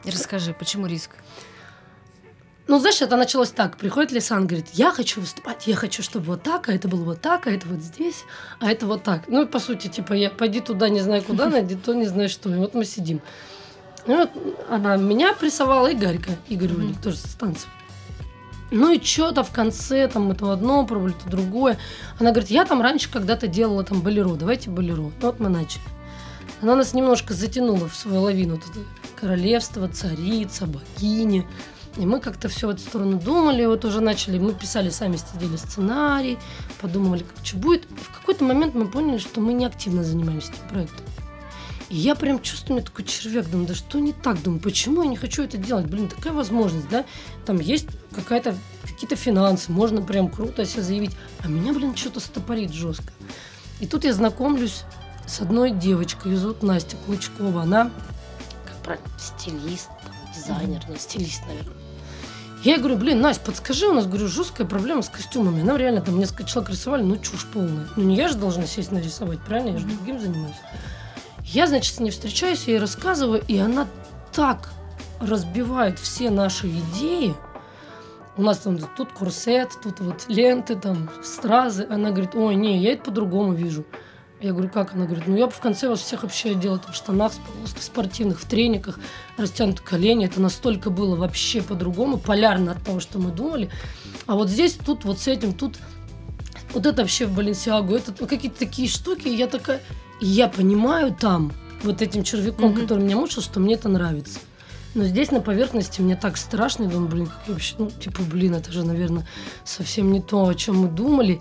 Расскажи, 0.04 0.52
почему 0.54 0.86
риск? 0.86 1.10
Ну, 2.68 2.80
знаешь, 2.80 3.00
это 3.00 3.16
началось 3.16 3.50
так. 3.50 3.76
Приходит 3.76 4.10
Лисан, 4.10 4.46
говорит, 4.46 4.66
я 4.72 4.90
хочу 4.90 5.20
выступать, 5.20 5.66
я 5.68 5.76
хочу, 5.76 6.02
чтобы 6.02 6.26
вот 6.26 6.42
так, 6.42 6.68
а 6.68 6.72
это 6.72 6.88
было 6.88 7.04
вот 7.04 7.20
так, 7.20 7.46
а 7.46 7.50
это 7.50 7.68
вот 7.68 7.80
здесь, 7.80 8.24
а 8.58 8.70
это 8.70 8.86
вот 8.86 9.04
так. 9.04 9.28
Ну, 9.28 9.44
и 9.44 9.46
по 9.46 9.60
сути, 9.60 9.86
типа, 9.86 10.14
я 10.14 10.30
пойди 10.30 10.60
туда, 10.60 10.88
не 10.88 11.00
знаю 11.00 11.22
куда, 11.22 11.46
найди 11.50 11.76
то, 11.76 11.94
не 11.94 12.06
знаю 12.06 12.28
что. 12.28 12.52
И 12.52 12.56
вот 12.56 12.74
мы 12.74 12.84
сидим. 12.84 13.20
И 14.06 14.10
вот 14.10 14.30
она 14.68 14.96
меня 14.96 15.32
прессовала, 15.32 15.88
и 15.88 15.94
Гарька, 15.94 16.32
Игорь 16.48 16.70
Мгм. 16.70 16.80
Рудик, 16.80 17.02
тоже 17.02 17.18
с 17.18 17.34
танцев. 17.34 17.68
Ну 18.72 18.92
и 18.92 19.00
что-то 19.00 19.44
в 19.44 19.52
конце, 19.52 20.08
там, 20.08 20.32
это 20.32 20.52
одно 20.52 20.84
пробовали, 20.84 21.12
то 21.12 21.30
другое. 21.30 21.78
Она 22.18 22.32
говорит, 22.32 22.50
я 22.50 22.64
там 22.64 22.82
раньше 22.82 23.10
когда-то 23.12 23.46
делала 23.46 23.84
там 23.84 24.00
болеро, 24.00 24.30
давайте 24.30 24.70
болеро. 24.70 25.02
Ну, 25.02 25.12
вот 25.20 25.38
мы 25.38 25.48
начали. 25.48 25.82
Она 26.62 26.74
нас 26.74 26.94
немножко 26.94 27.32
затянула 27.32 27.88
в 27.88 27.94
свою 27.94 28.22
лавину. 28.22 28.56
Это 28.56 28.66
королевство, 29.14 29.88
царица, 29.88 30.66
богини. 30.66 31.46
И 31.96 32.04
мы 32.04 32.20
как-то 32.20 32.48
все 32.48 32.66
в 32.66 32.70
эту 32.70 32.80
сторону 32.80 33.18
думали, 33.18 33.64
вот 33.64 33.84
уже 33.84 34.00
начали, 34.00 34.38
мы 34.38 34.52
писали 34.52 34.90
сами, 34.90 35.16
сидели 35.16 35.56
сценарий, 35.56 36.38
подумывали, 36.80 37.22
как 37.22 37.44
что 37.44 37.56
будет. 37.56 37.84
И 37.84 37.94
в 37.94 38.10
какой-то 38.18 38.44
момент 38.44 38.74
мы 38.74 38.86
поняли, 38.86 39.18
что 39.18 39.40
мы 39.40 39.54
не 39.54 39.64
активно 39.64 40.04
занимаемся 40.04 40.52
этим 40.52 40.68
проектом. 40.68 41.06
И 41.88 41.96
я 41.96 42.16
прям 42.16 42.42
чувствую, 42.42 42.72
у 42.72 42.78
меня 42.78 42.86
такой 42.86 43.04
червяк, 43.04 43.48
думаю, 43.48 43.68
да 43.68 43.74
что 43.74 43.98
не 44.00 44.12
так, 44.12 44.42
думаю, 44.42 44.60
почему 44.60 45.02
я 45.04 45.08
не 45.08 45.16
хочу 45.16 45.42
это 45.44 45.56
делать? 45.56 45.86
Блин, 45.86 46.08
такая 46.08 46.32
возможность, 46.32 46.88
да? 46.88 47.04
Там 47.46 47.60
есть 47.60 47.86
какая-то, 48.14 48.56
какие-то 48.82 49.14
финансы, 49.16 49.70
можно 49.70 50.02
прям 50.02 50.28
круто 50.28 50.66
себя 50.66 50.82
заявить. 50.82 51.16
А 51.44 51.48
меня, 51.48 51.72
блин, 51.72 51.96
что-то 51.96 52.20
стопорит 52.20 52.72
жестко. 52.72 53.12
И 53.80 53.86
тут 53.86 54.04
я 54.04 54.12
знакомлюсь 54.12 54.82
с 55.26 55.40
одной 55.40 55.70
девочкой, 55.70 56.32
ее 56.32 56.38
зовут 56.38 56.62
Настя 56.62 56.96
Клычкова. 57.06 57.62
Она, 57.62 57.90
как 58.64 58.76
правильно, 58.82 59.08
стилист, 59.18 59.90
дизайнер, 60.34 60.82
ну, 60.88 60.96
стилист, 60.96 61.42
наверное. 61.46 61.75
Я 62.62 62.74
ей 62.74 62.78
говорю, 62.78 62.96
блин, 62.96 63.20
Настя, 63.20 63.44
подскажи, 63.44 63.86
у 63.86 63.92
нас, 63.92 64.06
говорю, 64.06 64.26
жесткая 64.26 64.66
проблема 64.66 65.02
с 65.02 65.08
костюмами. 65.08 65.62
Нам 65.62 65.76
реально 65.76 66.00
там 66.00 66.18
несколько 66.18 66.44
человек 66.44 66.70
рисовали, 66.70 67.02
ну 67.02 67.16
чушь 67.16 67.46
полная. 67.52 67.86
Ну 67.96 68.02
не 68.02 68.16
я 68.16 68.28
же 68.28 68.36
должна 68.36 68.66
сесть 68.66 68.92
нарисовать, 68.92 69.40
правильно? 69.40 69.74
Я 69.74 69.78
же 69.78 69.86
другим 69.86 70.18
занимаюсь. 70.18 70.56
Я, 71.44 71.66
значит, 71.66 71.94
с 71.94 72.00
ней 72.00 72.10
встречаюсь, 72.10 72.64
я 72.66 72.74
ей 72.74 72.80
рассказываю, 72.80 73.42
и 73.46 73.56
она 73.58 73.86
так 74.32 74.70
разбивает 75.20 75.98
все 75.98 76.30
наши 76.30 76.68
идеи. 76.68 77.34
У 78.36 78.42
нас 78.42 78.58
там 78.58 78.78
тут 78.78 79.12
курсет, 79.12 79.70
тут 79.82 80.00
вот 80.00 80.24
ленты, 80.28 80.76
там 80.76 81.08
стразы. 81.22 81.86
Она 81.88 82.10
говорит, 82.10 82.34
ой, 82.34 82.54
не, 82.54 82.78
я 82.78 82.92
это 82.92 83.04
по-другому 83.04 83.52
вижу. 83.52 83.84
Я 84.40 84.52
говорю, 84.52 84.68
как? 84.68 84.94
Она 84.94 85.06
говорит, 85.06 85.26
ну 85.26 85.36
я 85.36 85.46
бы 85.46 85.52
в 85.52 85.60
конце 85.60 85.88
вас 85.88 86.00
всех 86.00 86.22
вообще 86.22 86.54
делала 86.54 86.80
в 86.80 86.94
штанах, 86.94 87.32
в 87.64 87.82
спортивных, 87.82 88.40
в 88.40 88.46
трениках, 88.46 88.98
растянуты 89.38 89.82
колени. 89.82 90.26
Это 90.26 90.40
настолько 90.40 90.90
было 90.90 91.16
вообще 91.16 91.62
по-другому, 91.62 92.18
полярно 92.18 92.72
от 92.72 92.84
того, 92.84 93.00
что 93.00 93.18
мы 93.18 93.30
думали. 93.30 93.70
А 94.26 94.34
вот 94.34 94.50
здесь, 94.50 94.74
тут, 94.74 95.04
вот 95.04 95.18
с 95.18 95.26
этим, 95.26 95.54
тут 95.54 95.78
вот 96.74 96.84
это 96.84 97.02
вообще 97.02 97.24
в 97.24 97.34
Баленсиагу, 97.34 97.94
это 97.94 98.12
какие-то 98.26 98.58
такие 98.58 98.88
штуки, 98.88 99.28
я 99.28 99.46
такая, 99.46 99.80
я 100.20 100.48
понимаю 100.48 101.14
там, 101.14 101.52
вот 101.82 102.02
этим 102.02 102.22
червяком, 102.22 102.72
mm-hmm. 102.72 102.80
который 102.82 103.04
меня 103.04 103.16
мучил, 103.16 103.40
что 103.40 103.60
мне 103.60 103.74
это 103.74 103.88
нравится. 103.88 104.40
Но 104.94 105.04
здесь 105.04 105.30
на 105.30 105.40
поверхности 105.40 106.02
мне 106.02 106.16
так 106.16 106.36
страшно, 106.36 106.84
я 106.84 106.90
думаю, 106.90 107.08
блин, 107.08 107.26
как 107.26 107.38
я 107.46 107.52
вообще, 107.54 107.74
ну, 107.78 107.90
типа, 107.90 108.22
блин, 108.22 108.54
это 108.54 108.72
же, 108.72 108.84
наверное, 108.84 109.26
совсем 109.64 110.12
не 110.12 110.20
то, 110.20 110.46
о 110.46 110.54
чем 110.54 110.78
мы 110.78 110.88
думали. 110.88 111.40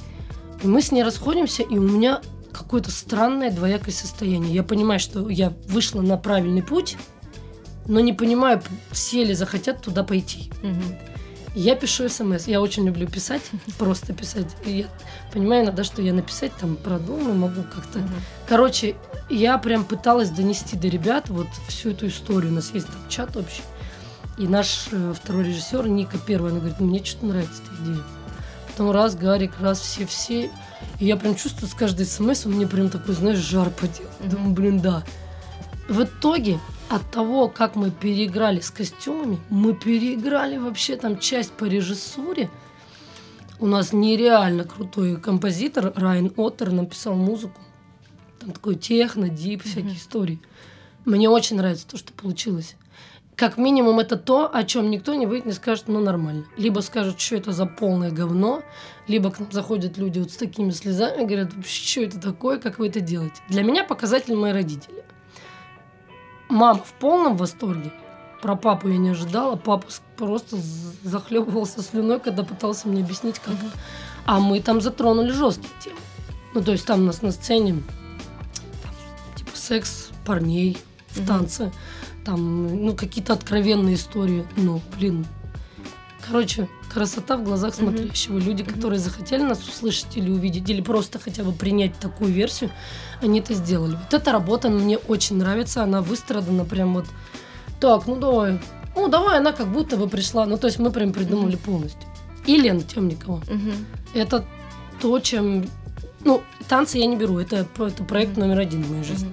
И 0.63 0.67
мы 0.67 0.81
с 0.81 0.91
ней 0.91 1.03
расходимся, 1.03 1.63
и 1.63 1.77
у 1.77 1.81
меня 1.81 2.21
какое-то 2.55 2.91
странное 2.91 3.51
двоякое 3.51 3.93
состояние. 3.93 4.53
Я 4.53 4.63
понимаю, 4.63 4.99
что 4.99 5.29
я 5.29 5.53
вышла 5.67 6.01
на 6.01 6.17
правильный 6.17 6.63
путь, 6.63 6.97
но 7.87 7.99
не 7.99 8.13
понимаю, 8.13 8.61
все 8.91 9.23
ли 9.23 9.33
захотят 9.33 9.81
туда 9.81 10.03
пойти. 10.03 10.51
Угу. 10.63 10.99
Я 11.55 11.75
пишу 11.75 12.09
смс. 12.09 12.47
Я 12.47 12.61
очень 12.61 12.85
люблю 12.85 13.07
писать, 13.07 13.43
просто 13.77 14.13
писать. 14.13 14.47
И 14.65 14.79
я 14.79 14.85
понимаю 15.31 15.63
иногда, 15.63 15.83
что 15.83 16.01
я 16.01 16.13
написать 16.13 16.51
там 16.59 16.75
продумаю, 16.75 17.33
могу 17.33 17.63
как-то. 17.63 17.99
Угу. 17.99 18.07
Короче, 18.47 18.95
я 19.29 19.57
прям 19.57 19.85
пыталась 19.85 20.29
донести 20.29 20.75
до 20.75 20.87
ребят 20.87 21.29
вот 21.29 21.47
всю 21.67 21.91
эту 21.91 22.07
историю. 22.07 22.51
У 22.51 22.55
нас 22.55 22.71
есть 22.73 22.87
там 22.87 22.97
чат 23.09 23.37
общий. 23.37 23.63
И 24.37 24.47
наш 24.47 24.87
э, 24.91 25.13
второй 25.15 25.45
режиссер 25.45 25.87
Ника 25.87 26.17
первая, 26.17 26.51
она 26.51 26.59
говорит, 26.59 26.81
мне 26.81 27.03
что-то 27.03 27.27
нравится 27.27 27.61
эта 27.63 27.83
идея. 27.83 28.03
Потом 28.75 28.91
раз 28.91 29.15
Гарик, 29.15 29.53
раз 29.61 29.79
все-все. 29.79 30.51
И 30.99 31.05
я 31.05 31.15
прям 31.15 31.35
чувствую, 31.35 31.69
с 31.69 31.73
каждой 31.73 32.05
смс 32.05 32.45
у 32.45 32.49
меня 32.49 32.67
прям 32.67 32.89
такой, 32.89 33.15
знаешь, 33.15 33.37
жар 33.37 33.69
подел. 33.69 34.09
Думаю, 34.21 34.53
блин, 34.53 34.81
да. 34.81 35.01
В 35.87 36.03
итоге 36.03 36.59
от 36.89 37.09
того, 37.09 37.47
как 37.47 37.77
мы 37.77 37.89
переиграли 37.89 38.59
с 38.59 38.71
костюмами, 38.71 39.39
мы 39.49 39.75
переиграли 39.75 40.57
вообще 40.57 40.97
там 40.97 41.19
часть 41.19 41.53
по 41.53 41.63
режиссуре. 41.63 42.49
У 43.59 43.65
нас 43.65 43.93
нереально 43.93 44.65
крутой 44.65 45.21
композитор 45.21 45.93
Райан 45.95 46.33
Оттер 46.35 46.73
написал 46.73 47.15
музыку. 47.15 47.61
Там 48.41 48.51
такой 48.51 48.75
техно, 48.75 49.29
дип, 49.29 49.63
всякие 49.63 49.93
mm-hmm. 49.93 49.97
истории. 49.97 50.41
Мне 51.05 51.29
очень 51.29 51.55
нравится 51.55 51.87
то, 51.87 51.97
что 51.97 52.11
получилось 52.11 52.75
как 53.35 53.57
минимум 53.57 53.99
это 53.99 54.15
то, 54.15 54.49
о 54.53 54.63
чем 54.63 54.89
никто 54.89 55.13
не 55.13 55.25
выйдет, 55.25 55.45
не 55.45 55.51
скажет, 55.51 55.85
ну 55.87 55.99
нормально. 55.99 56.45
Либо 56.57 56.79
скажут, 56.79 57.19
что 57.19 57.35
это 57.35 57.51
за 57.51 57.65
полное 57.65 58.11
говно, 58.11 58.63
либо 59.07 59.29
к 59.29 59.39
нам 59.39 59.51
заходят 59.51 59.97
люди 59.97 60.19
вот 60.19 60.31
с 60.31 60.37
такими 60.37 60.69
слезами 60.71 61.23
и 61.23 61.25
говорят, 61.25 61.51
что 61.65 62.01
это 62.01 62.19
такое, 62.19 62.59
как 62.59 62.79
вы 62.79 62.87
это 62.87 63.01
делаете. 63.01 63.41
Для 63.49 63.63
меня 63.63 63.83
показатель 63.83 64.35
мои 64.35 64.53
родители. 64.53 65.03
Мама 66.47 66.81
в 66.81 66.93
полном 66.93 67.35
восторге. 67.35 67.91
Про 68.41 68.55
папу 68.55 68.87
я 68.87 68.97
не 68.97 69.09
ожидала. 69.09 69.55
Папа 69.55 69.87
просто 70.17 70.57
захлебывался 71.03 71.81
слюной, 71.81 72.19
когда 72.19 72.43
пытался 72.43 72.87
мне 72.87 73.03
объяснить, 73.03 73.39
как. 73.39 73.55
А 74.25 74.39
мы 74.39 74.61
там 74.61 74.81
затронули 74.81 75.31
жесткие 75.31 75.71
темы. 75.83 75.97
Ну, 76.53 76.63
то 76.63 76.71
есть 76.71 76.85
там 76.85 77.01
у 77.01 77.05
нас 77.05 77.21
на 77.21 77.31
сцене 77.31 77.81
там, 78.83 78.93
типа 79.35 79.51
секс 79.55 80.09
парней 80.25 80.77
в 81.09 81.25
танце 81.27 81.71
там, 82.25 82.85
ну, 82.85 82.95
какие-то 82.95 83.33
откровенные 83.33 83.95
истории. 83.95 84.45
Ну, 84.57 84.81
блин. 84.97 85.25
Короче, 86.27 86.67
красота 86.91 87.37
в 87.37 87.43
глазах 87.43 87.75
смотрящего. 87.75 88.39
Люди, 88.39 88.63
которые 88.63 88.99
захотели 88.99 89.43
нас 89.43 89.67
услышать 89.67 90.17
или 90.17 90.29
увидеть, 90.31 90.67
или 90.69 90.81
просто 90.81 91.19
хотя 91.19 91.43
бы 91.43 91.51
принять 91.51 91.97
такую 91.99 92.31
версию, 92.33 92.71
они 93.21 93.39
это 93.39 93.53
сделали. 93.53 93.91
Вот 93.95 94.13
эта 94.13 94.31
работа 94.31 94.69
мне 94.69 94.97
очень 94.97 95.37
нравится. 95.37 95.83
Она 95.83 96.01
выстрадана 96.01 96.65
прям 96.65 96.95
вот 96.95 97.05
так, 97.79 98.07
ну 98.07 98.15
давай. 98.15 98.59
Ну, 98.95 99.07
давай, 99.07 99.37
она 99.37 99.51
как 99.51 99.67
будто 99.67 99.97
бы 99.97 100.07
пришла. 100.07 100.45
Ну, 100.45 100.57
то 100.57 100.67
есть 100.67 100.79
мы 100.79 100.89
прям 100.89 101.13
придумали 101.13 101.57
полностью. 101.57 102.09
И 102.47 102.55
Лена 102.57 102.81
Темникова. 102.81 103.43
Это 104.13 104.45
то, 104.99 105.19
чем... 105.19 105.65
Ну, 106.23 106.41
танцы 106.67 106.97
я 106.97 107.05
не 107.05 107.17
беру. 107.17 107.37
Это, 107.37 107.67
это 107.77 108.03
проект 108.03 108.37
номер 108.37 108.59
один 108.59 108.83
в 108.83 108.89
моей 108.89 109.03
жизни. 109.03 109.31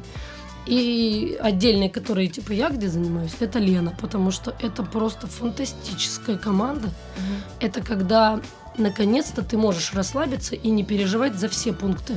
И 0.66 1.36
отдельные, 1.40 1.90
которые 1.90 2.28
типа 2.28 2.52
я 2.52 2.70
где 2.70 2.88
занимаюсь, 2.88 3.34
это 3.40 3.58
Лена, 3.58 3.92
потому 4.00 4.30
что 4.30 4.54
это 4.60 4.84
просто 4.84 5.26
фантастическая 5.26 6.36
команда. 6.36 6.86
Угу. 6.86 7.60
Это 7.60 7.82
когда 7.82 8.40
наконец-то 8.78 9.42
ты 9.42 9.56
можешь 9.56 9.92
расслабиться 9.92 10.54
и 10.54 10.70
не 10.70 10.84
переживать 10.84 11.34
за 11.34 11.48
все 11.48 11.72
пункты. 11.72 12.14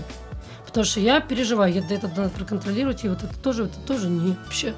Потому 0.66 0.86
что 0.86 1.00
я 1.00 1.22
переживаю, 1.22 1.74
я 1.74 1.82
это 1.90 2.08
надо 2.08 2.30
проконтролировать, 2.30 3.04
и 3.04 3.10
вот 3.10 3.24
это 3.24 3.36
тоже, 3.40 3.66
это 3.66 3.80
тоже 3.80 4.10
не 4.10 4.32
вообще. 4.34 4.76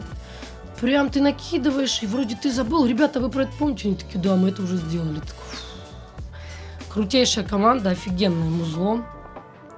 Прям 0.79 1.09
ты 1.09 1.21
накидываешь, 1.21 2.03
и 2.03 2.07
вроде 2.07 2.37
ты 2.41 2.51
забыл. 2.51 2.85
Ребята, 2.85 3.19
вы 3.19 3.29
про 3.29 3.43
это 3.43 3.51
помните? 3.57 3.87
Они 3.87 3.97
такие, 3.97 4.19
да, 4.21 4.35
мы 4.35 4.49
это 4.49 4.61
уже 4.61 4.77
сделали. 4.77 5.19
Крутейшая 6.89 7.43
команда, 7.43 7.89
офигенное 7.89 8.47
музло. 8.47 9.03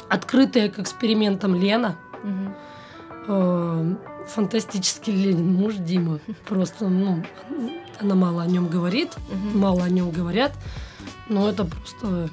Открытая 0.09 0.69
к 0.69 0.77
экспериментам 0.79 1.55
Лена. 1.55 1.95
Угу 2.23 2.53
э, 3.29 3.95
фантастический 4.27 5.13
Ленин, 5.13 5.53
муж 5.53 5.75
Дима. 5.75 6.19
Просто, 6.47 6.89
ну, 6.89 7.23
она 7.99 8.15
мало 8.15 8.41
о 8.41 8.47
нем 8.47 8.67
говорит, 8.67 9.11
угу. 9.29 9.57
мало 9.57 9.83
о 9.83 9.89
нем 9.89 10.11
говорят, 10.11 10.53
но 11.29 11.49
это 11.49 11.63
просто... 11.63 12.29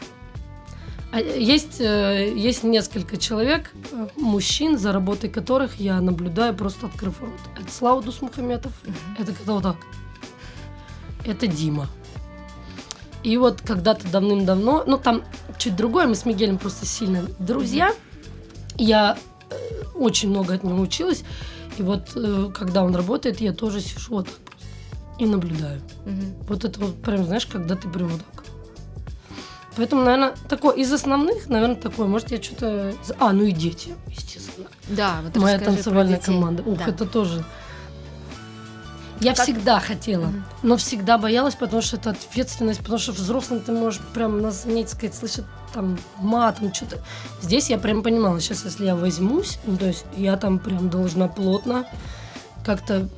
А, 1.12 1.20
есть, 1.20 1.80
э, 1.80 2.32
есть 2.34 2.64
несколько 2.64 3.16
человек, 3.16 3.72
э, 3.92 4.08
мужчин, 4.16 4.78
за 4.78 4.92
работой 4.92 5.30
которых 5.30 5.78
я 5.78 6.00
наблюдаю, 6.00 6.54
просто 6.54 6.86
открыв 6.86 7.20
рот. 7.20 7.30
Это 7.60 7.70
Слава 7.70 8.02
Дусмухаметов, 8.02 8.72
угу. 8.84 8.94
это 9.18 9.32
когда 9.32 9.52
вот 9.52 9.62
так. 9.62 9.76
Это 11.24 11.46
Дима. 11.46 11.88
И 13.22 13.36
вот 13.36 13.60
когда-то 13.60 14.08
давным-давно, 14.08 14.84
ну 14.86 14.98
там 14.98 15.22
чуть 15.58 15.74
другое, 15.74 16.06
мы 16.06 16.14
с 16.14 16.24
Мигелем 16.24 16.58
просто 16.58 16.86
сильно 16.86 17.24
друзья. 17.40 17.92
Я 18.76 19.18
очень 19.94 20.30
много 20.30 20.54
от 20.54 20.64
него 20.64 20.80
училась. 20.80 21.24
И 21.78 21.82
вот 21.82 22.12
э, 22.14 22.50
когда 22.54 22.82
он 22.82 22.94
работает, 22.94 23.40
я 23.40 23.52
тоже 23.52 23.80
сижу 23.80 24.14
вот 24.14 24.26
так 24.26 24.36
просто 24.46 24.56
и 25.18 25.26
наблюдаю. 25.26 25.80
Угу. 26.04 26.46
Вот 26.48 26.64
это 26.64 26.80
вот 26.80 27.02
прям, 27.02 27.24
знаешь, 27.24 27.46
когда 27.46 27.76
ты 27.76 27.88
прям 27.88 28.08
вот 28.08 28.20
так. 28.20 28.44
Поэтому, 29.76 30.04
наверное, 30.04 30.34
такое 30.48 30.74
из 30.76 30.92
основных, 30.92 31.48
наверное, 31.48 31.76
такое. 31.76 32.06
Может, 32.06 32.30
я 32.30 32.42
что-то... 32.42 32.94
А, 33.18 33.32
ну 33.32 33.44
и 33.44 33.52
дети, 33.52 33.94
естественно. 34.08 34.68
Да, 34.88 35.20
вот 35.22 35.36
Моя 35.36 35.58
танцевальная 35.58 36.18
команда. 36.18 36.62
Ух, 36.62 36.78
да. 36.78 36.86
это 36.88 37.04
тоже 37.04 37.44
я 39.20 39.34
как... 39.34 39.44
всегда 39.44 39.80
хотела, 39.80 40.26
mm 40.26 40.42
но 40.62 40.76
всегда 40.76 41.16
боялась, 41.16 41.54
потому 41.54 41.80
что 41.80 41.96
это 41.96 42.10
ответственность, 42.10 42.80
потому 42.80 42.98
что 42.98 43.12
взрослым 43.12 43.60
ты 43.60 43.70
можешь 43.70 44.00
прям 44.12 44.40
на 44.40 44.50
занятии 44.50 44.90
сказать, 44.90 45.14
слышать 45.14 45.44
там 45.72 45.96
матом, 46.18 46.74
что-то. 46.74 46.98
Здесь 47.40 47.70
я 47.70 47.78
прям 47.78 48.02
понимала, 48.02 48.40
сейчас 48.40 48.64
если 48.64 48.86
я 48.86 48.96
возьмусь, 48.96 49.58
ну, 49.64 49.76
то 49.76 49.86
есть 49.86 50.04
я 50.16 50.36
там 50.36 50.58
прям 50.58 50.90
должна 50.90 51.28
плотно 51.28 51.86
как-то 52.64 53.08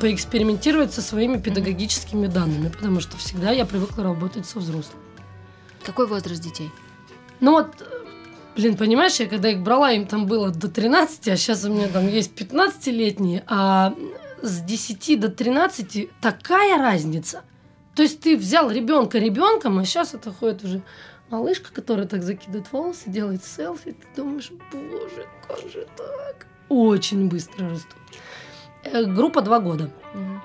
поэкспериментировать 0.00 0.92
со 0.92 1.00
своими 1.00 1.38
педагогическими 1.38 2.26
данными, 2.26 2.68
потому 2.68 3.00
что 3.00 3.16
всегда 3.16 3.52
я 3.52 3.64
привыкла 3.64 4.04
работать 4.04 4.44
со 4.46 4.58
взрослыми. 4.58 5.00
Какой 5.84 6.06
возраст 6.06 6.42
детей? 6.42 6.70
Ну 7.40 7.52
вот, 7.52 7.68
блин, 8.56 8.76
понимаешь, 8.76 9.16
я 9.16 9.26
когда 9.26 9.48
их 9.48 9.62
брала, 9.62 9.92
им 9.92 10.06
там 10.06 10.26
было 10.26 10.50
до 10.50 10.68
13, 10.68 11.28
а 11.28 11.36
сейчас 11.36 11.64
у 11.64 11.70
меня 11.70 11.88
там 11.88 12.06
есть 12.06 12.32
15-летние, 12.34 13.44
а 13.46 13.94
с 14.44 14.60
10 14.60 15.20
до 15.20 15.28
13 15.28 16.10
такая 16.20 16.78
разница. 16.78 17.42
То 17.94 18.02
есть 18.02 18.20
ты 18.20 18.36
взял 18.36 18.70
ребенка 18.70 19.18
ребенком, 19.18 19.78
а 19.78 19.84
сейчас 19.84 20.14
это 20.14 20.32
ходит 20.32 20.64
уже 20.64 20.82
малышка, 21.30 21.72
которая 21.72 22.06
так 22.06 22.22
закидывает 22.22 22.70
волосы, 22.72 23.08
делает 23.10 23.44
селфи. 23.44 23.92
Ты 23.92 24.22
думаешь, 24.22 24.50
боже, 24.72 25.26
как 25.48 25.58
же 25.70 25.86
так? 25.96 26.46
Очень 26.68 27.28
быстро 27.28 27.70
растут. 27.70 27.96
Э, 28.84 29.04
группа 29.04 29.40
два 29.40 29.60
года. 29.60 29.90
Угу. 30.14 30.40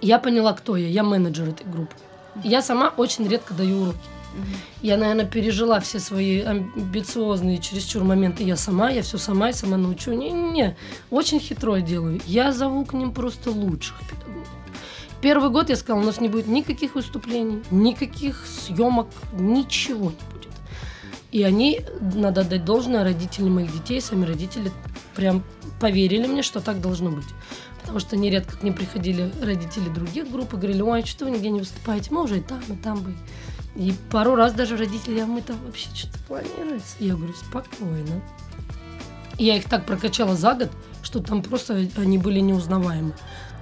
Я 0.00 0.18
поняла, 0.18 0.52
кто 0.52 0.76
я. 0.76 0.88
Я 0.88 1.04
менеджер 1.04 1.48
этой 1.48 1.66
группы. 1.66 1.94
Я 2.42 2.62
сама 2.62 2.88
очень 2.96 3.28
редко 3.28 3.54
даю 3.54 3.82
уроки. 3.82 3.98
Я, 4.80 4.96
наверное, 4.96 5.26
пережила 5.26 5.80
все 5.80 5.98
свои 6.00 6.40
амбициозные 6.40 7.58
чересчур 7.58 8.04
моменты. 8.04 8.42
Я 8.42 8.56
сама, 8.56 8.90
я 8.90 9.02
все 9.02 9.18
сама, 9.18 9.48
я 9.48 9.52
сама 9.52 9.76
научу. 9.76 10.12
Не-не-не, 10.12 10.76
очень 11.10 11.40
хитро 11.40 11.78
делаю. 11.78 12.20
Я 12.26 12.52
зову 12.52 12.84
к 12.84 12.92
ним 12.92 13.12
просто 13.12 13.50
лучших 13.50 14.00
педагогов. 14.00 14.48
первый 15.20 15.50
год 15.50 15.70
я 15.70 15.76
сказала, 15.76 16.02
у 16.02 16.06
нас 16.06 16.20
не 16.20 16.28
будет 16.28 16.48
никаких 16.48 16.94
выступлений, 16.94 17.62
никаких 17.70 18.44
съемок, 18.46 19.08
ничего 19.32 20.10
не 20.10 20.32
будет. 20.32 20.52
И 21.30 21.42
они, 21.44 21.80
надо 22.14 22.42
отдать 22.42 22.64
должное, 22.64 23.04
родители 23.04 23.48
моих 23.48 23.72
детей, 23.72 24.00
сами 24.00 24.26
родители 24.26 24.70
прям 25.14 25.42
поверили 25.80 26.26
мне, 26.26 26.42
что 26.42 26.60
так 26.60 26.80
должно 26.80 27.10
быть. 27.10 27.24
Потому 27.80 27.98
что 27.98 28.16
нередко 28.16 28.56
к 28.56 28.62
ним 28.62 28.74
приходили 28.74 29.32
родители 29.42 29.88
других 29.88 30.30
групп 30.30 30.54
и 30.54 30.56
говорили, 30.56 30.82
ой, 30.82 31.04
что 31.04 31.24
вы 31.24 31.32
нигде 31.32 31.50
не 31.50 31.60
выступаете, 31.60 32.12
мы 32.12 32.22
уже 32.22 32.38
и 32.38 32.40
там, 32.40 32.60
и 32.68 32.76
там 32.76 33.00
были. 33.00 33.16
И 33.74 33.94
пару 34.10 34.34
раз 34.34 34.52
даже 34.52 34.76
родители, 34.76 35.20
а 35.20 35.26
мы 35.26 35.40
там 35.40 35.56
вообще 35.64 35.88
что-то 35.94 36.18
планируется. 36.28 36.96
Я 36.98 37.14
говорю, 37.14 37.32
спокойно. 37.34 38.22
Я 39.38 39.56
их 39.56 39.68
так 39.68 39.86
прокачала 39.86 40.36
за 40.36 40.54
год, 40.54 40.70
что 41.02 41.20
там 41.20 41.42
просто 41.42 41.88
они 41.96 42.18
были 42.18 42.40
неузнаваемы. 42.40 43.14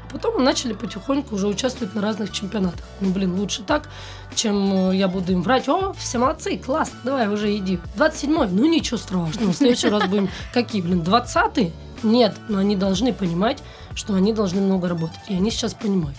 А 0.04 0.12
потом 0.12 0.42
начали 0.42 0.72
потихоньку 0.72 1.36
уже 1.36 1.46
участвовать 1.46 1.94
на 1.94 2.02
разных 2.02 2.32
чемпионатах. 2.32 2.84
Ну, 3.00 3.10
блин, 3.10 3.38
лучше 3.38 3.62
так, 3.62 3.88
чем 4.34 4.90
э, 4.90 4.96
я 4.96 5.06
буду 5.06 5.30
им 5.32 5.42
врать. 5.42 5.68
О, 5.68 5.92
все 5.92 6.18
молодцы, 6.18 6.58
классно, 6.58 6.98
давай 7.04 7.28
уже 7.28 7.56
иди. 7.56 7.78
27-й, 7.96 8.50
ну 8.50 8.66
ничего 8.66 8.96
страшного, 8.98 9.52
в 9.52 9.56
следующий 9.56 9.88
раз 9.88 10.06
будем 10.08 10.28
какие, 10.52 10.82
блин, 10.82 11.02
20-й? 11.02 11.72
Нет, 12.02 12.34
но 12.48 12.58
они 12.58 12.74
должны 12.74 13.12
понимать, 13.12 13.62
что 13.94 14.14
они 14.14 14.32
должны 14.32 14.60
много 14.60 14.88
работать. 14.88 15.20
И 15.28 15.34
они 15.34 15.50
сейчас 15.50 15.74
понимают. 15.74 16.16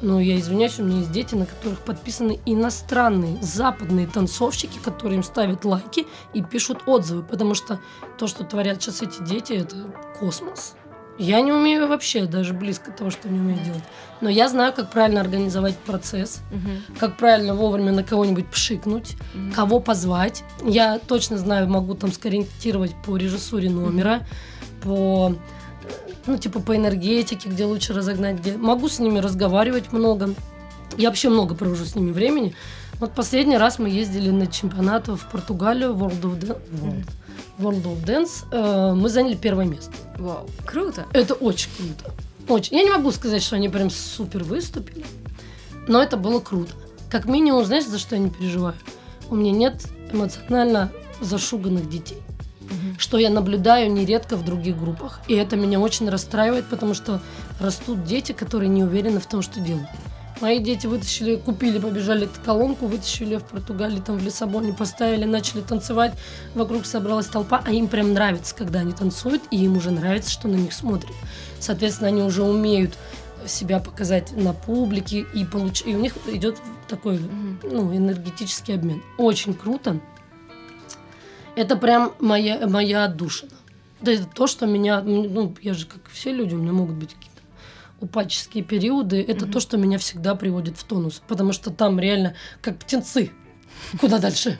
Но 0.00 0.20
я 0.20 0.38
извиняюсь, 0.38 0.78
у 0.78 0.84
меня 0.84 0.98
есть 0.98 1.10
дети, 1.10 1.34
на 1.34 1.44
которых 1.44 1.80
подписаны 1.80 2.38
иностранные, 2.46 3.42
западные 3.42 4.06
танцовщики, 4.06 4.78
которые 4.78 5.16
им 5.16 5.22
ставят 5.22 5.64
лайки 5.64 6.06
и 6.34 6.42
пишут 6.42 6.82
отзывы, 6.86 7.22
потому 7.22 7.54
что 7.54 7.80
то, 8.16 8.26
что 8.26 8.44
творят 8.44 8.80
сейчас 8.80 9.02
эти 9.02 9.22
дети, 9.22 9.54
это 9.54 9.76
космос. 10.18 10.74
Я 11.18 11.40
не 11.40 11.50
умею 11.50 11.88
вообще 11.88 12.26
даже 12.26 12.54
близко 12.54 12.92
того, 12.92 13.10
что 13.10 13.28
они 13.28 13.40
умеют 13.40 13.64
делать. 13.64 13.82
Но 14.20 14.28
я 14.28 14.48
знаю, 14.48 14.72
как 14.72 14.90
правильно 14.90 15.20
организовать 15.20 15.76
процесс, 15.76 16.40
угу. 16.52 16.96
как 16.98 17.16
правильно 17.16 17.54
вовремя 17.54 17.90
на 17.90 18.04
кого-нибудь 18.04 18.46
пшикнуть, 18.46 19.16
угу. 19.34 19.52
кого 19.54 19.80
позвать. 19.80 20.44
Я 20.64 21.00
точно 21.00 21.36
знаю, 21.36 21.68
могу 21.68 21.94
там 21.94 22.12
скориентировать 22.12 22.94
по 23.04 23.16
режиссуре 23.16 23.68
номера, 23.68 24.22
угу. 24.84 24.84
по 24.84 25.34
ну, 26.28 26.36
типа 26.36 26.60
по 26.60 26.76
энергетике, 26.76 27.48
где 27.48 27.64
лучше 27.64 27.94
разогнать, 27.94 28.38
где 28.40 28.56
могу 28.56 28.88
с 28.88 28.98
ними 28.98 29.18
разговаривать 29.18 29.92
много. 29.92 30.34
Я 30.96 31.08
вообще 31.08 31.30
много 31.30 31.54
провожу 31.54 31.84
с 31.84 31.94
ними 31.94 32.12
времени. 32.12 32.54
Вот 33.00 33.12
последний 33.12 33.56
раз 33.56 33.78
мы 33.78 33.88
ездили 33.88 34.30
на 34.30 34.46
чемпионат 34.46 35.08
в 35.08 35.26
Португалию, 35.30 35.94
World 35.94 36.20
of, 36.22 36.38
Dan- 36.38 36.58
World, 36.82 37.08
World 37.58 37.84
of 37.84 38.04
Dance. 38.04 38.44
Э, 38.52 38.94
мы 38.94 39.08
заняли 39.08 39.36
первое 39.36 39.64
место. 39.64 39.92
Вау, 40.18 40.48
круто. 40.66 41.06
Это 41.12 41.34
очень 41.34 41.70
круто. 41.76 42.12
Очень. 42.48 42.76
Я 42.76 42.84
не 42.84 42.90
могу 42.90 43.10
сказать, 43.12 43.42
что 43.42 43.56
они 43.56 43.68
прям 43.68 43.90
супер 43.90 44.44
выступили, 44.44 45.04
но 45.86 46.02
это 46.02 46.16
было 46.16 46.40
круто. 46.40 46.72
Как 47.10 47.24
минимум, 47.24 47.64
знаешь, 47.64 47.86
за 47.86 47.98
что 47.98 48.16
я 48.16 48.20
не 48.20 48.30
переживаю? 48.30 48.74
У 49.30 49.36
меня 49.36 49.52
нет 49.52 49.86
эмоционально 50.12 50.90
зашуганных 51.20 51.88
детей 51.88 52.18
что 52.98 53.16
я 53.16 53.30
наблюдаю 53.30 53.90
нередко 53.90 54.36
в 54.36 54.44
других 54.44 54.78
группах. 54.78 55.20
И 55.28 55.34
это 55.34 55.56
меня 55.56 55.80
очень 55.80 56.10
расстраивает, 56.10 56.66
потому 56.66 56.94
что 56.94 57.20
растут 57.60 58.04
дети, 58.04 58.32
которые 58.32 58.68
не 58.68 58.82
уверены 58.82 59.20
в 59.20 59.26
том, 59.26 59.40
что 59.40 59.60
делают. 59.60 59.88
Мои 60.40 60.60
дети 60.60 60.86
вытащили, 60.86 61.36
купили, 61.36 61.78
побежали 61.78 62.26
эту 62.26 62.40
колонку, 62.44 62.86
вытащили 62.86 63.36
в 63.36 63.44
Португалии, 63.44 64.00
там 64.00 64.18
в 64.18 64.22
Лиссабоне, 64.22 64.72
поставили, 64.72 65.24
начали 65.24 65.62
танцевать. 65.62 66.12
Вокруг 66.54 66.86
собралась 66.86 67.26
толпа, 67.26 67.62
а 67.64 67.72
им 67.72 67.88
прям 67.88 68.12
нравится, 68.12 68.54
когда 68.54 68.80
они 68.80 68.92
танцуют, 68.92 69.42
и 69.50 69.64
им 69.64 69.76
уже 69.76 69.90
нравится, 69.90 70.30
что 70.30 70.46
на 70.46 70.54
них 70.54 70.72
смотрят. 70.72 71.14
Соответственно, 71.58 72.08
они 72.08 72.22
уже 72.22 72.44
умеют 72.44 72.96
себя 73.46 73.80
показать 73.80 74.32
на 74.36 74.52
публике, 74.52 75.24
и, 75.34 75.44
получ... 75.44 75.82
и 75.84 75.94
у 75.94 75.98
них 75.98 76.14
идет 76.28 76.56
такой 76.88 77.20
ну, 77.62 77.94
энергетический 77.94 78.74
обмен. 78.74 79.02
Очень 79.16 79.54
круто. 79.54 80.00
Это 81.58 81.76
прям 81.76 82.14
моя, 82.20 82.68
моя 82.68 83.06
отдушина. 83.06 83.50
Да 84.00 84.12
это 84.12 84.26
то, 84.26 84.46
что 84.46 84.64
меня, 84.66 85.00
ну, 85.02 85.52
я 85.60 85.74
же, 85.74 85.86
как 85.86 86.08
все 86.08 86.32
люди, 86.32 86.54
у 86.54 86.58
меня 86.58 86.72
могут 86.72 86.94
быть 86.94 87.14
какие-то 87.14 87.42
упадческие 87.98 88.62
периоды. 88.62 89.20
Это 89.20 89.44
mm-hmm. 89.44 89.50
то, 89.50 89.58
что 89.58 89.76
меня 89.76 89.98
всегда 89.98 90.36
приводит 90.36 90.78
в 90.78 90.84
тонус. 90.84 91.20
Потому 91.26 91.52
что 91.52 91.72
там 91.72 91.98
реально 91.98 92.36
как 92.60 92.78
птенцы. 92.78 93.32
Куда 94.00 94.20
дальше? 94.20 94.56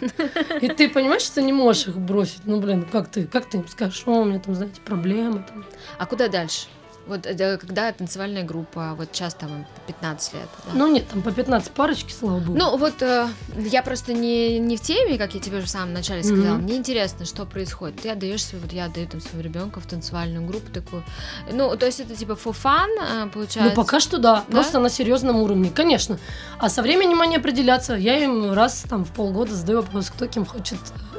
И 0.61 0.66
ты 0.66 0.88
понимаешь, 0.88 1.22
что 1.22 1.36
ты 1.36 1.42
не 1.42 1.53
можешь 1.53 1.86
их 1.86 1.96
бросить. 1.96 2.44
Ну, 2.46 2.61
блин, 2.61 2.84
как 2.90 3.09
ты, 3.09 3.28
как 3.28 3.49
ты 3.49 3.59
им 3.59 3.68
скажешь, 3.68 4.03
о, 4.07 4.22
у 4.22 4.24
меня 4.24 4.40
там, 4.40 4.57
знаете, 4.57 4.80
проблемы. 4.80 5.44
Там. 5.46 5.64
А 5.99 6.07
куда 6.07 6.26
дальше? 6.26 6.66
Вот 7.09 7.26
э, 7.26 7.56
когда 7.59 7.90
танцевальная 7.92 8.44
группа, 8.44 8.94
вот 8.94 9.09
сейчас 9.12 9.34
там 9.34 9.66
15 9.86 10.34
лет. 10.34 10.42
Да? 10.66 10.72
Ну 10.74 10.92
нет, 10.92 11.09
там 11.09 11.22
по 11.22 11.32
15 11.32 11.72
парочки, 11.72 12.12
слава 12.12 12.38
богу. 12.38 12.59
Ну 12.59 12.76
вот 12.76 13.02
э, 13.02 13.28
я 13.56 13.82
просто 13.82 14.12
не, 14.12 14.59
не 14.59 14.76
в 14.76 14.80
теме, 14.80 15.18
как 15.18 15.34
я 15.34 15.40
тебе 15.40 15.59
уже 15.59 15.66
в 15.66 15.70
самом 15.70 15.92
начале 15.92 16.22
сказала. 16.22 16.59
Mm-hmm. 16.59 16.62
Мне 16.62 16.76
интересно, 16.76 17.24
что 17.24 17.46
происходит. 17.46 18.02
Ты 18.02 18.11
отдаешь 18.11 18.44
свой, 18.44 18.61
вот 18.61 18.72
я 18.72 18.84
отдаю 18.86 19.06
там 19.09 19.20
своего 19.20 19.40
ребенка 19.40 19.80
в 19.80 19.86
танцевальную 19.86 20.46
группу 20.46 20.70
такую. 20.70 21.02
Ну, 21.50 21.76
то 21.76 21.86
есть 21.86 22.00
это 22.00 22.14
типа 22.14 22.32
for 22.32 22.54
fun, 22.54 22.88
э, 23.00 23.28
получается? 23.30 23.70
Ну 23.70 23.82
пока 23.82 24.00
что 24.00 24.18
да, 24.18 24.44
да, 24.48 24.52
просто 24.52 24.78
на 24.78 24.90
серьезном 24.90 25.36
уровне, 25.36 25.70
конечно. 25.74 26.18
А 26.59 26.68
со 26.68 26.82
временем 26.82 27.20
они 27.20 27.36
определятся. 27.36 27.94
Я 27.94 28.18
им 28.22 28.52
раз 28.52 28.84
там 28.88 29.04
в 29.04 29.12
полгода 29.12 29.54
задаю 29.54 29.80
вопрос, 29.80 30.11
кто 30.11 30.26
кем 30.26 30.44
хочет 30.44 30.78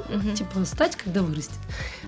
mm-hmm. 0.10 0.36
типа 0.36 0.66
стать, 0.66 0.96
когда 0.96 1.22
вырастет. 1.22 1.58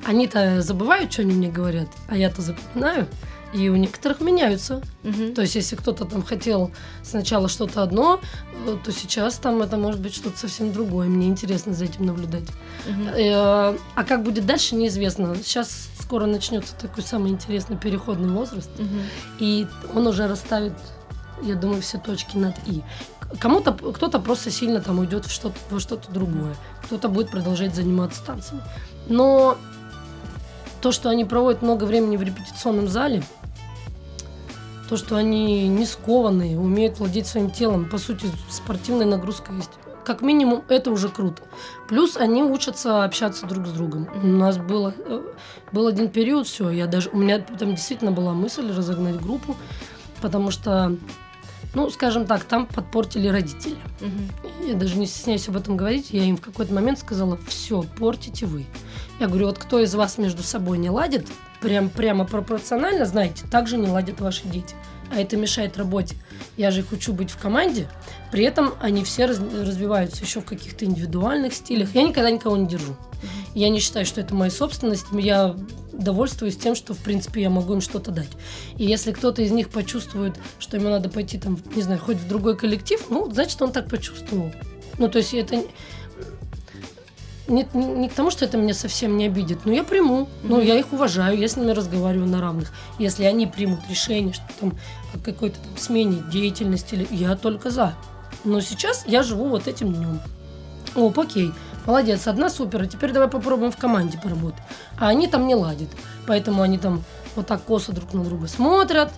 Они-то 0.06 0.62
забывают, 0.62 1.12
что 1.12 1.22
они 1.22 1.34
мне 1.34 1.50
говорят, 1.50 1.88
а 2.08 2.18
я-то 2.18 2.42
запоминаю. 2.42 3.08
И 3.54 3.70
у 3.70 3.76
некоторых 3.76 4.22
меняются. 4.22 4.82
Угу. 5.04 5.34
То 5.36 5.42
есть, 5.42 5.56
если 5.56 5.76
кто-то 5.76 6.06
там 6.06 6.24
хотел 6.24 6.72
сначала 7.04 7.50
что-то 7.50 7.84
одно, 7.84 8.22
э, 8.66 8.78
то 8.84 8.92
сейчас 8.92 9.36
там 9.36 9.62
это 9.62 9.78
может 9.78 10.00
быть 10.00 10.14
что-то 10.14 10.38
совсем 10.38 10.72
другое. 10.72 11.08
Мне 11.08 11.28
интересно 11.28 11.74
за 11.74 11.86
этим 11.86 12.06
наблюдать. 12.06 12.48
Угу. 12.88 13.10
А 13.16 14.04
как 14.08 14.24
будет 14.24 14.46
дальше, 14.46 14.76
неизвестно. 14.76 15.36
Сейчас 15.36 15.90
скоро 16.00 16.26
начнется 16.26 16.76
такой 16.76 17.04
самый 17.04 17.32
интересный 17.32 17.78
переходный 17.78 18.30
возраст, 18.30 18.70
угу. 18.78 19.00
и 19.40 19.66
он 19.96 20.08
уже 20.08 20.28
расставит, 20.28 20.74
я 21.42 21.56
думаю, 21.56 21.82
все 21.82 21.98
точки 21.98 22.36
над 22.36 22.56
и. 22.66 22.84
Кому-то 23.40 23.72
кто-то 23.72 24.20
просто 24.20 24.52
сильно 24.52 24.82
там 24.82 25.00
уйдет 25.00 25.26
в 25.26 25.32
что-то 25.32 25.56
во 25.70 25.80
что-то 25.80 26.12
другое, 26.12 26.54
кто-то 26.84 27.08
будет 27.08 27.32
продолжать 27.32 27.74
заниматься 27.74 28.22
танцами. 28.26 28.62
Но 29.08 29.58
то, 30.82 30.92
что 30.92 31.10
они 31.10 31.24
проводят 31.24 31.62
много 31.62 31.86
времени 31.86 32.18
в 32.18 32.24
репетиционном 32.24 32.90
зале, 32.90 33.24
то, 34.92 34.98
что 34.98 35.16
они 35.16 35.70
не 35.70 35.86
скованные, 35.86 36.60
умеют 36.60 37.00
владеть 37.00 37.26
своим 37.26 37.50
телом. 37.50 37.88
По 37.90 37.98
сути, 37.98 38.28
спортивная 38.50 39.06
нагрузка 39.06 39.54
есть. 39.54 39.70
Как 40.04 40.22
минимум, 40.22 40.66
это 40.68 40.92
уже 40.92 41.08
круто. 41.08 41.44
Плюс 41.88 42.18
они 42.18 42.44
учатся 42.44 43.06
общаться 43.06 43.46
друг 43.46 43.68
с 43.68 43.72
другом. 43.72 44.10
У 44.22 44.28
нас 44.28 44.58
было, 44.58 44.94
э, 44.98 45.22
был 45.72 45.88
один 45.88 46.10
период, 46.10 46.46
все, 46.46 46.70
я 46.72 46.88
даже, 46.88 47.10
у 47.12 47.18
меня 47.18 47.40
там 47.40 47.70
действительно 47.74 48.12
была 48.12 48.34
мысль 48.34 48.70
разогнать 48.70 49.16
группу, 49.22 49.56
потому 50.22 50.52
что, 50.52 50.98
ну, 51.74 51.90
скажем 51.90 52.26
так, 52.26 52.44
там 52.44 52.66
подпортили 52.66 53.30
родители. 53.30 53.78
Угу. 54.02 54.68
Я 54.68 54.74
даже 54.74 54.98
не 54.98 55.08
стесняюсь 55.08 55.48
об 55.48 55.56
этом 55.56 55.78
говорить. 55.78 56.10
Я 56.12 56.26
им 56.26 56.36
в 56.36 56.42
какой-то 56.42 56.74
момент 56.74 57.00
сказала, 57.00 57.40
все, 57.48 57.86
портите 57.98 58.46
вы. 58.46 58.66
Я 59.22 59.28
говорю, 59.28 59.46
вот 59.46 59.58
кто 59.58 59.80
из 59.80 59.96
вас 59.96 60.18
между 60.18 60.44
собой 60.44 60.80
не 60.80 60.90
ладит, 60.90 61.30
прям, 61.62 61.90
прямо 61.90 62.26
пропорционально, 62.26 63.06
знаете, 63.06 63.46
также 63.50 63.78
не 63.78 63.88
ладят 63.88 64.20
ваши 64.20 64.48
дети. 64.48 64.76
А 65.14 65.20
это 65.20 65.36
мешает 65.36 65.78
работе. 65.78 66.16
Я 66.58 66.72
же 66.72 66.82
их 66.82 66.92
учу 66.92 67.14
быть 67.14 67.30
в 67.30 67.38
команде, 67.38 67.88
при 68.32 68.46
этом 68.46 68.74
они 68.80 69.04
все 69.04 69.26
раз, 69.26 69.40
развиваются 69.40 70.24
еще 70.24 70.40
в 70.40 70.46
каких-то 70.46 70.86
индивидуальных 70.86 71.54
стилях. 71.54 71.94
Я 71.94 72.04
никогда 72.04 72.32
никого 72.32 72.56
не 72.58 72.68
держу. 72.68 72.96
Я 73.54 73.70
не 73.70 73.80
считаю, 73.80 74.06
что 74.06 74.22
это 74.22 74.34
моя 74.34 74.50
собственность. 74.50 75.06
Я 75.12 75.56
довольствуюсь 75.92 76.58
тем, 76.58 76.76
что, 76.76 76.94
в 76.94 77.00
принципе, 77.00 77.42
я 77.42 77.50
могу 77.50 77.74
им 77.74 77.82
что-то 77.82 78.12
дать. 78.12 78.30
И 78.78 78.86
если 78.86 79.12
кто-то 79.12 79.42
из 79.42 79.52
них 79.52 79.70
почувствует, 79.70 80.36
что 80.60 80.78
ему 80.78 80.90
надо 80.90 81.10
пойти, 81.10 81.38
там, 81.38 81.60
не 81.76 81.82
знаю, 81.82 82.00
хоть 82.00 82.18
в 82.18 82.28
другой 82.28 82.56
коллектив, 82.58 83.04
ну, 83.10 83.30
значит, 83.30 83.62
он 83.62 83.72
так 83.72 83.90
почувствовал. 83.90 84.52
Ну, 84.98 85.10
то 85.10 85.18
есть 85.20 85.34
это 85.34 85.62
не, 87.48 87.68
не, 87.74 87.86
не 87.86 88.10
к 88.10 88.14
тому, 88.14 88.32
что 88.32 88.46
это 88.46 88.58
меня 88.58 88.74
совсем 88.74 89.18
не 89.18 89.26
обидит, 89.26 89.66
но 89.66 89.72
я 89.72 89.84
приму. 89.84 90.22
Mm-hmm. 90.22 90.28
Ну, 90.44 90.62
я 90.62 90.80
их 90.80 90.94
уважаю, 90.94 91.38
я 91.38 91.48
с 91.48 91.58
ними 91.58 91.72
разговариваю 91.72 92.28
на 92.28 92.42
равных. 92.42 92.72
Если 93.00 93.24
они 93.24 93.48
примут 93.48 93.80
решение, 93.90 94.34
что 94.34 94.46
там 94.60 94.78
о 95.14 95.18
какой-то 95.18 95.60
там 95.60 95.78
смене 95.78 96.24
деятельности, 96.32 97.08
я 97.12 97.36
только 97.36 97.70
за. 97.70 97.94
Но 98.44 98.62
сейчас 98.62 99.04
я 99.08 99.24
живу 99.24 99.50
вот 99.50 99.68
этим 99.68 99.94
днем. 99.94 100.20
О, 100.96 101.12
окей, 101.16 101.52
молодец, 101.86 102.28
одна 102.28 102.50
супер, 102.50 102.82
а 102.82 102.88
теперь 102.88 103.12
давай 103.12 103.30
попробуем 103.30 103.72
в 103.72 103.78
команде 103.78 104.18
поработать. 104.18 104.62
А 105.00 105.08
они 105.08 105.28
там 105.28 105.48
не 105.48 105.56
ладят, 105.56 105.90
поэтому 106.28 106.62
они 106.62 106.78
там 106.78 107.04
вот 107.36 107.48
так 107.48 107.64
косо 107.64 107.92
друг 107.94 108.14
на 108.14 108.24
друга 108.24 108.48
смотрят, 108.48 109.12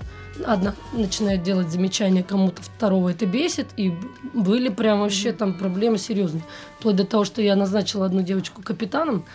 одна 0.45 0.73
начинает 0.93 1.43
делать 1.43 1.69
замечания 1.69 2.23
кому-то, 2.23 2.61
второго 2.61 3.09
это 3.09 3.25
бесит, 3.25 3.67
и 3.77 3.93
были 4.33 4.69
прям 4.69 5.01
вообще 5.01 5.31
там 5.31 5.53
проблемы 5.53 5.97
серьезные. 5.97 6.43
Вплоть 6.79 6.95
до 6.95 7.05
того, 7.05 7.23
что 7.23 7.41
я 7.41 7.55
назначила 7.55 8.05
одну 8.05 8.21
девочку 8.21 8.61
капитаном, 8.61 9.25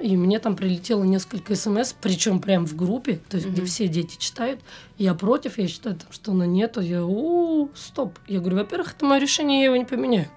и 0.00 0.16
мне 0.16 0.38
там 0.38 0.54
прилетело 0.54 1.02
несколько 1.02 1.54
смс, 1.54 1.94
причем 2.00 2.40
прям 2.40 2.66
в 2.66 2.76
группе, 2.76 3.20
то 3.28 3.36
есть 3.36 3.48
где 3.48 3.64
все 3.64 3.88
дети 3.88 4.16
читают. 4.18 4.60
Я 4.98 5.14
против, 5.14 5.58
я 5.58 5.66
считаю, 5.66 5.96
там, 5.96 6.12
что 6.12 6.32
она 6.32 6.46
нету. 6.46 6.80
Я, 6.80 7.04
у 7.04 7.70
стоп. 7.74 8.18
Я 8.26 8.40
говорю, 8.40 8.58
во-первых, 8.58 8.94
это 8.94 9.06
мое 9.06 9.18
решение, 9.18 9.60
я 9.60 9.64
его 9.66 9.76
не 9.76 9.86
поменяю. 9.86 10.28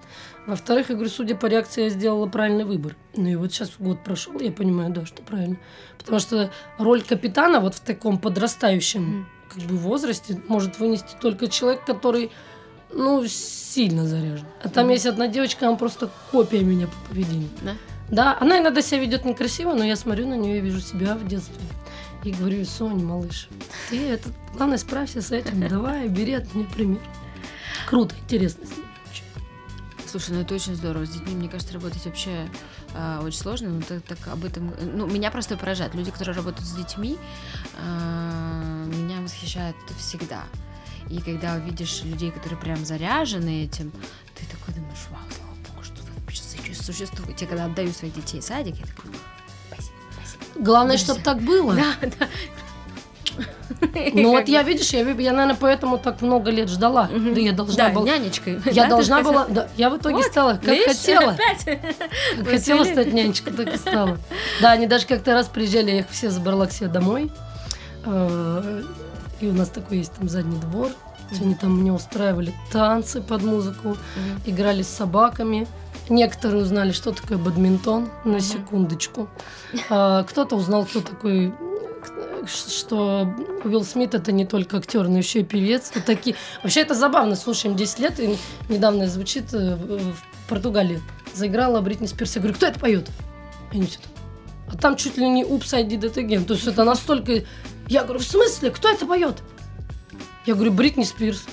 Во-вторых, 0.48 0.90
я 0.90 0.96
говорю, 0.96 1.12
судя 1.12 1.36
по 1.36 1.46
реакции, 1.46 1.84
я 1.84 1.90
сделала 1.90 2.28
правильный 2.28 2.64
выбор. 2.64 2.96
Ну 3.16 3.28
и 3.28 3.36
вот 3.36 3.54
сейчас 3.54 3.74
год 3.78 4.04
прошел, 4.04 4.40
я 4.40 4.52
понимаю, 4.52 4.92
да, 4.92 5.06
что 5.06 5.22
правильно. 5.22 5.58
Потому 5.98 6.20
что 6.20 6.50
роль 6.78 7.04
капитана 7.04 7.60
вот 7.60 7.76
в 7.76 7.82
таком 7.82 8.18
подрастающем 8.18 9.02
Мгм. 9.02 9.28
Как 9.54 9.64
бы 9.64 9.76
возрасте 9.78 10.42
может 10.48 10.80
вынести 10.80 11.16
только 11.20 11.48
человек, 11.48 11.86
который 11.86 12.32
ну, 12.94 13.26
сильно 13.28 14.06
заряжен. 14.06 14.46
А 14.64 14.70
там 14.70 14.86
Мгм. 14.86 14.94
есть 14.94 15.06
одна 15.06 15.28
девочка, 15.28 15.68
она 15.68 15.78
просто 15.78 16.10
копия 16.32 16.60
меня 16.62 16.88
по 16.88 17.10
поведению. 17.10 17.50
Да? 17.62 17.76
Да, 18.10 18.38
она 18.40 18.60
иногда 18.60 18.82
себя 18.82 19.00
ведет 19.00 19.24
некрасиво, 19.24 19.74
но 19.74 19.84
я 19.84 19.96
смотрю 19.96 20.28
на 20.28 20.34
нее 20.36 20.58
и 20.58 20.62
вижу 20.62 20.82
себя 20.82 21.16
в 21.16 21.26
детстве. 21.26 21.56
И 22.24 22.32
говорю, 22.32 22.66
Соня, 22.66 23.04
малыш, 23.04 23.48
ты 23.90 24.08
это, 24.10 24.30
главное, 24.56 24.78
справься 24.78 25.22
с 25.22 25.32
этим, 25.32 25.68
давай, 25.68 26.08
бери 26.08 26.34
от 26.34 26.54
меня 26.54 26.68
пример. 26.74 27.00
Круто, 27.88 28.14
интересно. 28.24 28.66
Слушай, 30.12 30.32
ну 30.32 30.42
это 30.42 30.56
очень 30.56 30.76
здорово. 30.76 31.06
С 31.06 31.12
детьми, 31.12 31.34
мне 31.34 31.48
кажется, 31.48 31.74
работать 31.74 32.06
вообще 32.06 32.50
а, 32.94 33.22
очень 33.24 33.40
сложно. 33.40 33.70
Ну, 33.70 33.82
так, 33.82 34.02
так 34.04 34.18
об 34.28 34.44
этом. 34.44 34.74
Ну, 34.94 35.08
меня 35.08 35.32
просто 35.32 35.56
поражает. 35.56 35.96
Люди, 35.96 36.12
которые 36.12 36.36
работают 36.36 36.68
с 36.68 36.74
детьми, 36.74 37.18
а, 37.78 38.86
меня 38.88 39.22
восхищают 39.22 39.78
всегда. 39.98 40.44
И 41.10 41.22
когда 41.22 41.56
увидишь 41.56 42.04
людей, 42.04 42.30
которые 42.32 42.60
прям 42.60 42.84
заряжены 42.86 43.64
этим, 43.64 43.92
ты 44.36 44.46
такой 44.48 44.74
думаешь, 44.74 45.00
вау, 45.10 45.22
слава 45.34 45.56
богу, 45.70 45.84
что 45.84 46.02
вы 46.04 46.10
вообще 46.20 46.42
су- 46.44 46.84
существуете. 46.84 47.48
Когда 47.48 47.66
отдаю 47.66 47.94
своих 47.94 48.14
детей 48.14 48.42
в 48.42 48.44
садик, 48.44 48.76
я 48.76 48.86
такая, 48.86 49.14
спасибо, 49.70 49.96
спасибо. 50.14 50.44
Главное, 50.66 50.98
чтобы 50.98 51.22
так 51.22 51.42
было. 51.42 51.74
Да, 51.76 51.96
да. 52.20 52.28
Ну 54.14 54.32
вот 54.32 54.48
я, 54.48 54.64
видишь, 54.64 54.90
я, 54.92 55.00
я, 55.02 55.32
наверное, 55.34 55.58
поэтому 55.60 55.98
так 55.98 56.22
много 56.22 56.52
лет 56.52 56.70
ждала. 56.70 57.08
Да 57.12 57.40
я 57.40 57.52
должна 57.52 57.88
Да, 57.88 57.94
была... 57.94 58.06
нянечкой. 58.06 58.60
Я 58.72 58.88
должна 58.88 59.22
была... 59.22 59.46
Да, 59.48 59.68
я 59.78 59.90
в 59.90 59.98
итоге 59.98 60.24
стала, 60.24 60.54
как 60.64 60.78
хотела. 60.86 61.32
опять. 61.34 61.80
Хотела 62.48 62.84
стать 62.84 63.14
нянечкой, 63.14 63.54
так 63.54 63.74
и 63.74 63.78
стала. 63.78 64.18
Да, 64.62 64.72
они 64.72 64.88
даже 64.88 65.06
как-то 65.06 65.34
раз 65.34 65.48
приезжали, 65.48 65.92
я 65.92 66.00
их 66.00 66.06
все 66.10 66.30
забрала 66.30 66.66
к 66.68 66.72
себе 66.72 66.88
домой. 66.90 67.32
Э, 68.06 68.84
И 69.40 69.48
у 69.48 69.54
нас 69.54 69.70
такой 69.70 69.98
есть 70.00 70.14
там 70.14 70.30
задний 70.30 70.60
двор. 70.60 70.90
Они 71.42 71.56
там 71.56 71.78
мне 71.80 71.94
устраивали 71.94 72.54
танцы 72.74 73.22
под 73.22 73.42
музыку, 73.44 73.96
играли 74.46 74.82
с 74.84 74.90
собаками. 74.90 75.66
Некоторые 76.10 76.64
узнали, 76.64 76.92
что 76.92 77.14
такое 77.14 77.38
бадминтон, 77.38 78.10
на 78.26 78.42
секундочку. 78.42 79.30
А, 79.90 80.24
Кто-то 80.24 80.58
узнал, 80.58 80.84
кто 80.86 81.00
такой 81.00 81.54
что 82.48 83.34
Уилл 83.64 83.84
Смит 83.84 84.14
это 84.14 84.32
не 84.32 84.46
только 84.46 84.78
актер, 84.78 85.08
но 85.08 85.18
еще 85.18 85.42
и 85.42 85.44
певец. 85.44 85.92
Вот 85.94 86.06
такие. 86.06 86.36
Вообще 86.64 86.82
это 86.82 86.94
забавно, 86.94 87.36
слушаем 87.36 87.76
10 87.76 88.00
лет, 88.00 88.20
и 88.20 88.38
недавно 88.70 89.08
звучит 89.08 89.54
э, 89.54 89.76
в 89.76 90.16
Португалии. 90.48 91.02
Заиграла 91.34 91.82
Бритни 91.82 92.08
Спирс. 92.08 92.36
Я 92.36 92.42
говорю, 92.42 92.56
кто 92.56 92.68
это 92.68 92.80
поет? 92.80 93.10
И 93.72 93.78
они 93.78 93.88
все. 93.88 94.00
А 94.72 94.78
там 94.78 94.96
чуть 94.96 95.18
ли 95.18 95.28
не 95.28 95.44
Упс, 95.44 95.74
I 95.74 95.84
did 95.84 96.02
it 96.02 96.16
again. 96.16 96.46
То 96.46 96.54
есть 96.54 96.68
это 96.68 96.84
настолько... 96.84 97.44
Я 97.88 98.04
говорю, 98.04 98.20
в 98.20 98.26
смысле? 98.26 98.72
Кто 98.72 98.90
это 98.90 99.06
поет? 99.06 99.42
Я 100.46 100.56
говорю, 100.56 100.72
Бритни 100.72 101.04
Спирс. 101.04 101.46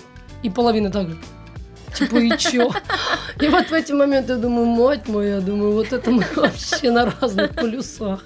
И 0.42 0.50
половина 0.50 0.90
так 0.90 1.10
же. 1.10 1.18
Типа, 1.96 2.16
и 2.16 2.36
чё? 2.38 2.70
И 3.40 3.48
вот 3.48 3.66
в 3.68 3.72
эти 3.72 3.92
моменты 3.92 4.34
я 4.34 4.38
думаю, 4.38 4.66
мать 4.66 5.08
моя, 5.08 5.36
я 5.36 5.40
думаю, 5.40 5.72
вот 5.72 5.92
это 5.92 6.10
мы 6.10 6.24
вообще 6.36 6.90
на 6.90 7.06
разных 7.06 7.54
полюсах. 7.54 8.24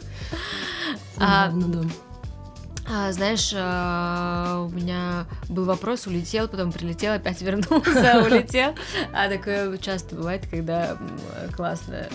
А, 1.19 1.51
Забавно, 1.51 1.83
да. 1.83 1.89
А, 2.89 3.12
знаешь, 3.12 3.53
а, 3.55 4.66
у 4.66 4.70
меня 4.70 5.26
был 5.49 5.64
вопрос, 5.64 6.07
улетел, 6.07 6.49
потом 6.49 6.72
прилетел, 6.72 7.14
опять 7.14 7.41
вернулся, 7.43 8.22
улетел. 8.24 8.74
А 9.12 9.28
такое 9.28 9.76
часто 9.78 10.16
бывает, 10.16 10.47
когда 10.51 10.97
классно 11.55 12.09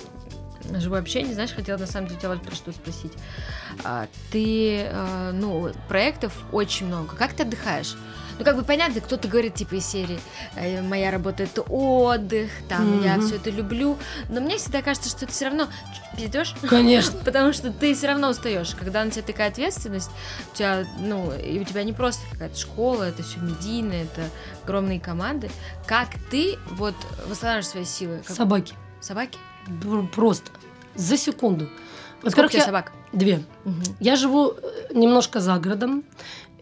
живое 0.76 1.00
общение. 1.00 1.34
Знаешь, 1.34 1.52
хотела 1.54 1.78
на 1.78 1.88
самом 1.88 2.08
деле 2.08 2.20
тебя 2.20 2.30
вот 2.30 2.42
про 2.42 2.54
что 2.54 2.72
спросить. 2.72 3.14
А, 3.84 4.08
Ты, 4.32 4.88
а, 4.92 5.32
ну, 5.32 5.72
проектов 5.88 6.34
очень 6.52 6.88
много. 6.88 7.16
Как 7.16 7.34
ты 7.34 7.44
отдыхаешь? 7.44 7.96
Ну, 8.40 8.46
как 8.46 8.56
бы 8.56 8.64
понятно, 8.64 9.02
кто-то 9.02 9.28
говорит, 9.28 9.56
типа, 9.56 9.76
из 9.76 9.86
серии, 9.86 10.20
э, 10.56 10.82
моя 10.82 11.10
работа 11.12 11.44
это 11.44 11.62
отдых, 11.64 12.52
там, 12.70 13.04
я 13.04 13.16
Мгм. 13.18 13.26
все 13.26 13.36
это 13.38 13.50
люблю. 13.50 13.98
Но 14.30 14.42
мне 14.42 14.58
всегда 14.58 14.82
кажется, 14.82 15.10
что 15.10 15.26
это 15.26 15.34
все 15.34 15.46
равно 15.46 15.68
пиздешь. 16.16 16.54
Конечно. 16.70 17.20
Потому 17.26 17.52
что 17.54 17.72
ты 17.72 17.96
все 17.96 18.08
равно 18.08 18.30
устаешь. 18.30 18.76
Когда 18.80 19.04
на 19.04 19.10
тебя 19.12 19.24
такая 19.24 19.50
ответственность, 19.50 20.12
у 20.54 20.56
тебя, 20.56 20.86
ну, 21.00 21.34
и 21.34 21.60
у 21.60 21.64
тебя 21.64 21.84
не 21.84 21.94
просто 21.94 22.22
какая-то 22.32 22.58
школа, 22.58 23.04
это 23.04 23.24
все 23.24 23.40
медийное, 23.40 24.04
это 24.04 24.30
огромные 24.64 25.00
команды. 25.00 25.50
Как 25.88 26.10
ты 26.30 26.58
вот 26.72 26.96
восстанавливаешь 27.28 27.68
свои 27.68 27.86
силы? 27.86 28.22
Как 28.26 28.36
Собаки. 28.36 28.76
собаки? 29.02 29.40
Пр- 29.82 30.08
Просто. 30.14 30.52
За 30.96 31.18
секунду. 31.18 31.70
Сколько 32.20 32.30
Во-первых, 32.44 32.50
у 32.50 32.54
тебя 32.54 32.60
я... 32.62 32.66
собак? 32.66 32.92
Две. 33.14 33.44
Мгм. 33.64 33.84
Я 34.00 34.16
живу 34.16 34.52
э, 34.52 34.94
немножко 34.94 35.40
за 35.40 35.58
городом. 35.60 36.04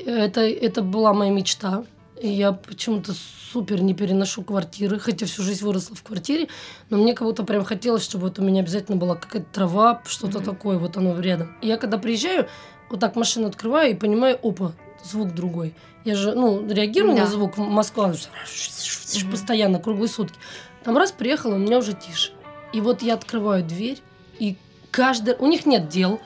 Это, 0.06 0.42
это 0.42 0.82
была 0.82 1.14
моя 1.14 1.32
мечта. 1.32 1.84
И 2.22 2.30
я 2.30 2.54
почему-то 2.54 3.14
супер 3.52 3.82
не 3.82 3.94
переношу 3.94 4.44
квартиры, 4.44 5.00
хотя 5.00 5.26
всю 5.26 5.44
жизнь 5.44 5.66
выросла 5.66 5.96
в 5.96 6.04
квартире, 6.04 6.48
но 6.90 6.98
мне 6.98 7.14
как 7.14 7.28
будто 7.28 7.44
прям 7.44 7.66
хотелось, 7.66 8.04
чтобы 8.04 8.26
вот 8.28 8.40
у 8.40 8.42
меня 8.42 8.62
обязательно 8.62 8.96
была 8.98 9.16
какая-то 9.16 9.48
трава, 9.52 10.02
что-то 10.06 10.40
Мгм. 10.40 10.46
такое, 10.46 10.78
вот 10.78 10.96
оно 10.96 11.20
рядом. 11.20 11.56
И 11.62 11.68
я 11.68 11.78
когда 11.78 11.98
приезжаю, 11.98 12.48
вот 12.90 13.00
так 13.02 13.16
машину 13.16 13.48
открываю 13.48 13.92
и 13.92 13.96
понимаю, 13.96 14.40
опа, 14.42 14.72
звук 15.04 15.34
другой. 15.34 15.74
Я 16.06 16.16
же, 16.16 16.34
ну, 16.36 16.66
реагирую 16.68 17.16
Да. 17.16 17.24
на 17.24 17.28
звук, 17.28 17.58
Москва 17.58 18.08
Мгм. 18.08 19.32
постоянно, 19.32 19.80
круглые 19.80 20.10
сутки. 20.10 20.38
Там 20.84 20.98
раз 20.98 21.12
приехала, 21.12 21.56
у 21.56 21.60
меня 21.60 21.80
уже 21.80 21.94
тише. 21.94 22.32
И 22.74 22.80
вот 22.80 23.02
я 23.02 23.16
открываю 23.16 23.64
дверь, 23.64 24.02
и 24.40 24.56
каждый... 24.92 25.36
У 25.38 25.48
них 25.48 25.66
нет 25.66 25.90
дел. 25.90 26.20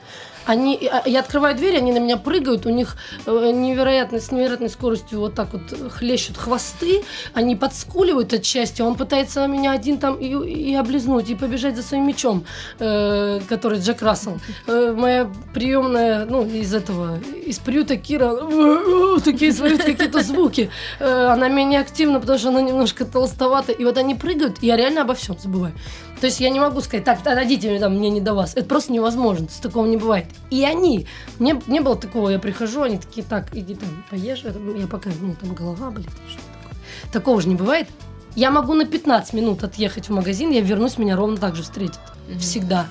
Они, 0.46 0.88
а, 0.90 1.08
я 1.08 1.20
открываю 1.20 1.56
дверь, 1.56 1.76
они 1.76 1.92
на 1.92 1.98
меня 1.98 2.16
прыгают, 2.16 2.66
у 2.66 2.70
них 2.70 2.96
э, 3.26 3.50
невероятно, 3.52 4.20
с 4.20 4.30
невероятной 4.32 4.68
скоростью 4.68 5.20
вот 5.20 5.34
так 5.34 5.52
вот 5.52 5.92
хлещут 5.92 6.36
хвосты, 6.36 7.02
они 7.34 7.56
подскуливают 7.56 8.32
от 8.32 8.44
счастья, 8.44 8.84
он 8.84 8.94
пытается 8.94 9.46
меня 9.46 9.72
один 9.72 9.98
там 9.98 10.14
и, 10.16 10.26
и 10.26 10.74
облизнуть, 10.74 11.30
и 11.30 11.34
побежать 11.34 11.76
за 11.76 11.82
своим 11.82 12.06
мечом, 12.06 12.44
э, 12.78 13.40
который 13.48 13.80
Джек 13.80 14.02
Рассел. 14.02 14.38
Э, 14.66 14.94
моя 14.96 15.30
приемная, 15.54 16.24
ну, 16.24 16.46
из 16.46 16.74
этого, 16.74 17.18
из 17.46 17.58
приюта 17.58 17.96
Кира, 17.96 18.34
такие 19.24 19.50
издают 19.50 19.82
какие-то 19.82 20.22
звуки. 20.22 20.70
Э, 20.98 21.28
она 21.32 21.48
менее 21.48 21.80
активна, 21.80 22.20
потому 22.20 22.38
что 22.38 22.48
она 22.48 22.62
немножко 22.62 23.04
толстовата, 23.04 23.72
и 23.72 23.84
вот 23.84 23.98
они 23.98 24.14
прыгают, 24.14 24.58
и 24.62 24.66
я 24.66 24.76
реально 24.76 25.02
обо 25.02 25.14
всем 25.14 25.36
забываю. 25.38 25.74
То 26.20 26.26
есть 26.26 26.38
я 26.40 26.50
не 26.50 26.60
могу 26.60 26.80
сказать, 26.82 27.04
так, 27.04 27.20
отойдите 27.20 27.78
там, 27.78 27.96
мне 27.96 28.10
не 28.10 28.20
до 28.20 28.34
вас. 28.34 28.52
Это 28.54 28.66
просто 28.66 28.92
невозможно, 28.92 29.44
есть 29.44 29.62
такого 29.62 29.86
не 29.86 29.96
бывает. 29.96 30.26
И 30.50 30.62
они, 30.64 31.06
мне 31.38 31.60
не 31.66 31.80
было 31.80 31.96
такого, 31.96 32.28
я 32.28 32.38
прихожу, 32.38 32.82
они 32.82 32.98
такие, 32.98 33.24
так, 33.26 33.56
иди 33.56 33.74
там, 33.74 34.04
поешь, 34.10 34.42
я 34.44 34.86
пока, 34.86 35.10
мне 35.20 35.34
там 35.34 35.54
голова 35.54 35.90
болит, 35.90 36.10
что 36.28 36.38
такое. 36.38 36.78
Такого 37.12 37.40
же 37.40 37.48
не 37.48 37.54
бывает. 37.54 37.88
Я 38.36 38.50
могу 38.50 38.74
на 38.74 38.84
15 38.84 39.32
минут 39.32 39.64
отъехать 39.64 40.08
в 40.08 40.12
магазин, 40.12 40.50
я 40.50 40.60
вернусь, 40.60 40.98
меня 40.98 41.16
ровно 41.16 41.36
так 41.36 41.56
же 41.56 41.62
встретят. 41.62 42.00
Мгм. 42.28 42.38
Всегда. 42.38 42.86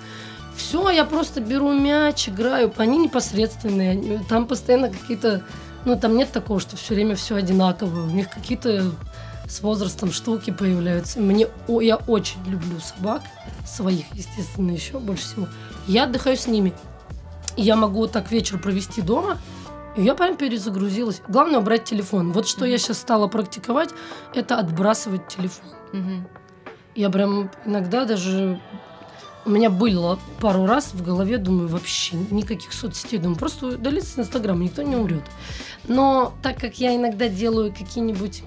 Все, 0.55 0.89
я 0.89 1.05
просто 1.05 1.39
беру 1.39 1.71
мяч, 1.71 2.27
играю. 2.27 2.73
Они 2.75 2.97
непосредственные. 2.97 4.25
Там 4.27 4.45
постоянно 4.45 4.89
какие-то... 4.89 5.43
Ну, 5.85 5.97
там 5.97 6.17
нет 6.17 6.31
такого, 6.31 6.59
что 6.59 6.75
все 6.75 6.95
время 6.95 7.15
все 7.15 7.35
одинаково. 7.35 8.03
У 8.03 8.09
них 8.09 8.29
какие-то 8.29 8.91
с 9.49 9.61
возрастом 9.61 10.11
штуки 10.11 10.51
появляются. 10.51 11.19
Мне, 11.19 11.47
о, 11.67 11.81
я 11.81 11.97
очень 11.97 12.39
люблю 12.45 12.79
собак, 12.79 13.23
своих, 13.65 14.05
естественно, 14.13 14.71
еще 14.71 14.99
больше 14.99 15.23
всего. 15.23 15.47
Я 15.87 16.03
отдыхаю 16.03 16.37
с 16.37 16.47
ними. 16.47 16.73
Я 17.57 17.75
могу 17.75 18.07
так 18.07 18.31
вечер 18.31 18.59
провести 18.59 19.01
дома, 19.01 19.37
и 19.97 20.03
я 20.03 20.13
прям 20.13 20.37
перезагрузилась. 20.37 21.21
Главное 21.27 21.59
убрать 21.59 21.83
телефон. 21.83 22.31
Вот 22.31 22.47
что 22.47 22.63
я 22.63 22.77
сейчас 22.77 22.99
стала 22.99 23.27
практиковать, 23.27 23.89
это 24.35 24.57
отбрасывать 24.59 25.27
телефон. 25.27 25.71
Мгм. 25.91 26.27
Я 26.95 27.09
прям 27.09 27.49
иногда 27.65 28.05
даже... 28.05 28.61
У 29.45 29.51
меня 29.51 29.69
было 29.69 30.19
пару 30.41 30.65
раз 30.67 30.93
в 30.93 31.01
голове, 31.01 31.37
думаю, 31.37 31.69
вообще 31.69 32.17
никаких 32.29 32.71
соцсетей. 32.71 33.17
Думаю, 33.17 33.39
просто 33.39 33.67
удалиться 33.67 34.13
с 34.13 34.19
Инстаграма, 34.19 34.63
никто 34.63 34.83
не 34.83 34.95
умрет. 34.95 35.23
Но 35.87 36.33
так 36.43 36.59
как 36.59 36.75
я 36.79 36.95
иногда 36.95 37.29
делаю 37.29 37.73
какие-нибудь 37.73 38.43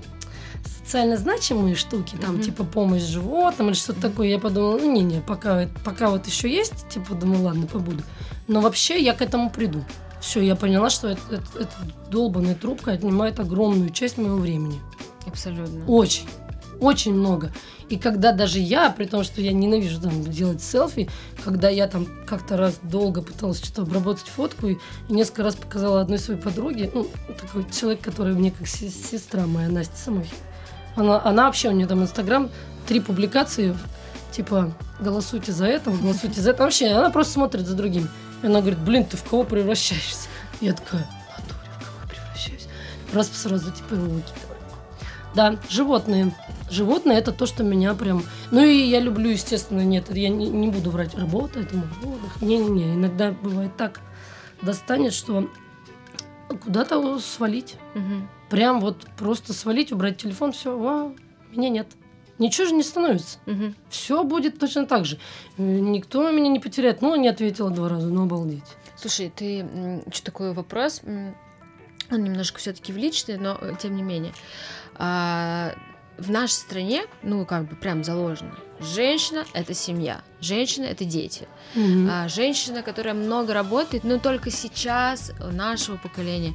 социально 0.64 1.16
значимые 1.16 1.74
штуки, 1.74 2.16
там, 2.16 2.34
Мгм. 2.34 2.42
типа 2.42 2.64
помощь 2.64 3.02
животным 3.02 3.68
или 3.68 3.74
что-то 3.74 4.00
такое, 4.00 4.28
я 4.28 4.38
подумала, 4.38 4.78
ну, 4.78 4.92
не-не, 4.92 5.20
пока, 5.20 5.68
пока 5.84 6.10
вот 6.10 6.26
еще 6.26 6.50
есть, 6.50 6.88
типа, 6.88 7.14
думаю, 7.14 7.42
ладно, 7.44 7.66
побуду. 7.66 8.02
Но 8.48 8.60
вообще 8.60 9.00
я 9.02 9.14
к 9.14 9.22
этому 9.22 9.50
приду. 9.50 9.84
Все, 10.20 10.40
я 10.40 10.54
поняла, 10.54 10.88
что 10.90 11.08
это, 11.08 11.20
это, 11.30 11.44
эта 11.58 11.74
долбанная 12.10 12.54
трубка 12.54 12.92
отнимает 12.92 13.40
огромную 13.40 13.90
часть 13.90 14.18
моего 14.18 14.36
времени. 14.36 14.80
Абсолютно. 15.26 15.84
Очень. 15.86 16.26
Очень 16.82 17.14
много. 17.14 17.52
И 17.88 17.96
когда 17.96 18.32
даже 18.32 18.58
я, 18.58 18.90
при 18.90 19.04
том, 19.04 19.22
что 19.22 19.40
я 19.40 19.52
ненавижу 19.52 20.00
там 20.00 20.24
делать 20.24 20.62
селфи, 20.62 21.08
когда 21.44 21.68
я 21.68 21.86
там 21.86 22.06
как-то 22.26 22.56
раз 22.56 22.80
долго 22.82 23.22
пыталась 23.22 23.58
что-то 23.58 23.82
обработать 23.82 24.26
фотку 24.26 24.68
и, 24.68 24.78
несколько 25.08 25.44
раз 25.44 25.54
показала 25.54 26.00
одной 26.00 26.18
своей 26.18 26.40
подруге, 26.40 26.90
ну, 26.92 27.06
такой 27.40 27.64
человек, 27.70 28.00
который 28.00 28.34
мне 28.34 28.50
как 28.50 28.66
сестра 28.66 29.46
моя, 29.46 29.68
Настя 29.68 29.96
Самохина. 29.96 30.36
Она, 30.96 31.24
она 31.24 31.46
вообще, 31.46 31.68
у 31.68 31.72
нее 31.72 31.86
там 31.86 32.02
Инстаграм, 32.02 32.50
три 32.86 33.00
публикации, 33.00 33.76
типа, 34.32 34.72
голосуйте 35.00 35.52
за 35.52 35.66
это, 35.66 35.90
голосуйте 35.90 36.40
за 36.40 36.50
это. 36.50 36.64
Вообще, 36.64 36.88
она 36.88 37.10
просто 37.10 37.34
смотрит 37.34 37.66
за 37.66 37.74
другим. 37.74 38.08
И 38.42 38.46
она 38.46 38.60
говорит, 38.60 38.80
блин, 38.80 39.04
ты 39.04 39.16
в 39.16 39.22
кого 39.22 39.44
превращаешься? 39.44 40.28
Я 40.60 40.72
такая, 40.72 41.08
натуре, 41.38 41.70
в 41.78 41.84
кого 41.84 41.98
я 42.02 42.08
превращаюсь? 42.08 42.66
Раз 43.12 43.30
сразу, 43.32 43.70
типа, 43.70 43.94
выкидываю. 43.94 44.41
Да, 45.34 45.56
животные. 45.68 46.34
Животные 46.70 47.18
это 47.18 47.32
то, 47.32 47.46
что 47.46 47.64
меня 47.64 47.94
прям... 47.94 48.22
Ну 48.50 48.62
и 48.62 48.84
я 48.84 49.00
люблю, 49.00 49.30
естественно, 49.30 49.80
нет, 49.80 50.14
я 50.14 50.28
не, 50.28 50.48
не 50.48 50.68
буду 50.68 50.90
врать, 50.90 51.14
работа, 51.14 51.60
это 51.60 51.76
мой 51.76 51.86
отдых. 52.14 52.42
Не-не-не, 52.42 52.94
иногда 52.94 53.32
бывает 53.32 53.76
так 53.76 54.00
достанет, 54.60 55.12
что 55.12 55.48
куда-то 56.64 57.18
свалить. 57.18 57.76
Мгм. 57.94 58.28
Прям 58.50 58.80
вот 58.80 59.06
просто 59.16 59.52
свалить, 59.52 59.92
убрать 59.92 60.18
телефон, 60.18 60.52
все, 60.52 60.76
вау, 60.76 61.16
меня 61.50 61.68
нет. 61.70 61.88
Ничего 62.38 62.66
же 62.66 62.74
не 62.74 62.82
становится. 62.82 63.38
Мгм. 63.46 63.74
Все 63.88 64.24
будет 64.24 64.58
точно 64.58 64.86
так 64.86 65.04
же. 65.04 65.18
Э, 65.58 65.62
Никто 65.62 66.30
меня 66.30 66.48
не 66.48 66.60
потеряет. 66.60 67.00
Ну, 67.02 67.14
не 67.14 67.28
ответила 67.28 67.70
два 67.70 67.88
раза, 67.88 68.08
ну 68.08 68.24
обалдеть. 68.24 68.64
Слушай, 68.96 69.32
ты 69.34 69.64
что 70.12 70.24
такой 70.24 70.52
вопрос? 70.52 71.02
Он 72.10 72.24
немножко 72.24 72.58
все-таки 72.58 72.92
в 72.92 72.96
личный, 72.96 73.38
но 73.38 73.56
э, 73.60 73.74
тем 73.80 73.96
не 73.96 74.02
менее. 74.02 74.32
А, 74.94 75.74
в 76.18 76.30
нашей 76.30 76.52
стране, 76.52 77.04
ну, 77.22 77.44
как 77.44 77.68
бы 77.68 77.76
прям 77.76 78.04
заложено. 78.04 78.54
Женщина– 78.80 79.44
это 79.52 79.74
семья. 79.74 80.22
Женщина– 80.40 80.84
это 80.86 81.04
дети. 81.04 81.46
А, 82.10 82.28
женщина, 82.28 82.82
которая 82.82 83.14
много 83.14 83.54
работает, 83.54 84.04
но 84.04 84.18
только 84.18 84.50
сейчас 84.50 85.32
у 85.40 85.52
нашего 85.52 85.96
поколения 85.96 86.54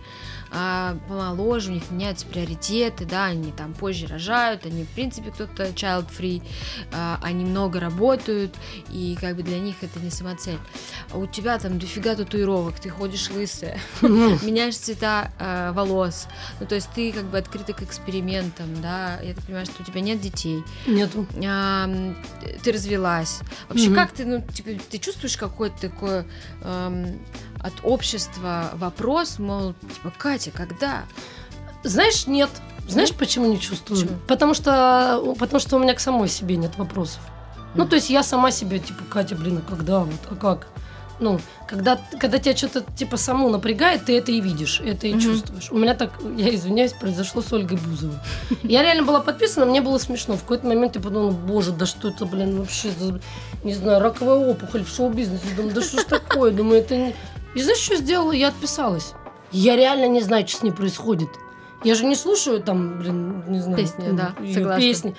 а, 0.52 0.98
помоложе, 1.08 1.72
у 1.72 1.74
них 1.74 1.90
меняются 1.92 2.26
приоритеты, 2.26 3.06
да, 3.06 3.26
они 3.26 3.52
там 3.52 3.74
позже 3.74 4.08
рожают, 4.08 4.66
они, 4.66 4.84
в 4.84 4.90
принципе, 4.90 5.32
кто-то 5.32 5.66
child-free, 5.70 6.42
а, 6.94 7.20
они 7.22 7.46
много 7.46 7.80
работают, 7.80 8.56
и 8.90 9.18
как 9.20 9.36
бы 9.36 9.44
для 9.44 9.60
них 9.60 9.76
это 9.82 10.00
не 10.00 10.10
самоцель. 10.10 10.60
А 11.12 11.18
у 11.18 11.28
тебя 11.28 11.58
там 11.60 11.80
дофига 11.80 12.16
татуировок, 12.16 12.80
ты 12.80 12.90
ходишь 12.90 13.30
лысая, 13.30 13.80
меняешь 14.02 14.78
цвета 14.78 15.32
э, 15.40 15.72
волос, 15.74 16.28
ну, 16.60 16.66
то 16.66 16.76
есть 16.76 16.90
ты 16.94 17.12
как 17.12 17.26
бы 17.26 17.38
открыта 17.38 17.74
к 17.74 17.82
экспериментам, 17.82 18.82
да, 18.82 19.20
я 19.22 19.34
так 19.34 19.44
понимаю, 19.46 19.66
что 19.66 19.82
у 19.82 19.86
тебя 19.86 20.02
нет 20.02 20.22
детей, 20.22 20.64
Нету. 20.86 21.26
а, 21.46 21.90
ты 22.64 22.72
развелась. 22.72 23.40
Вообще, 23.70 23.94
как 23.94 24.12
ты, 24.12 24.26
ну, 24.26 24.42
типа, 24.42 24.82
ты 24.90 24.98
чувствуешь 24.98 25.38
какой-то 25.38 25.90
такой 25.90 26.26
эм, 26.62 27.20
от 27.62 27.74
общества 27.84 28.70
вопрос, 28.74 29.40
мол, 29.40 29.74
типа, 29.94 30.14
Катя, 30.18 30.52
когда? 30.52 31.04
Знаешь, 31.84 32.28
нет. 32.28 32.50
Знаешь, 32.88 33.14
почему 33.14 33.46
не 33.48 33.60
чувствую? 33.60 34.00
Почему? 34.02 34.18
Потому 34.28 34.54
что, 34.54 35.36
потому 35.40 35.60
что 35.60 35.76
у 35.76 35.80
меня 35.80 35.94
к 35.94 36.00
самой 36.00 36.30
себе 36.30 36.56
нет 36.56 36.78
вопросов. 36.78 37.20
Ну, 37.76 37.82
Мгм. 37.84 37.90
то 37.90 37.96
есть 37.98 38.10
я 38.10 38.24
сама 38.24 38.52
себе, 38.52 38.80
типа, 38.80 39.04
Катя, 39.10 39.36
блин, 39.36 39.62
а 39.66 39.70
когда, 39.70 40.00
вот, 40.00 40.14
а 40.30 40.36
как? 40.36 40.68
Ну, 41.20 41.40
когда, 41.68 42.00
когда 42.20 42.38
тебя 42.38 42.56
что-то, 42.56 42.86
типа, 42.96 43.18
саму 43.18 43.50
напрягает, 43.50 44.06
ты 44.06 44.16
это 44.18 44.32
и 44.32 44.40
видишь, 44.40 44.80
это 44.82 45.08
и 45.08 45.14
Мгм. 45.14 45.20
чувствуешь. 45.22 45.72
У 45.72 45.78
меня 45.78 45.96
так, 45.96 46.12
я 46.38 46.54
извиняюсь, 46.54 46.94
произошло 46.94 47.42
с 47.42 47.52
Ольгой 47.52 47.78
Бузовой. 47.78 48.18
Я 48.64 48.84
реально 48.84 49.04
была 49.04 49.20
подписана, 49.20 49.66
мне 49.66 49.82
было 49.82 49.98
смешно. 49.98 50.36
В 50.38 50.42
какой-то 50.42 50.68
момент 50.68 50.96
я 50.96 51.02
подумала, 51.02 51.32
боже, 51.32 51.72
да 51.72 51.86
что 51.88 52.08
это, 52.10 52.26
блин, 52.26 52.60
вообще, 52.60 52.92
не 53.64 53.74
знаю, 53.74 54.00
раковая 54.00 54.38
опухоль 54.48 54.86
в 54.86 54.90
шоу-бизнесе. 54.90 55.44
Думаю, 55.56 55.74
да 55.74 55.82
что 55.82 56.00
ж 56.02 56.06
такое? 56.06 56.52
Думаю, 56.52 56.80
это 56.82 56.96
не... 56.96 57.16
И 57.58 57.62
знаешь, 57.64 57.80
что 57.80 57.96
сделала? 57.96 58.34
Я 58.34 58.50
отписалась. 58.50 59.14
Я 59.52 59.76
реально 59.76 60.08
не 60.08 60.22
знаю, 60.22 60.48
что 60.48 60.60
с 60.60 60.62
ней 60.62 60.72
происходит. 60.72 61.30
Я 61.84 61.96
же 61.96 62.06
не 62.06 62.16
слушаю 62.16 62.62
там, 62.62 63.00
блин, 63.00 63.44
не 63.48 63.60
знаю, 63.60 63.78
Песни, 63.78 64.06
там, 64.06 64.16
да, 64.16 64.36
её 64.40 64.54
согласна. 64.54 64.80
песни. 64.82 65.16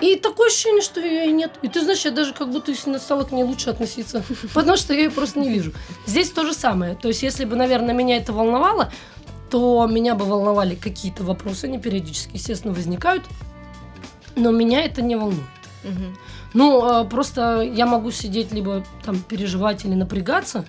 И 0.00 0.16
такое 0.16 0.48
ощущение, 0.48 0.80
что 0.80 1.00
ее 1.00 1.28
и 1.28 1.32
нет. 1.32 1.52
И 1.60 1.68
ты 1.68 1.82
знаешь, 1.82 2.02
я 2.06 2.10
даже 2.10 2.32
как 2.32 2.50
будто 2.50 2.74
сильно 2.74 2.98
стала 2.98 3.24
к 3.24 3.32
ней 3.32 3.42
лучше 3.42 3.68
относиться, 3.68 4.24
потому 4.54 4.78
что 4.78 4.94
я 4.94 5.00
ее 5.00 5.10
просто 5.10 5.38
не 5.38 5.50
вижу. 5.50 5.74
Здесь 6.06 6.30
то 6.30 6.46
же 6.46 6.54
самое. 6.54 6.94
То 6.94 7.08
есть, 7.08 7.22
если 7.22 7.44
бы, 7.44 7.56
наверное, 7.56 7.92
меня 7.92 8.16
это 8.16 8.32
волновало, 8.32 8.90
то 9.50 9.86
меня 9.86 10.14
бы 10.14 10.24
волновали 10.24 10.76
какие-то 10.76 11.24
вопросы, 11.24 11.66
они 11.66 11.78
периодически, 11.78 12.30
естественно, 12.36 12.72
возникают, 12.72 13.24
но 14.34 14.50
меня 14.50 14.82
это 14.82 15.02
не 15.02 15.16
волнует. 15.16 15.44
Мгм. 15.84 16.16
Ну, 16.54 16.84
а, 16.84 17.04
просто 17.04 17.60
я 17.60 17.84
могу 17.84 18.10
сидеть 18.12 18.50
либо 18.50 18.82
там 19.04 19.18
переживать 19.18 19.84
или 19.84 19.92
напрягаться, 19.92 20.64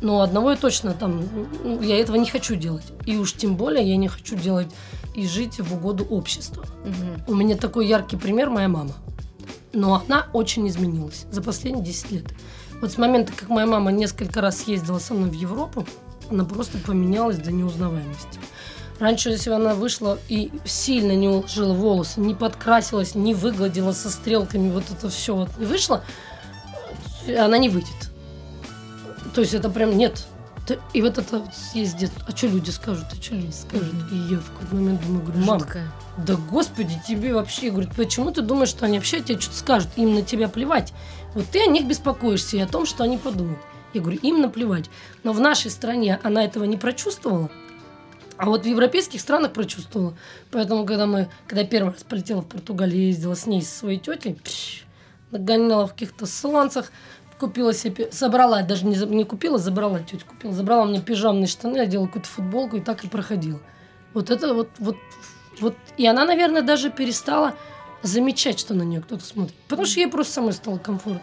но 0.00 0.20
одного 0.20 0.50
я 0.50 0.56
точно 0.56 0.94
там, 0.94 1.22
ну, 1.64 1.82
я 1.82 1.98
этого 1.98 2.16
не 2.16 2.28
хочу 2.28 2.54
делать. 2.54 2.84
И 3.06 3.16
уж 3.16 3.32
тем 3.32 3.56
более 3.56 3.88
я 3.88 3.96
не 3.96 4.08
хочу 4.08 4.36
делать 4.36 4.68
и 5.14 5.26
жить 5.26 5.58
в 5.58 5.74
угоду 5.74 6.04
обществу. 6.04 6.62
Мгм. 6.84 7.24
У 7.26 7.34
меня 7.34 7.56
такой 7.56 7.86
яркий 7.86 8.16
пример 8.16 8.50
моя 8.50 8.68
мама. 8.68 8.94
Но 9.72 10.02
она 10.06 10.26
очень 10.32 10.68
изменилась 10.68 11.26
за 11.30 11.42
последние 11.42 11.84
10 11.84 12.10
лет. 12.12 12.24
Вот 12.80 12.92
с 12.92 12.98
момента, 12.98 13.32
как 13.32 13.48
моя 13.48 13.66
мама 13.66 13.90
несколько 13.90 14.40
раз 14.40 14.58
съездила 14.58 14.98
со 14.98 15.14
мной 15.14 15.30
в 15.30 15.34
Европу, 15.34 15.84
она 16.30 16.44
просто 16.44 16.78
поменялась 16.78 17.38
до 17.38 17.50
неузнаваемости. 17.50 18.38
Раньше, 19.00 19.30
если 19.30 19.50
она 19.50 19.74
вышла 19.74 20.18
и 20.28 20.50
сильно 20.64 21.12
не 21.12 21.28
уложила 21.28 21.72
волосы, 21.72 22.20
не 22.20 22.34
подкрасилась, 22.34 23.14
не 23.14 23.32
выгладила 23.32 23.92
со 23.92 24.10
стрелками, 24.10 24.70
вот 24.70 24.84
это 24.90 25.08
все 25.08 25.36
вот 25.36 25.50
не 25.58 25.66
вышло, 25.66 26.02
она 27.26 27.58
не 27.58 27.68
выйдет. 27.68 28.07
То 29.38 29.42
есть 29.42 29.54
это 29.54 29.70
прям 29.70 29.96
нет. 29.96 30.26
И 30.92 31.00
вот 31.00 31.16
это 31.16 31.38
вот 31.38 31.50
детство. 31.72 32.24
А 32.26 32.36
что 32.36 32.48
люди 32.48 32.70
скажут? 32.70 33.04
А 33.12 33.22
что 33.22 33.36
люди 33.36 33.52
скажут? 33.52 33.94
И 34.10 34.16
я 34.32 34.38
в 34.38 34.50
какой-то 34.50 34.74
момент 34.74 35.00
думаю, 35.06 35.24
говорю, 35.24 35.44
мам, 35.44 35.62
да 36.16 36.34
господи, 36.50 37.00
тебе 37.06 37.32
вообще, 37.32 37.66
я 37.66 37.70
говорю, 37.70 37.88
почему 37.96 38.32
ты 38.32 38.42
думаешь, 38.42 38.70
что 38.70 38.84
они 38.84 38.98
вообще 38.98 39.20
тебе 39.20 39.38
что-то 39.38 39.56
скажут? 39.58 39.90
Им 39.94 40.16
на 40.16 40.22
тебя 40.22 40.48
плевать. 40.48 40.92
Вот 41.34 41.46
ты 41.52 41.62
о 41.62 41.68
них 41.68 41.86
беспокоишься 41.86 42.56
и 42.56 42.60
о 42.60 42.66
том, 42.66 42.84
что 42.84 43.04
они 43.04 43.16
подумают. 43.16 43.60
Я 43.94 44.00
говорю, 44.00 44.18
им 44.22 44.40
наплевать. 44.40 44.90
Но 45.22 45.32
в 45.32 45.38
нашей 45.38 45.70
стране 45.70 46.18
она 46.24 46.44
этого 46.44 46.64
не 46.64 46.76
прочувствовала. 46.76 47.48
А 48.38 48.46
вот 48.46 48.64
в 48.64 48.66
европейских 48.66 49.20
странах 49.20 49.52
прочувствовала. 49.52 50.16
Поэтому, 50.50 50.84
когда 50.84 51.06
мы, 51.06 51.28
когда 51.46 51.60
я 51.60 51.66
первый 51.68 51.92
раз 51.92 52.02
полетела 52.02 52.40
в 52.40 52.48
Португалию, 52.48 53.06
ездила 53.06 53.36
с 53.36 53.46
ней, 53.46 53.62
со 53.62 53.78
своей 53.78 54.00
тетей, 54.00 54.34
пш, 54.34 54.82
нагоняла 55.30 55.86
в 55.86 55.92
каких-то 55.92 56.26
сланцах, 56.26 56.90
купила 57.38 57.72
себе, 57.72 58.10
собрала, 58.12 58.62
даже 58.62 58.84
не, 58.84 58.96
не 58.96 59.24
купила, 59.24 59.58
забрала, 59.58 60.00
тетя 60.00 60.24
купила, 60.26 60.52
забрала 60.52 60.84
мне 60.84 61.00
пижамные 61.00 61.46
штаны, 61.46 61.78
одела 61.78 62.06
какую-то 62.06 62.28
футболку 62.28 62.76
и 62.76 62.80
так 62.80 63.04
и 63.04 63.08
проходила. 63.08 63.60
Вот 64.14 64.30
это 64.30 64.54
вот, 64.54 64.68
вот, 64.78 64.96
вот. 65.60 65.74
И 65.96 66.06
она, 66.06 66.24
наверное, 66.24 66.62
даже 66.62 66.90
перестала 66.90 67.54
замечать, 68.02 68.58
что 68.58 68.74
на 68.74 68.82
нее 68.82 69.00
кто-то 69.00 69.24
смотрит. 69.24 69.56
Потому 69.68 69.86
что 69.86 70.00
ей 70.00 70.08
просто 70.08 70.34
самой 70.34 70.52
стало 70.52 70.78
комфортно. 70.78 71.22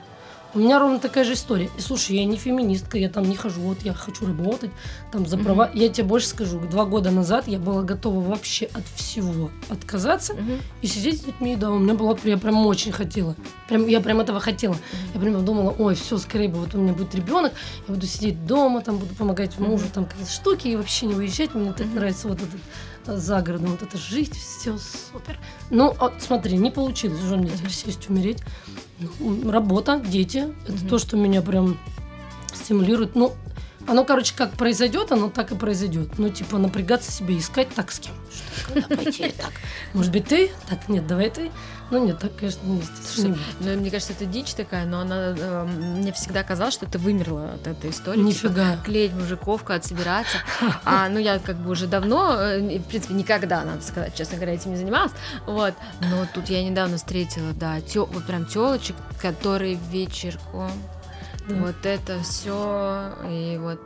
У 0.56 0.60
меня 0.60 0.80
ровно 0.80 1.00
такая 1.00 1.26
же 1.26 1.34
история. 1.34 1.70
И 1.78 1.82
слушай, 1.82 2.16
я 2.16 2.24
не 2.24 2.38
феминистка, 2.38 2.98
я 2.98 3.10
там 3.10 3.28
не 3.28 3.36
хожу, 3.36 3.60
вот 3.60 3.80
я 3.84 3.94
хочу 3.94 4.26
работать, 4.26 4.72
там 5.12 5.26
за 5.26 5.38
права. 5.38 5.70
Я 5.74 5.90
тебе 5.90 6.08
больше 6.08 6.28
скажу, 6.28 6.60
два 6.62 6.86
года 6.86 7.12
назад 7.12 7.50
я 7.50 7.60
была 7.60 7.82
готова 7.84 8.22
вообще 8.22 8.70
от 8.74 8.86
всего 8.96 9.52
отказаться 9.68 10.34
Мгм. 10.34 10.60
и 10.82 10.88
сидеть 10.88 11.20
с 11.22 11.26
детьми, 11.26 11.58
да, 11.58 11.72
у 11.72 11.78
меня 11.80 11.94
была, 11.94 12.18
я 12.24 12.38
прям 12.38 12.66
очень 12.66 12.94
хотела. 12.94 13.36
Прям, 13.68 13.86
я 13.86 14.00
прям 14.00 14.22
этого 14.22 14.40
хотела. 14.40 14.78
Я 15.14 15.20
прям 15.20 15.44
думала, 15.44 15.76
ой, 15.78 15.94
все, 15.96 16.18
скорее 16.18 16.48
бы 16.48 16.60
вот 16.60 16.74
у 16.74 16.78
меня 16.78 16.94
будет 16.94 17.14
ребенок, 17.14 17.52
я 17.90 17.94
буду 17.94 18.08
сидеть 18.08 18.46
дома, 18.46 18.80
там 18.80 18.98
буду 18.98 19.14
помогать 19.14 19.60
мужу, 19.60 19.84
там 19.94 20.06
какие-то 20.06 20.32
штуки 20.32 20.70
и 20.70 20.78
вообще 20.78 21.08
не 21.08 21.16
выезжать. 21.16 21.54
Мне 21.54 21.74
так 21.74 21.88
нравится 21.88 22.30
вот 22.30 22.38
этот 22.38 22.62
за 23.08 23.42
городом, 23.42 23.72
вот 23.72 23.82
это 23.82 23.98
жить, 23.98 24.36
все 24.36 24.78
супер. 24.78 25.40
Ну, 25.70 25.96
а, 26.00 26.14
смотри, 26.20 26.58
не 26.58 26.72
получилось 26.72 27.22
уже 27.22 27.38
мне 27.38 27.50
теперь 27.50 27.72
сесть, 27.72 28.10
умереть. 28.10 28.42
Ну, 29.20 29.52
работа, 29.52 30.00
дети, 30.00 30.48
это 30.68 30.88
то, 30.88 31.00
что 31.00 31.18
меня 31.18 31.42
прям 31.42 31.78
стимулирует. 32.54 33.16
Ну, 33.16 33.34
оно, 33.88 34.04
короче, 34.04 34.34
как 34.36 34.52
произойдет, 34.52 35.12
оно 35.12 35.30
так 35.30 35.52
и 35.52 35.56
произойдет. 35.56 36.18
Ну, 36.18 36.30
типа, 36.30 36.58
напрягаться 36.58 37.12
себе, 37.12 37.38
искать 37.38 37.70
так 37.70 37.92
с 37.92 38.00
кем. 38.00 38.14
Что, 38.32 38.74
когда 38.74 38.96
пойти, 38.96 39.34
так. 39.38 39.52
Может 39.94 40.12
быть, 40.12 40.26
ты? 40.26 40.52
Так, 40.70 40.90
нет, 40.90 41.06
давай 41.06 41.30
ты. 41.30 41.52
Ну, 41.92 42.04
нет, 42.04 42.18
так, 42.20 42.36
конечно, 42.36 42.66
не 42.66 42.82
Слушай, 42.82 43.30
не 43.30 43.38
Ну, 43.60 43.80
мне 43.80 43.92
кажется, 43.92 44.14
это 44.14 44.26
дичь 44.26 44.54
такая, 44.54 44.86
но 44.86 45.02
она 45.02 45.36
э, 45.38 45.66
мне 45.66 46.12
всегда 46.14 46.44
казалось, 46.44 46.74
что 46.74 46.88
ты 46.88 46.98
вымерла 46.98 47.54
от 47.54 47.68
этой 47.68 47.92
истории. 47.92 48.18
типа, 48.18 48.48
Нифига. 48.48 48.78
клеить 48.84 49.14
мужиков, 49.14 49.64
когда 49.64 49.86
собираться. 49.86 50.38
А, 50.84 51.10
ну, 51.10 51.20
я 51.20 51.40
как 51.40 51.58
бы 51.58 51.72
уже 51.72 51.88
давно, 51.88 52.36
э, 52.40 52.80
в 52.80 52.84
принципе, 52.86 53.14
никогда, 53.14 53.64
надо 53.64 53.82
сказать, 53.84 54.16
честно 54.16 54.38
говоря, 54.38 54.54
этим 54.54 54.72
не 54.72 54.78
занималась. 54.78 55.12
Вот. 55.46 55.76
Но 56.02 56.26
тут 56.34 56.50
я 56.50 56.64
недавно 56.64 56.98
встретила, 56.98 57.54
да, 57.54 57.80
тё, 57.82 58.06
вот 58.06 58.26
прям 58.26 58.46
телочек, 58.46 58.96
которые 59.22 59.78
вечерком. 59.92 60.72
Да. 61.48 61.56
Вот 61.56 61.86
это 61.86 62.20
все. 62.24 63.14
И 63.30 63.58
вот, 63.60 63.80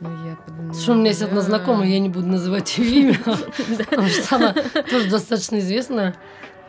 ну, 0.00 0.10
я 0.26 0.36
подумала... 0.36 0.74
Что 0.74 0.92
у 0.92 0.96
меня 0.96 1.10
есть 1.10 1.22
одна 1.22 1.40
знакомая, 1.40 1.88
я 1.88 2.00
не 2.00 2.08
буду 2.08 2.26
называть 2.26 2.78
ее 2.78 3.00
имя, 3.00 3.18
потому 3.78 4.08
что 4.08 4.36
она 4.36 4.52
тоже 4.90 5.08
достаточно 5.08 5.60
известная. 5.60 6.16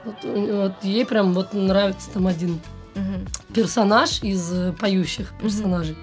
Вот, 0.06 0.16
вот 0.24 0.74
ей 0.84 1.06
прям 1.06 1.34
вот 1.34 1.54
нравится 1.54 2.10
там 2.12 2.28
один 2.28 2.60
Мгм. 2.96 3.26
персонаж 3.54 4.22
из 4.24 4.52
э, 4.52 4.74
поющих 4.74 5.34
персонажей. 5.42 5.96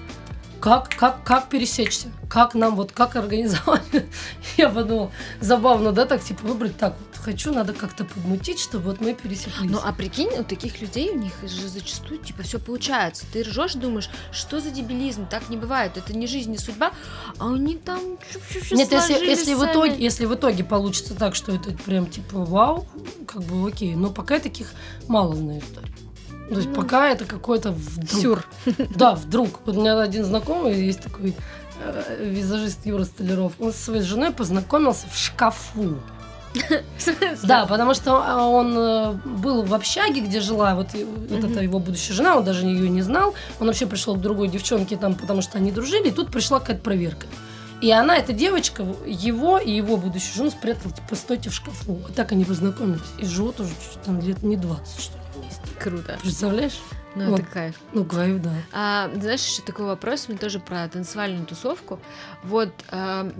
Как, 0.60 0.88
как, 0.88 1.22
как 1.22 1.48
пересечься? 1.48 2.08
Как 2.28 2.54
нам, 2.54 2.76
вот 2.76 2.92
как 2.92 3.16
организовать? 3.16 3.82
Я 4.56 4.68
подумала, 4.68 5.12
забавно, 5.40 5.92
да, 5.92 6.06
так 6.06 6.22
типа 6.22 6.46
выбрать 6.46 6.76
так 6.76 6.96
вот. 6.98 7.22
Хочу, 7.22 7.52
надо 7.52 7.72
как-то 7.72 8.04
подмутить, 8.04 8.60
чтобы 8.60 8.84
вот 8.84 9.00
мы 9.00 9.12
пересеклись. 9.14 9.70
Ну, 9.70 9.80
а 9.82 9.92
прикинь, 9.92 10.30
у 10.38 10.44
таких 10.44 10.80
людей, 10.80 11.10
у 11.10 11.18
них 11.18 11.32
же 11.42 11.68
зачастую, 11.68 12.20
типа, 12.20 12.42
все 12.44 12.58
получается. 12.58 13.26
Ты 13.32 13.42
ржешь, 13.42 13.74
думаешь, 13.74 14.08
что 14.30 14.60
за 14.60 14.70
дебилизм, 14.70 15.26
так 15.26 15.48
не 15.48 15.56
бывает, 15.56 15.96
это 15.96 16.16
не 16.16 16.26
жизнь, 16.26 16.52
не 16.52 16.58
судьба, 16.58 16.92
а 17.38 17.46
у 17.46 17.56
них 17.56 17.82
там 17.82 18.00
Нет, 18.70 18.92
если, 18.92 19.14
если, 19.14 19.54
в 19.54 19.64
итоге, 19.64 19.96
если 19.98 20.24
в 20.26 20.34
итоге 20.34 20.62
получится 20.62 21.14
так, 21.14 21.34
что 21.34 21.52
это 21.52 21.72
прям 21.84 22.06
типа 22.06 22.44
вау, 22.44 22.86
как 23.26 23.42
бы 23.42 23.68
окей. 23.68 23.96
Но 23.96 24.10
пока 24.10 24.38
таких 24.38 24.70
мало 25.08 25.34
знаю 25.34 25.60
историй. 25.60 26.05
То 26.48 26.54
есть 26.56 26.68
Ну, 26.68 26.74
пока 26.74 27.08
это 27.08 27.24
какой-то 27.24 27.72
вдруг. 27.72 28.22
Сюр. 28.22 28.44
Да, 28.96 29.14
вдруг. 29.14 29.60
Вот 29.64 29.76
у 29.76 29.80
меня 29.80 30.00
один 30.00 30.24
знакомый 30.24 30.80
есть 30.80 31.00
такой 31.00 31.34
э, 31.80 32.24
визажист 32.24 32.86
Юра 32.86 33.04
Столяров. 33.04 33.52
Он 33.58 33.72
со 33.72 33.78
своей 33.78 34.02
женой 34.02 34.32
познакомился 34.32 35.06
в 35.12 35.18
шкафу. 35.18 35.96
Да, 37.42 37.66
потому 37.66 37.92
что 37.92 38.22
а, 38.24 38.46
он 38.46 38.74
э, 38.76 39.12
был 39.24 39.62
в 39.62 39.74
общаге, 39.74 40.22
где 40.22 40.40
жила 40.40 40.74
вот 40.74 40.88
вот 40.94 41.44
эта 41.44 41.60
его 41.60 41.78
будущая 41.78 42.14
жена, 42.14 42.36
он 42.36 42.44
даже 42.44 42.64
ее 42.66 42.88
не 42.88 43.02
знал. 43.02 43.34
Он 43.60 43.66
вообще 43.66 43.86
пришел 43.86 44.14
к 44.14 44.20
другой 44.20 44.48
девчонке 44.48 44.96
там, 44.96 45.14
потому 45.14 45.42
что 45.42 45.58
они 45.58 45.70
дружили, 45.70 46.08
и 46.08 46.12
тут 46.12 46.30
пришла 46.30 46.60
какая-то 46.60 46.82
проверка. 46.82 47.26
И 47.82 47.90
она, 47.90 48.16
эта 48.16 48.32
девочка, 48.32 48.86
его 49.06 49.58
и 49.58 49.70
его 49.70 49.98
будущую 49.98 50.34
жену 50.34 50.50
спрятала, 50.50 50.94
типа, 50.94 51.14
стойте 51.14 51.50
в 51.50 51.54
шкафу. 51.54 51.94
Вот 51.94 52.14
так 52.14 52.32
они 52.32 52.44
познакомились. 52.44 53.02
И 53.18 53.26
живут 53.26 53.60
уже 53.60 53.72
там 54.04 54.20
лет 54.20 54.42
не 54.42 54.56
20, 54.56 55.00
что 55.00 55.18
ли, 55.18 55.24
вместе. 55.36 55.60
Круто. 55.78 56.18
Представляешь? 56.22 56.80
Ну, 57.14 57.30
Вот. 57.30 57.40
это 57.40 57.48
кайф. 57.50 57.74
Ну, 57.92 58.04
кайф, 58.04 58.42
да. 58.42 58.52
А, 58.72 59.10
знаешь, 59.14 59.44
еще 59.46 59.62
такой 59.62 59.86
вопрос, 59.86 60.28
мне 60.28 60.36
тоже 60.36 60.60
про 60.60 60.86
танцевальную 60.88 61.46
тусовку. 61.46 61.98
Вот, 62.42 62.68
а, 62.90 63.30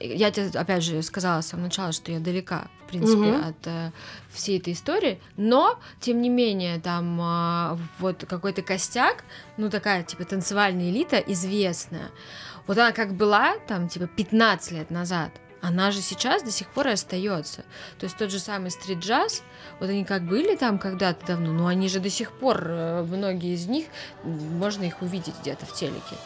я 0.00 0.30
тебе, 0.30 0.48
опять 0.58 0.82
же, 0.82 1.00
сказала 1.02 1.40
с 1.40 1.46
самого 1.46 1.66
начала, 1.66 1.92
что 1.92 2.12
я 2.12 2.18
далека, 2.18 2.66
в 2.84 2.88
принципе, 2.90 3.16
Мгм. 3.18 3.44
от 3.48 3.66
э, 3.66 3.90
всей 4.32 4.58
этой 4.58 4.72
истории, 4.74 5.20
но, 5.36 5.78
тем 6.00 6.20
не 6.20 6.28
менее, 6.28 6.78
там 6.80 7.18
а, 7.22 7.78
вот 8.00 8.24
какой-то 8.28 8.60
костяк, 8.62 9.24
ну, 9.56 9.70
такая, 9.70 10.02
типа, 10.02 10.24
танцевальная 10.24 10.90
элита 10.90 11.18
известная, 11.18 12.10
вот 12.66 12.76
она 12.76 12.92
как 12.92 13.14
была, 13.14 13.56
там, 13.68 13.88
типа, 13.88 14.08
15 14.08 14.72
лет 14.72 14.90
назад, 14.90 15.30
она 15.64 15.90
же 15.92 16.02
сейчас 16.02 16.42
до 16.42 16.50
сих 16.50 16.68
пор 16.68 16.88
и 16.88 16.90
остается. 16.90 17.64
То 17.98 18.04
есть 18.04 18.18
тот 18.18 18.30
же 18.30 18.38
самый 18.38 18.70
стрит-джаз, 18.70 19.42
вот 19.80 19.88
они 19.88 20.04
как 20.04 20.26
были 20.26 20.56
там 20.56 20.78
когда-то 20.78 21.26
давно, 21.26 21.52
но 21.52 21.66
они 21.68 21.88
же 21.88 22.00
до 22.00 22.10
сих 22.10 22.32
пор, 22.32 22.64
э, 22.66 23.06
многие 23.08 23.54
из 23.54 23.66
них, 23.66 23.86
можно 24.24 24.84
их 24.84 25.00
увидеть 25.00 25.34
где-то 25.40 25.64
в 25.64 25.72
телеке. 25.72 26.16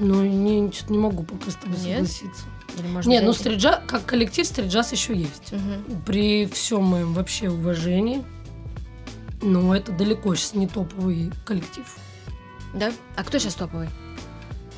Ну, 0.00 0.24
не, 0.24 0.72
что-то 0.72 0.92
не 0.92 0.98
могу 0.98 1.24
с 1.46 1.54
тобой 1.54 1.78
Нет? 1.78 2.08
согласиться. 2.08 2.44
Или, 2.76 2.88
может 2.88 3.08
Не, 3.08 3.20
ну 3.20 3.32
стриджаз, 3.32 3.82
как 3.86 4.04
коллектив 4.04 4.44
стриджаз 4.44 4.90
еще 4.90 5.14
есть. 5.14 5.52
Мгм. 5.52 6.02
При 6.04 6.46
всем 6.46 6.82
моем 6.82 7.14
вообще 7.14 7.50
уважении, 7.50 8.24
но 9.42 9.76
это 9.76 9.92
далеко 9.92 10.34
сейчас 10.34 10.54
не 10.54 10.66
топовый 10.66 11.30
коллектив. 11.44 11.86
Да? 12.74 12.92
А 13.14 13.22
кто 13.22 13.38
сейчас 13.38 13.54
топовый? 13.54 13.88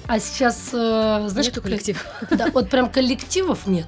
А 0.07 0.19
сейчас, 0.19 0.69
э, 0.73 1.27
знаешь, 1.29 1.47
Нету 1.47 1.63
коллектив. 1.63 2.05
Да, 2.31 2.49
вот 2.53 2.69
прям 2.69 2.91
коллективов 2.91 3.67
нет. 3.67 3.87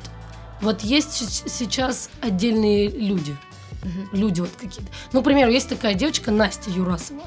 Вот 0.60 0.80
есть 0.80 1.48
сейчас 1.50 2.08
отдельные 2.22 2.88
люди. 2.88 3.36
Мгм. 3.82 4.08
Люди 4.12 4.40
вот 4.40 4.50
какие-то. 4.56 4.90
Ну, 5.12 5.20
к 5.20 5.24
примеру, 5.24 5.50
есть 5.50 5.68
такая 5.68 5.94
девочка 5.94 6.30
Настя 6.30 6.70
Юрасова. 6.70 7.22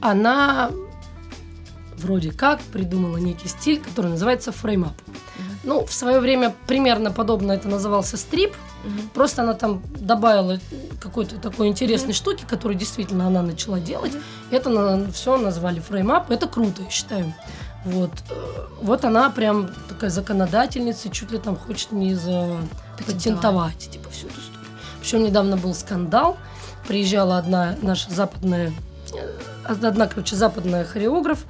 Она 0.00 0.70
вроде 1.98 2.32
как 2.32 2.60
придумала 2.60 3.18
некий 3.18 3.48
стиль, 3.48 3.80
который 3.80 4.10
называется 4.10 4.50
frame 4.52 4.78
up. 4.78 4.94
Мгм. 5.06 5.58
Ну, 5.64 5.84
в 5.86 5.92
свое 5.92 6.18
время 6.18 6.54
примерно 6.66 7.10
подобно 7.12 7.52
это 7.52 7.68
назывался 7.68 8.16
strip. 8.16 8.54
Мгм. 8.84 9.10
Просто 9.10 9.42
она 9.42 9.52
там 9.52 9.82
добавила 9.94 10.58
какой-то 10.98 11.36
такой 11.36 11.68
интересной 11.68 12.14
штуки, 12.14 12.44
которую 12.48 12.78
действительно 12.78 13.26
она 13.26 13.42
начала 13.42 13.78
делать. 13.78 14.12
Это 14.50 15.06
все 15.12 15.36
назвали 15.36 15.80
frame 15.80 16.11
up. 16.11 16.30
Это 16.30 16.48
круто, 16.48 16.82
я 16.82 16.90
считаю. 16.90 17.34
Вот. 17.84 18.10
Э, 18.30 18.34
Вот 18.80 19.04
она 19.04 19.30
прям 19.30 19.70
такая 19.88 20.10
законодательница, 20.10 21.08
чуть 21.10 21.30
ли 21.32 21.38
там 21.38 21.56
хочет 21.56 21.92
не 21.92 22.14
запатентовать, 22.14 23.90
типа, 23.90 24.10
всю 24.10 24.26
эту 24.26 24.40
историю. 24.40 24.68
Причем 25.00 25.24
недавно 25.24 25.56
был 25.56 25.74
скандал. 25.74 26.36
Приезжала 26.86 27.38
одна 27.38 27.76
наша 27.82 28.10
западная, 28.10 28.72
э, 29.14 29.32
одна, 29.64 30.06
короче, 30.06 30.36
западная 30.36 30.84
хореограф, 30.84 31.44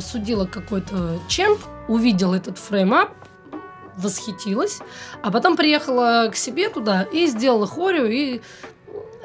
судила 0.00 0.46
какой-то 0.46 1.18
чемп, 1.28 1.60
увидела 1.88 2.34
этот 2.34 2.58
frame 2.58 2.91
up, 2.91 3.10
восхитилась, 3.96 4.78
а 5.22 5.30
потом 5.30 5.56
приехала 5.56 6.28
к 6.30 6.36
себе 6.36 6.68
туда 6.68 7.02
и 7.02 7.26
сделала 7.26 7.66
хорею, 7.66 8.10
и 8.10 8.40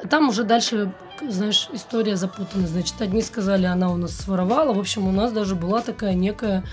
там 0.08 0.28
уже 0.28 0.44
дальше, 0.44 0.92
знаешь, 1.30 1.68
история 1.72 2.16
запутана. 2.16 2.66
Значит, 2.66 3.00
одни 3.00 3.22
сказали, 3.22 3.66
она 3.66 3.90
у 3.90 3.96
нас 3.96 4.16
своровала. 4.16 4.72
В 4.72 4.78
общем, 4.78 5.06
у 5.06 5.12
нас 5.12 5.32
даже 5.32 5.54
была 5.54 5.80
такая 5.80 6.14
некая 6.14 6.64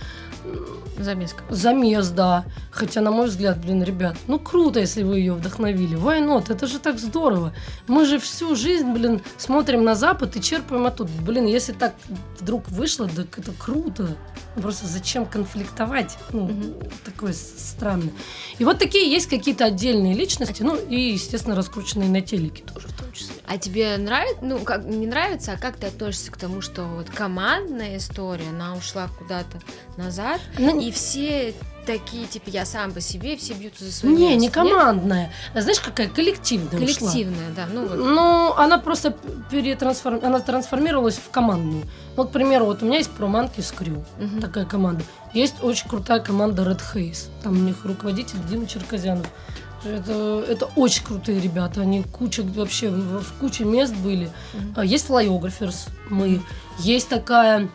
Замеска. 0.97 1.43
замес, 1.49 2.09
да. 2.09 2.43
Хотя, 2.71 2.99
на 3.01 3.11
мой 3.11 3.27
взгляд, 3.27 3.57
блин, 3.61 3.83
ребят, 3.83 4.17
ну 4.27 4.37
круто, 4.37 4.79
если 4.81 5.03
вы 5.03 5.19
ее 5.19 5.33
вдохновили. 5.33 5.97
Why 5.97 6.19
not? 6.25 6.51
Это 6.51 6.67
же 6.67 6.79
так 6.79 6.99
здорово. 6.99 7.53
Мы 7.87 8.05
же 8.05 8.19
всю 8.19 8.55
жизнь, 8.55 8.91
блин, 8.91 9.21
смотрим 9.37 9.83
на 9.85 9.95
Запад 9.95 10.35
и 10.35 10.41
черпаем 10.41 10.85
оттуда. 10.85 11.09
Блин, 11.21 11.45
если 11.45 11.71
так 11.71 11.93
вдруг 12.39 12.67
вышло, 12.69 13.07
так 13.07 13.37
это 13.39 13.51
круто. 13.57 14.09
Просто 14.55 14.87
зачем 14.87 15.25
конфликтовать? 15.25 16.17
Ну, 16.33 16.47
Мгм. 16.47 16.73
такое 17.05 17.33
странное. 17.33 18.11
И 18.57 18.65
вот 18.65 18.77
такие 18.79 19.09
есть 19.09 19.27
какие-то 19.27 19.65
отдельные 19.65 20.13
личности, 20.15 20.63
ну 20.63 20.75
и, 20.75 20.99
естественно, 21.13 21.55
раскрученные 21.55 22.09
на 22.09 22.21
телеке 22.21 22.63
тоже 22.63 22.87
в 22.89 22.93
том 22.99 23.09
числе. 23.13 23.35
А 23.47 23.57
тебе 23.57 23.95
нравится, 23.97 24.39
ну, 24.43 24.59
как 24.59 24.83
не 24.83 25.07
нравится, 25.07 25.53
а 25.53 25.57
как 25.57 25.77
ты 25.77 25.87
относишься 25.87 26.31
к 26.31 26.37
тому, 26.37 26.61
что 26.61 26.83
вот 26.83 27.09
командная 27.09 27.97
история, 27.97 28.49
она 28.49 28.75
ушла 28.75 29.07
куда-то 29.17 29.59
назад, 29.97 30.28
Ну, 30.57 30.79
и 30.79 30.91
все 30.91 31.53
такие, 31.85 32.27
типа, 32.27 32.49
я 32.49 32.65
сам 32.65 32.91
по 32.91 33.01
себе, 33.01 33.35
все 33.35 33.53
бьются 33.53 33.85
за 33.85 33.91
свое 33.91 34.15
не, 34.15 34.23
место, 34.25 34.39
не 34.41 34.49
командная. 34.49 35.31
А 35.55 35.61
знаешь, 35.61 35.79
какая 35.79 36.07
коллективная 36.07 36.67
ушла. 36.67 36.79
Коллективная, 36.79 37.49
да, 37.55 37.65
ну 37.71 37.87
вот. 37.87 37.97
Ну, 37.97 38.53
она 38.57 38.77
просто 38.77 39.15
перетрансформ... 39.49 40.19
она 40.23 40.39
трансформировалась 40.39 41.15
в 41.17 41.31
командную. 41.31 41.85
Вот, 42.15 42.29
к 42.29 42.31
примеру, 42.31 42.65
вот 42.65 42.83
у 42.83 42.85
меня 42.85 42.97
есть 42.97 43.09
Проманки 43.09 43.61
Скрю, 43.61 44.05
Мгм. 44.19 44.39
такая 44.39 44.65
команда. 44.65 45.03
Есть 45.33 45.63
очень 45.63 45.89
крутая 45.89 46.19
команда 46.19 46.61
Red 46.63 46.81
Haze. 46.93 47.29
Там 47.41 47.53
у 47.53 47.61
них 47.61 47.83
руководитель 47.85 48.37
Дима 48.47 48.67
Черказянов. 48.67 49.25
Это, 49.83 50.43
это 50.47 50.65
очень 50.75 51.03
крутые 51.05 51.39
ребята. 51.39 51.81
Они 51.81 52.03
куча 52.03 52.43
вообще 52.43 52.89
в, 52.89 53.23
куче 53.39 53.63
мест 53.63 53.95
были. 53.95 54.29
А, 54.75 54.83
Есть 54.83 55.09
Flyographers, 55.09 55.87
мы. 56.09 56.41
Есть 56.79 57.07
такая 57.09 57.69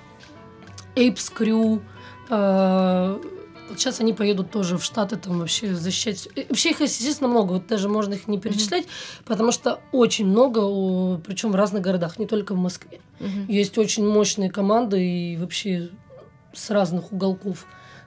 Apes 0.94 1.32
Crew. 1.36 1.80
Сейчас 2.28 4.00
они 4.00 4.12
поедут 4.12 4.50
тоже 4.50 4.78
в 4.78 4.84
Штаты 4.84 5.16
там 5.16 5.38
вообще 5.38 5.74
защищать. 5.74 6.28
Вообще 6.48 6.70
их, 6.70 6.80
естественно, 6.80 7.28
много. 7.28 7.52
Вот 7.54 7.66
даже 7.66 7.88
можно 7.88 8.14
их 8.14 8.28
не 8.28 8.38
перечислять, 8.38 8.86
потому 9.24 9.52
что 9.52 9.80
очень 9.92 10.26
много, 10.26 11.18
причем 11.18 11.52
в 11.52 11.54
разных 11.54 11.82
городах, 11.82 12.18
не 12.18 12.26
только 12.26 12.54
в 12.54 12.58
Москве. 12.58 13.00
Мгм. 13.20 13.46
Есть 13.48 13.78
очень 13.78 14.06
мощные 14.06 14.50
команды 14.50 15.04
и 15.04 15.36
вообще 15.36 15.90
с 16.52 16.70
разных 16.70 17.12
уголков 17.12 17.66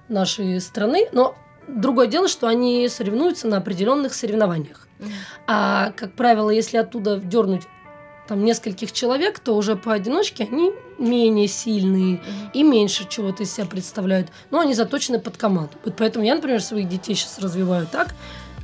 нашей 0.10 0.62
страны. 0.62 1.08
Но 1.12 1.36
другое 1.68 2.08
дело, 2.08 2.28
что 2.28 2.48
они 2.48 2.88
соревнуются 2.88 3.48
на 3.48 3.58
определенных 3.58 4.14
соревнованиях. 4.14 4.88
Мгм. 5.00 5.12
А, 5.48 5.92
как 5.92 6.14
правило, 6.14 6.50
если 6.50 6.78
оттуда 6.78 7.18
дернуть 7.18 7.64
там 8.28 8.44
нескольких 8.44 8.92
человек, 8.92 9.40
то 9.40 9.56
уже 9.56 9.76
поодиночке 9.76 10.48
они 10.50 10.74
менее 11.00 11.48
сильные 11.48 12.22
и 12.54 12.64
меньше 12.64 13.08
чего-то 13.08 13.44
из 13.44 13.54
себя 13.54 13.66
представляют. 13.66 14.30
Но 14.52 14.60
они 14.60 14.74
заточены 14.74 15.20
под 15.20 15.38
команду. 15.38 15.72
Вот 15.86 15.96
поэтому 15.98 16.26
я, 16.26 16.36
например, 16.36 16.62
своих 16.62 16.90
детей 16.90 17.16
сейчас 17.16 17.40
развиваю 17.40 17.88
так. 17.88 18.16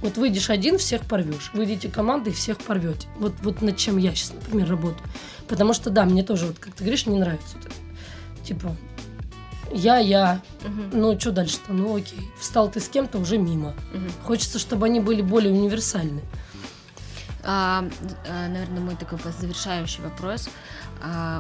Вот 0.02 0.18
выйдешь 0.18 0.50
один, 0.50 0.78
всех 0.78 1.04
порвешь. 1.04 1.52
Выйдете 1.54 1.90
командой, 1.90 2.34
всех 2.34 2.58
порвете. 2.58 3.08
Вот, 3.20 3.34
вот 3.42 3.62
над 3.62 3.78
чем 3.78 3.98
я 3.98 4.14
сейчас, 4.14 4.34
например, 4.34 4.70
работаю. 4.70 5.08
Потому 5.48 5.74
что, 5.74 5.90
да, 5.90 6.04
мне 6.06 6.24
тоже, 6.24 6.48
вот 6.48 6.60
как 6.60 6.74
ты 6.74 6.84
говоришь, 6.84 7.06
не 7.06 7.18
нравится 7.20 7.56
вот 7.58 7.68
это. 7.68 8.46
Типа, 8.46 8.76
я, 9.72 9.98
я, 9.98 10.42
Мгм. 10.64 10.90
ну 10.94 11.20
что 11.20 11.32
дальше-то? 11.32 11.72
Ну 11.74 11.96
окей. 11.96 12.20
Встал 12.40 12.70
ты 12.70 12.80
с 12.80 12.90
кем-то, 12.90 13.18
уже 13.18 13.38
мимо. 13.38 13.74
Мгм. 13.94 14.12
Хочется, 14.24 14.60
чтобы 14.60 14.88
они 14.88 15.00
были 15.00 15.22
более 15.22 15.54
универсальны. 15.54 16.22
А, 17.46 17.86
а, 18.30 18.48
наверное, 18.48 18.80
мой 18.82 18.96
такой 18.96 19.20
завершающий 19.40 20.02
вопрос. 20.04 20.48
А, 20.48 20.83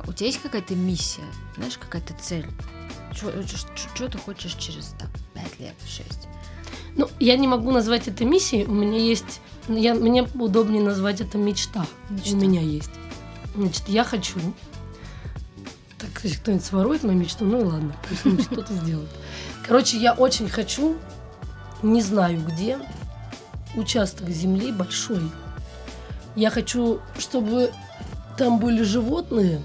у 0.07 0.13
тебя 0.13 0.27
есть 0.27 0.41
какая-то 0.41 0.75
миссия? 0.75 1.23
Знаешь, 1.55 1.77
какая-то 1.77 2.13
цель? 2.21 2.45
Что 3.13 4.09
ты 4.09 4.17
хочешь 4.17 4.55
через 4.55 4.95
там, 4.99 5.09
5 5.33 5.59
лет, 5.59 5.75
6? 5.87 6.27
Ну, 6.95 7.09
я 7.19 7.37
не 7.37 7.47
могу 7.47 7.71
назвать 7.71 8.07
это 8.07 8.25
миссией. 8.25 8.65
У 8.65 8.73
меня 8.73 8.97
есть 8.97 9.39
Я, 9.67 9.93
мне 9.93 10.23
удобнее 10.23 10.81
назвать 10.81 11.21
это 11.21 11.37
мечта. 11.37 11.85
Мечта. 12.09 12.35
У 12.35 12.35
меня 12.35 12.61
есть. 12.61 12.91
Значит, 13.55 13.87
я 13.87 14.03
хочу. 14.03 14.39
Так, 15.97 16.09
если 16.23 16.37
кто-нибудь 16.37 16.65
сворует 16.65 17.03
мою 17.03 17.17
мечту, 17.17 17.45
ну 17.45 17.61
и 17.61 17.63
ладно, 17.63 17.95
пусть 18.07 18.25
он 18.25 18.41
что-то 18.41 18.73
сделает. 18.73 19.09
Короче, 19.65 19.97
я 19.97 20.13
очень 20.13 20.49
хочу, 20.49 20.97
не 21.81 22.01
знаю 22.01 22.41
где, 22.45 22.77
участок 23.75 24.29
земли 24.29 24.73
большой. 24.73 25.31
Я 26.35 26.49
хочу, 26.49 26.99
чтобы 27.17 27.71
там 28.37 28.59
были 28.59 28.83
животные, 28.83 29.61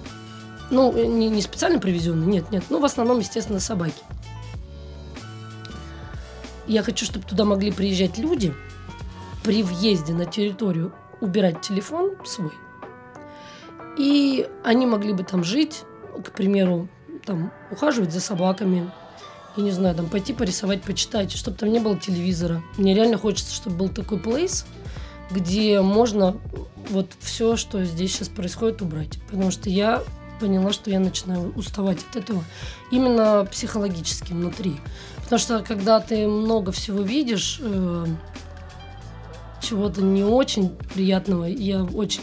ну, 0.71 0.93
э, 0.97 1.07
не, 1.07 1.29
не 1.29 1.43
специально 1.43 1.79
привезенные, 1.79 2.27
нет, 2.27 2.51
нет, 2.51 2.65
ну, 2.71 2.81
в 2.81 2.85
основном, 2.85 3.19
естественно, 3.19 3.61
собаки. 3.61 4.03
Я 6.67 6.83
хочу, 6.83 7.07
чтобы 7.07 7.25
туда 7.25 7.45
могли 7.45 7.73
приезжать 7.73 8.19
люди, 8.19 8.55
при 9.43 9.63
въезде 9.63 10.13
на 10.13 10.27
территорию 10.27 10.93
убирать 11.21 11.63
телефон 11.63 12.13
свой. 12.25 12.53
И 13.97 14.47
они 14.63 14.87
могли 14.87 15.13
бы 15.13 15.25
там 15.25 15.43
жить, 15.43 15.85
к 16.23 16.33
примеру, 16.33 16.89
там 17.25 17.51
ухаживать 17.71 18.13
за 18.13 18.21
собаками, 18.21 18.91
я 19.57 19.65
не 19.65 19.71
знаю, 19.71 19.95
там 19.95 20.09
пойти 20.09 20.33
порисовать, 20.33 20.83
почитать, 20.83 21.33
чтобы 21.33 21.57
там 21.57 21.73
не 21.73 21.81
было 21.81 21.99
телевизора. 21.99 22.63
Мне 22.77 22.95
реально 22.95 23.19
хочется, 23.19 23.53
чтобы 23.55 23.77
был 23.77 23.89
такой 23.89 24.19
плейс, 24.19 24.67
где 25.31 25.81
можно 25.81 26.37
вот 26.91 27.11
все, 27.21 27.57
что 27.57 27.85
здесь 27.85 28.15
сейчас 28.15 28.29
происходит, 28.29 28.83
убрать. 28.83 29.19
Потому 29.31 29.51
что 29.51 29.69
я 29.69 30.03
поняла, 30.41 30.73
что 30.73 30.91
я 30.91 31.01
начинаю 31.01 31.53
уставать 31.55 31.99
от 32.11 32.17
этого 32.17 32.45
именно 32.91 33.47
психологически 33.51 34.33
внутри. 34.33 34.77
Потому 35.23 35.39
что 35.39 35.63
когда 35.63 36.01
ты 36.01 36.27
много 36.27 36.73
всего 36.73 37.03
видишь, 37.03 37.59
э, 37.61 38.07
чего-то 39.61 40.01
не 40.01 40.25
очень 40.25 40.71
приятного, 40.95 41.45
я 41.45 41.85
очень 41.85 42.23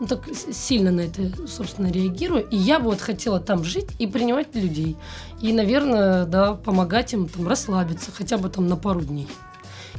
ну, 0.00 0.06
так 0.06 0.24
сильно 0.52 0.90
на 0.90 1.00
это, 1.00 1.46
собственно, 1.46 1.88
реагирую. 1.88 2.46
И 2.48 2.56
я 2.56 2.78
бы 2.78 2.86
вот 2.86 3.00
хотела 3.00 3.40
там 3.40 3.64
жить 3.64 3.88
и 3.98 4.06
принимать 4.06 4.54
людей. 4.54 4.96
И, 5.40 5.52
наверное, 5.52 6.24
да, 6.24 6.54
помогать 6.54 7.12
им 7.12 7.28
там 7.28 7.48
расслабиться 7.48 8.10
хотя 8.12 8.38
бы 8.38 8.48
там 8.48 8.68
на 8.68 8.76
пару 8.76 9.00
дней. 9.00 9.28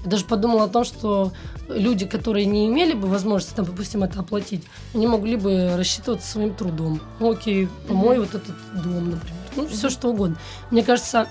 Я 0.03 0.11
даже 0.11 0.25
подумала 0.25 0.65
о 0.65 0.67
том, 0.67 0.83
что 0.83 1.31
люди, 1.67 2.05
которые 2.05 2.45
не 2.45 2.67
имели 2.67 2.93
бы 2.93 3.07
возможности, 3.07 3.55
там, 3.55 3.65
допустим, 3.65 4.03
это 4.03 4.19
оплатить, 4.19 4.63
они 4.93 5.07
могли 5.07 5.35
бы 5.35 5.75
рассчитываться 5.75 6.31
своим 6.31 6.53
трудом. 6.53 7.01
Ну, 7.19 7.31
окей, 7.31 7.67
помой 7.87 8.17
mm-hmm. 8.17 8.19
вот 8.19 8.35
этот 8.35 8.83
дом, 8.83 9.11
например. 9.11 9.35
Ну, 9.55 9.63
mm-hmm. 9.63 9.73
все 9.73 9.89
что 9.89 10.09
угодно. 10.09 10.37
Мне 10.71 10.83
кажется, 10.83 11.27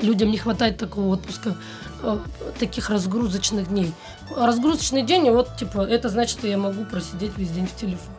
людям 0.00 0.30
не 0.30 0.38
хватает 0.38 0.78
такого 0.78 1.14
отпуска, 1.14 1.56
э, 2.02 2.18
таких 2.58 2.90
разгрузочных 2.90 3.68
дней. 3.68 3.92
Разгрузочный 4.34 5.02
день, 5.02 5.26
и 5.26 5.30
вот, 5.30 5.56
типа, 5.56 5.80
это 5.80 6.08
значит, 6.08 6.38
что 6.38 6.46
я 6.46 6.56
могу 6.56 6.84
просидеть 6.84 7.32
весь 7.36 7.50
день 7.50 7.66
в 7.66 7.76
телефоне. 7.76 8.16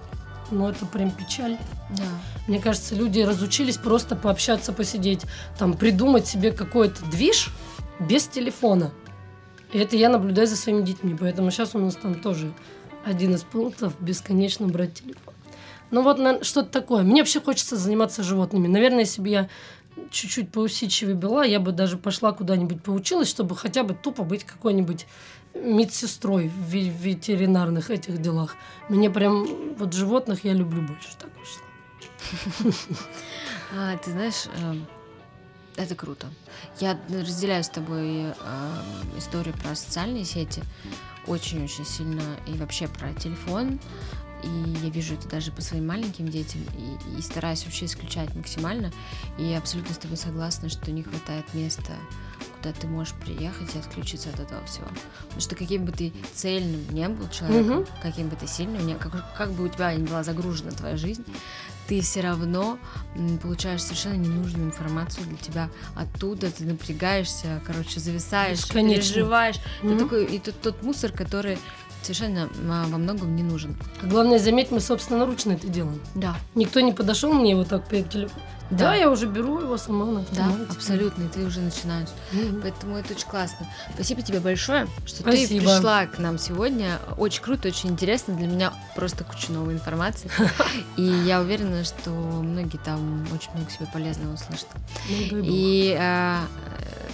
Ну, 0.51 0.69
это 0.69 0.86
прям 0.86 1.09
печаль. 1.09 1.57
Да. 1.89 2.03
Мне 2.47 2.59
кажется, 2.59 2.95
люди 2.95 3.21
разучились 3.21 3.78
просто 3.78 4.15
пообщаться, 4.15 4.71
посидеть, 4.71 5.21
там, 5.57 5.74
придумать 5.74 6.28
себе 6.28 6.51
какой-то 6.51 7.03
движ 7.05 7.49
без 7.99 8.28
телефона. 8.28 8.91
И 9.74 9.80
это 9.80 9.97
я 9.97 10.09
наблюдаю 10.09 10.47
за 10.47 10.55
своими 10.55 10.84
детьми. 10.84 11.15
Поэтому 11.19 11.51
сейчас 11.51 11.76
у 11.76 11.80
нас 11.80 11.95
там 11.95 12.15
тоже 12.15 12.53
один 13.03 13.34
из 13.34 13.43
пунктов 13.43 13.93
бесконечно 13.99 14.67
брать 14.67 14.93
телефон. 14.93 15.34
Ну 15.91 16.01
вот 16.03 16.45
что-то 16.45 16.69
такое. 16.69 17.03
Мне 17.03 17.21
вообще 17.21 17.41
хочется 17.41 17.76
заниматься 17.76 18.24
животными. 18.24 18.67
Наверное, 18.67 19.01
если 19.01 19.21
бы 19.21 19.30
я 19.30 19.49
чуть-чуть 20.09 20.51
поусидчивее 20.51 21.15
была, 21.15 21.43
я 21.43 21.59
бы 21.59 21.71
даже 21.71 21.97
пошла 21.97 22.32
куда-нибудь 22.32 22.82
поучилась, 22.82 23.30
чтобы 23.30 23.55
хотя 23.55 23.84
бы 23.84 23.93
тупо 23.93 24.24
быть 24.24 24.43
какой-нибудь 24.43 25.05
медсестрой 25.53 26.49
в 26.49 26.74
ветеринарных 26.74 27.91
этих 27.91 28.21
делах. 28.21 28.55
Мне 28.89 29.09
прям 29.09 29.76
вот 29.76 29.93
животных 29.93 30.43
я 30.45 30.53
люблю 30.53 30.82
больше, 30.82 31.09
так 31.19 31.30
вышло. 31.39 32.84
А, 33.76 33.97
ты 33.97 34.11
знаешь, 34.11 34.45
эм, 34.61 34.86
это 35.78 35.95
круто. 35.95 36.28
Я 36.80 36.99
разделяю 37.09 37.63
с 37.63 37.69
тобой 37.69 38.26
э, 38.26 38.34
историю 39.17 39.55
про 39.55 39.76
социальные 39.76 40.26
сети 40.26 40.63
очень-очень 41.28 41.86
сильно 41.86 42.24
и 42.47 42.53
вообще 42.53 42.88
про 42.88 43.13
телефон. 43.13 43.80
И 44.43 44.47
я 44.84 44.89
вижу 44.89 45.13
это 45.13 45.30
даже 45.30 45.53
по 45.53 45.61
своим 45.61 45.88
маленьким 45.88 46.28
детям 46.28 46.61
и, 46.78 47.17
и 47.17 47.21
стараюсь 47.21 47.63
вообще 47.63 47.86
исключать 47.86 48.36
максимально. 48.36 48.91
И 49.38 49.43
я 49.43 49.57
абсолютно 49.57 49.95
с 49.95 49.97
тобой 49.97 50.17
согласна, 50.17 50.67
что 50.67 50.91
не 50.91 51.03
хватает 51.03 51.45
места 51.53 51.93
куда 52.63 52.74
ты 52.74 52.88
можешь 52.88 53.13
приехать 53.13 53.76
и 53.76 53.80
отключиться 53.80 54.30
от 54.30 54.39
этого 54.39 54.65
всего. 54.65 54.88
Потому 55.24 55.41
что 55.41 55.55
каким 55.55 55.86
бы 55.86 55.91
ты 55.91 56.13
цельным 56.34 56.89
не 56.91 57.07
был 57.09 57.28
человеком, 57.30 57.80
угу. 57.80 57.88
каким 58.01 58.30
бы 58.30 58.36
ты 58.38 58.47
сильным, 58.47 58.86
не, 58.88 58.95
как, 58.95 59.36
как 59.36 59.51
бы 59.51 59.65
у 59.65 59.67
тебя 59.67 59.93
ни 59.93 60.05
была 60.05 60.24
загружена 60.24 60.71
твоя 60.71 60.95
жизнь, 60.95 61.26
ты 61.88 62.02
все 62.02 62.22
равно 62.22 62.78
получаешь 63.42 63.84
совершенно 63.84 64.16
ненужную 64.16 64.68
информацию 64.68 65.26
для 65.28 65.38
тебя 65.38 65.70
оттуда, 65.96 66.52
ты 66.52 66.64
напрягаешься, 66.64 67.62
короче, 67.66 68.00
зависаешь, 68.00 68.68
переживаешь. 68.68 69.56
Mm-hmm. 69.82 69.90
Ты 69.90 70.04
такой, 70.04 70.26
и 70.26 70.40
тот, 70.40 70.62
тот 70.62 70.84
мусор, 70.84 71.12
который 71.12 71.58
совершенно 72.02 72.50
а, 72.70 72.86
во 72.88 72.98
многом 72.98 73.36
не 73.36 73.44
нужен. 73.44 73.76
Главное, 74.02 74.40
заметь, 74.40 74.72
мы 74.72 74.80
собственноручно 74.80 75.54
это 75.54 75.68
делаем. 75.68 76.02
Да. 76.16 76.36
Никто 76.56 76.80
не 76.80 76.92
подошел 76.92 77.34
мне 77.34 77.56
вот 77.56 77.70
так 77.70 77.88
перед 77.88 78.10
телефоном. 78.10 78.44
Да. 78.70 78.89
да, 78.89 78.95
я 78.95 79.09
уже 79.09 79.28
беру 79.28 79.59
его 79.59 79.78
сама 79.78 80.05
на 80.05 80.22
автомате. 80.22 80.57
Да, 80.68 80.74
абсолютно, 80.74 81.24
и 81.24 81.28
ты 81.28 81.45
уже 81.45 81.59
начинаешь. 81.59 82.09
Mm-hmm. 82.32 82.61
Поэтому 82.61 82.97
это 82.97 83.14
очень 83.14 83.28
классно. 83.28 83.68
Спасибо 83.93 84.22
тебе 84.22 84.39
большое, 84.39 84.88
что 85.05 85.22
Спасибо. 85.22 85.47
ты 85.47 85.59
пришла 85.59 86.05
к 86.07 86.18
нам 86.18 86.38
сегодня. 86.38 86.99
Очень 87.18 87.43
круто, 87.43 87.68
очень 87.68 87.89
интересно. 87.89 88.36
Для 88.36 88.47
меня 88.47 88.74
просто 88.95 89.24
куча 89.24 89.51
новой 89.51 89.74
информации. 89.74 90.30
И 90.97 91.03
я 91.03 91.41
уверена, 91.41 91.84
что 91.84 92.09
многие 92.09 92.78
там 92.78 93.28
очень 93.34 93.51
много 93.53 93.70
себе 93.70 93.88
полезного 93.91 94.34
услышат. 94.34 94.68
И 95.09 95.95
э, 95.99 96.39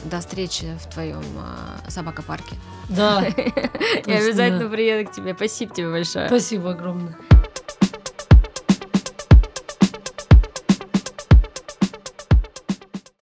до 0.06 0.20
встречи 0.20 0.78
в 0.82 0.92
твоем 0.94 1.24
э, 1.24 1.90
собакопарке. 1.90 2.56
Да. 2.90 3.22
Я 4.06 4.18
обязательно 4.18 4.70
приеду 4.70 5.10
к 5.10 5.14
тебе. 5.14 5.34
Спасибо 5.36 5.74
тебе 5.74 5.90
большое. 5.90 6.28
Спасибо 6.28 6.72
огромное. 6.72 7.16